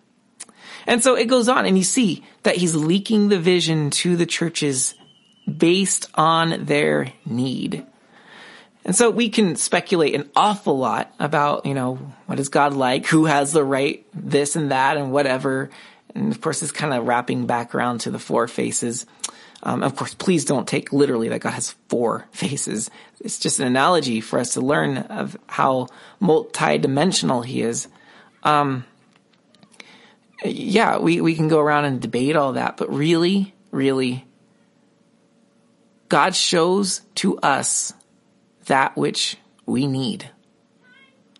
and 0.87 1.03
so 1.03 1.15
it 1.15 1.27
goes 1.27 1.49
on 1.49 1.67
and 1.67 1.77
you 1.77 1.85
see 1.85 2.25
that 2.43 2.57
he's 2.57 2.75
leaking 2.75 3.29
the 3.29 3.39
vision 3.39 3.91
to 3.91 4.17
the 4.17 4.27
churches 4.27 4.95
based 5.47 6.09
on 6.15 6.65
their 6.65 7.13
need. 7.25 7.87
And 8.85 8.97
so 8.97 9.11
we 9.11 9.29
can 9.29 9.55
speculate 9.57 10.15
an 10.15 10.29
awful 10.35 10.77
lot 10.77 11.13
about, 11.19 11.67
you 11.67 11.75
know, 11.75 11.97
what 12.27 12.41
is 12.41 12.49
God 12.49 12.75
like? 12.75 13.07
Who 13.07 13.27
has 13.27 13.53
the 13.53 13.65
right 13.65 14.05
this 14.13 14.57
and 14.57 14.73
that 14.73 14.97
and 14.97 15.13
whatever. 15.13 15.71
And 16.15 16.33
of 16.33 16.41
course, 16.41 16.63
it's 16.63 16.73
kind 16.73 16.93
of 16.93 17.07
wrapping 17.07 17.47
back 17.47 17.75
around 17.75 17.99
to 18.01 18.11
the 18.11 18.19
four 18.19 18.49
faces. 18.49 19.07
Um, 19.63 19.85
of 19.85 19.95
course, 19.95 20.15
please 20.15 20.45
don't 20.45 20.67
take 20.67 20.93
literally 20.93 21.29
that 21.29 21.41
God 21.41 21.53
has 21.53 21.71
four 21.89 22.27
faces. 22.33 22.91
It's 23.21 23.39
just 23.39 23.61
an 23.61 23.67
analogy 23.67 24.21
for 24.21 24.41
us 24.41 24.55
to 24.55 24.61
learn 24.61 24.99
of 24.99 25.37
how 25.47 25.89
multi-dimensional 26.19 27.43
he 27.43 27.63
is. 27.63 27.87
Um, 28.43 28.85
yeah, 30.45 30.99
we, 30.99 31.21
we 31.21 31.35
can 31.35 31.49
go 31.49 31.61
around 31.61 31.85
and 31.85 32.01
debate 32.01 32.37
all 32.37 32.55
that, 32.55 32.77
but 32.77 32.93
really, 32.93 33.55
really, 33.71 34.27
God 36.09 36.35
shows 36.35 37.03
to 37.17 37.39
us 37.39 37.93
that 38.67 38.97
which 38.97 39.37
we 39.67 39.87
need. 39.87 40.31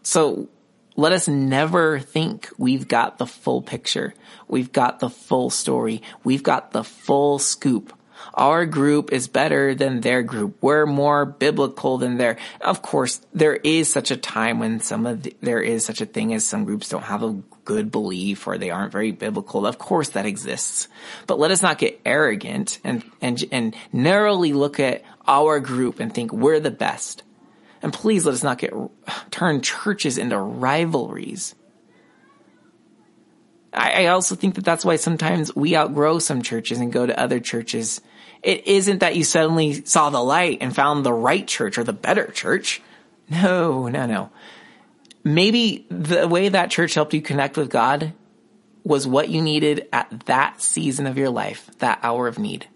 So 0.03 0.49
let 0.97 1.13
us 1.13 1.29
never 1.29 1.99
think 2.01 2.49
we've 2.59 2.89
got 2.89 3.19
the 3.19 3.27
full 3.27 3.63
picture. 3.63 4.15
We've 4.49 4.73
got 4.73 4.99
the 4.99 5.11
full 5.11 5.51
story. 5.51 6.03
We've 6.25 6.43
got 6.43 6.73
the 6.73 6.85
full 6.85 7.39
scoop 7.39 7.93
our 8.35 8.65
group 8.67 9.13
is 9.13 9.29
better 9.29 9.75
than 9.75 10.01
their 10.01 10.23
group. 10.23 10.57
We're 10.61 10.87
more 10.87 11.25
biblical 11.27 11.99
than 11.99 12.17
their. 12.17 12.39
Of 12.61 12.83
course, 12.83 13.21
there 13.35 13.55
is 13.55 13.93
such 13.93 14.11
a 14.11 14.17
time 14.17 14.59
when 14.59 14.81
some 14.81 15.07
of 15.07 15.23
the, 15.23 15.37
there 15.41 15.61
is 15.61 15.85
such 15.85 16.01
a 16.01 16.07
thing 16.07 16.33
as 16.33 16.47
some 16.47 16.65
groups 16.65 16.89
don't 16.89 17.03
have 17.03 17.23
a 17.23 17.43
good 17.65 17.91
belief 17.91 18.47
or 18.47 18.59
they 18.59 18.71
aren't 18.71 18.93
very 18.93 19.13
biblical. 19.13 19.67
Of 19.67 19.79
course 19.79 20.11
that 20.11 20.27
exists. 20.27 20.89
But 21.27 21.39
let 21.39 21.51
us 21.51 21.63
not 21.63 21.79
get 21.79 22.01
arrogant 22.05 22.79
and, 22.85 23.05
and, 23.21 23.45
and 23.53 23.75
narrowly 23.93 24.53
look 24.53 24.81
at 24.81 25.03
our 25.27 25.61
group 25.61 26.01
and 26.01 26.13
think 26.13 26.33
we're 26.33 26.61
the 26.61 26.71
best. 26.71 27.23
And 27.83 27.93
please 27.93 28.25
let 28.25 28.35
us 28.35 28.43
not 28.43 28.59
get, 28.59 28.73
turn 29.31 29.61
churches 29.61 30.19
into 30.19 30.39
rivalries. 30.39 31.55
I, 33.73 34.05
I 34.05 34.07
also 34.07 34.35
think 34.35 34.55
that 34.57 34.65
that's 34.65 34.85
why 34.85 34.97
sometimes 34.97 35.55
we 35.55 35.77
outgrow 35.77 36.19
some 36.19 36.43
churches 36.43 36.79
and 36.79 36.93
go 36.93 37.07
to 37.07 37.19
other 37.19 37.41
churches 37.41 38.01
it 38.43 38.67
isn't 38.67 38.99
that 38.99 39.17
you 39.17 39.25
suddenly 39.25 39.85
saw 39.85 40.11
the 40.11 40.23
light 40.23 40.59
and 40.61 40.75
found 40.75 41.05
the 41.05 41.13
right 41.13 41.47
church 41.47 41.79
or 41.79 41.85
the 41.85 41.93
better 41.93 42.27
church. 42.27 42.83
No, 43.31 43.89
no, 43.89 44.07
no. 44.07 44.31
Maybe 45.25 45.87
the 45.89 46.27
way 46.27 46.49
that 46.49 46.71
church 46.71 46.95
helped 46.95 47.15
you 47.15 47.23
connect 47.23 47.57
with 47.57 47.71
God 47.71 48.13
was 48.85 49.07
what 49.07 49.29
you 49.29 49.41
needed 49.41 49.89
at 49.93 50.27
that 50.27 50.61
season 50.61 51.07
of 51.07 51.17
your 51.17 51.31
life, 51.31 51.71
that 51.79 52.01
hour 52.03 52.27
of 52.27 52.39
need. 52.39 52.67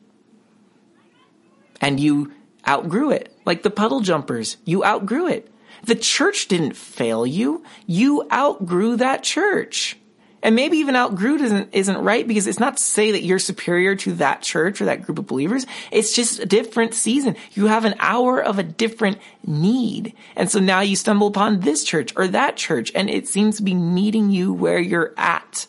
And 1.81 1.99
you 1.99 2.33
outgrew 2.67 3.11
it. 3.11 3.37
Like 3.45 3.63
the 3.63 3.71
puddle 3.71 4.01
jumpers, 4.01 4.57
you 4.65 4.85
outgrew 4.85 5.27
it. 5.27 5.53
The 5.85 5.97
church 5.97 6.49
didn't 6.49 6.77
fail 6.77 7.27
you. 7.27 7.65
You 7.87 8.27
outgrew 8.33 8.97
that 8.97 9.25
church. 9.25 9.99
And 10.47 10.55
maybe 10.55 10.77
even 10.77 10.95
outgrew 10.95 11.43
isn't, 11.43 11.71
isn't 11.73 11.99
right 11.99 12.25
because 12.25 12.47
it's 12.47 12.61
not 12.61 12.77
to 12.77 12.83
say 12.83 13.11
that 13.11 13.25
you're 13.25 13.41
superior 13.41 13.97
to 13.97 14.13
that 14.13 14.43
church 14.43 14.81
or 14.81 14.85
that 14.85 15.03
group 15.03 15.19
of 15.19 15.27
believers. 15.27 15.67
It's 15.91 16.15
just 16.15 16.39
a 16.39 16.47
different 16.47 16.95
season. 16.95 17.35
You 17.55 17.67
have 17.67 17.85
an 17.85 17.97
hour 17.99 18.41
of 18.41 18.61
a 18.61 18.63
different 18.63 19.19
need. 19.45 20.15
And 20.37 20.49
so 20.49 20.61
now 20.61 20.83
you 20.83 20.95
stumble 20.95 21.27
upon 21.27 21.59
this 21.59 21.83
church 21.83 22.13
or 22.15 22.29
that 22.29 22.57
church 22.57 22.93
and 22.95 23.11
it 23.11 23.27
seems 23.27 23.57
to 23.57 23.65
be 23.65 23.75
meeting 23.75 24.31
you 24.31 24.53
where 24.53 24.79
you're 24.79 25.13
at. 25.17 25.67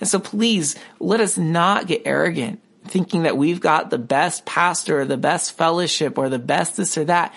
And 0.00 0.08
so 0.08 0.18
please 0.18 0.76
let 1.00 1.20
us 1.20 1.38
not 1.38 1.86
get 1.86 2.02
arrogant 2.04 2.60
thinking 2.84 3.22
that 3.22 3.38
we've 3.38 3.62
got 3.62 3.88
the 3.88 3.96
best 3.96 4.44
pastor 4.44 5.00
or 5.00 5.04
the 5.06 5.16
best 5.16 5.56
fellowship 5.56 6.18
or 6.18 6.28
the 6.28 6.38
best 6.38 6.76
this 6.76 6.98
or 6.98 7.06
that. 7.06 7.32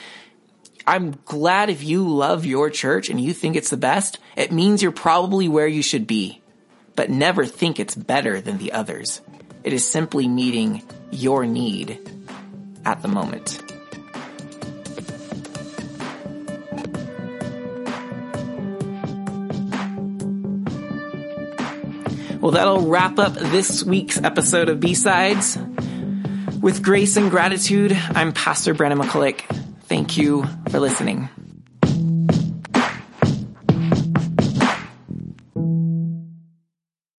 I'm 0.85 1.17
glad 1.23 1.69
if 1.69 1.81
you 1.81 2.09
love 2.09 2.45
your 2.45 2.69
church 2.69 3.09
and 3.09 3.21
you 3.21 3.31
think 3.31 3.55
it's 3.55 3.69
the 3.69 3.77
best, 3.77 4.19
it 4.35 4.51
means 4.51 4.83
you're 4.83 4.91
probably 4.91 5.47
where 5.47 5.67
you 5.67 5.81
should 5.81 6.05
be 6.07 6.41
but 6.97 7.09
never 7.11 7.45
think 7.45 7.79
it's 7.79 7.95
better 7.95 8.41
than 8.41 8.57
the 8.57 8.73
others. 8.73 9.21
It 9.63 9.71
is 9.71 9.87
simply 9.87 10.27
meeting 10.27 10.81
your 11.11 11.45
need 11.45 11.99
at 12.83 13.01
the 13.01 13.07
moment. 13.07 13.61
Well, 22.41 22.51
that'll 22.51 22.87
wrap 22.87 23.19
up 23.19 23.33
this 23.33 23.83
week's 23.83 24.21
episode 24.21 24.69
of 24.69 24.79
B-Sides. 24.79 25.57
With 26.61 26.81
grace 26.81 27.15
and 27.17 27.29
gratitude, 27.29 27.91
I'm 27.91 28.33
Pastor 28.33 28.73
Brandon 28.73 28.99
McCulloch. 28.99 29.41
Thank 29.83 30.17
you 30.17 30.45
for 30.69 30.79
listening. 30.79 31.29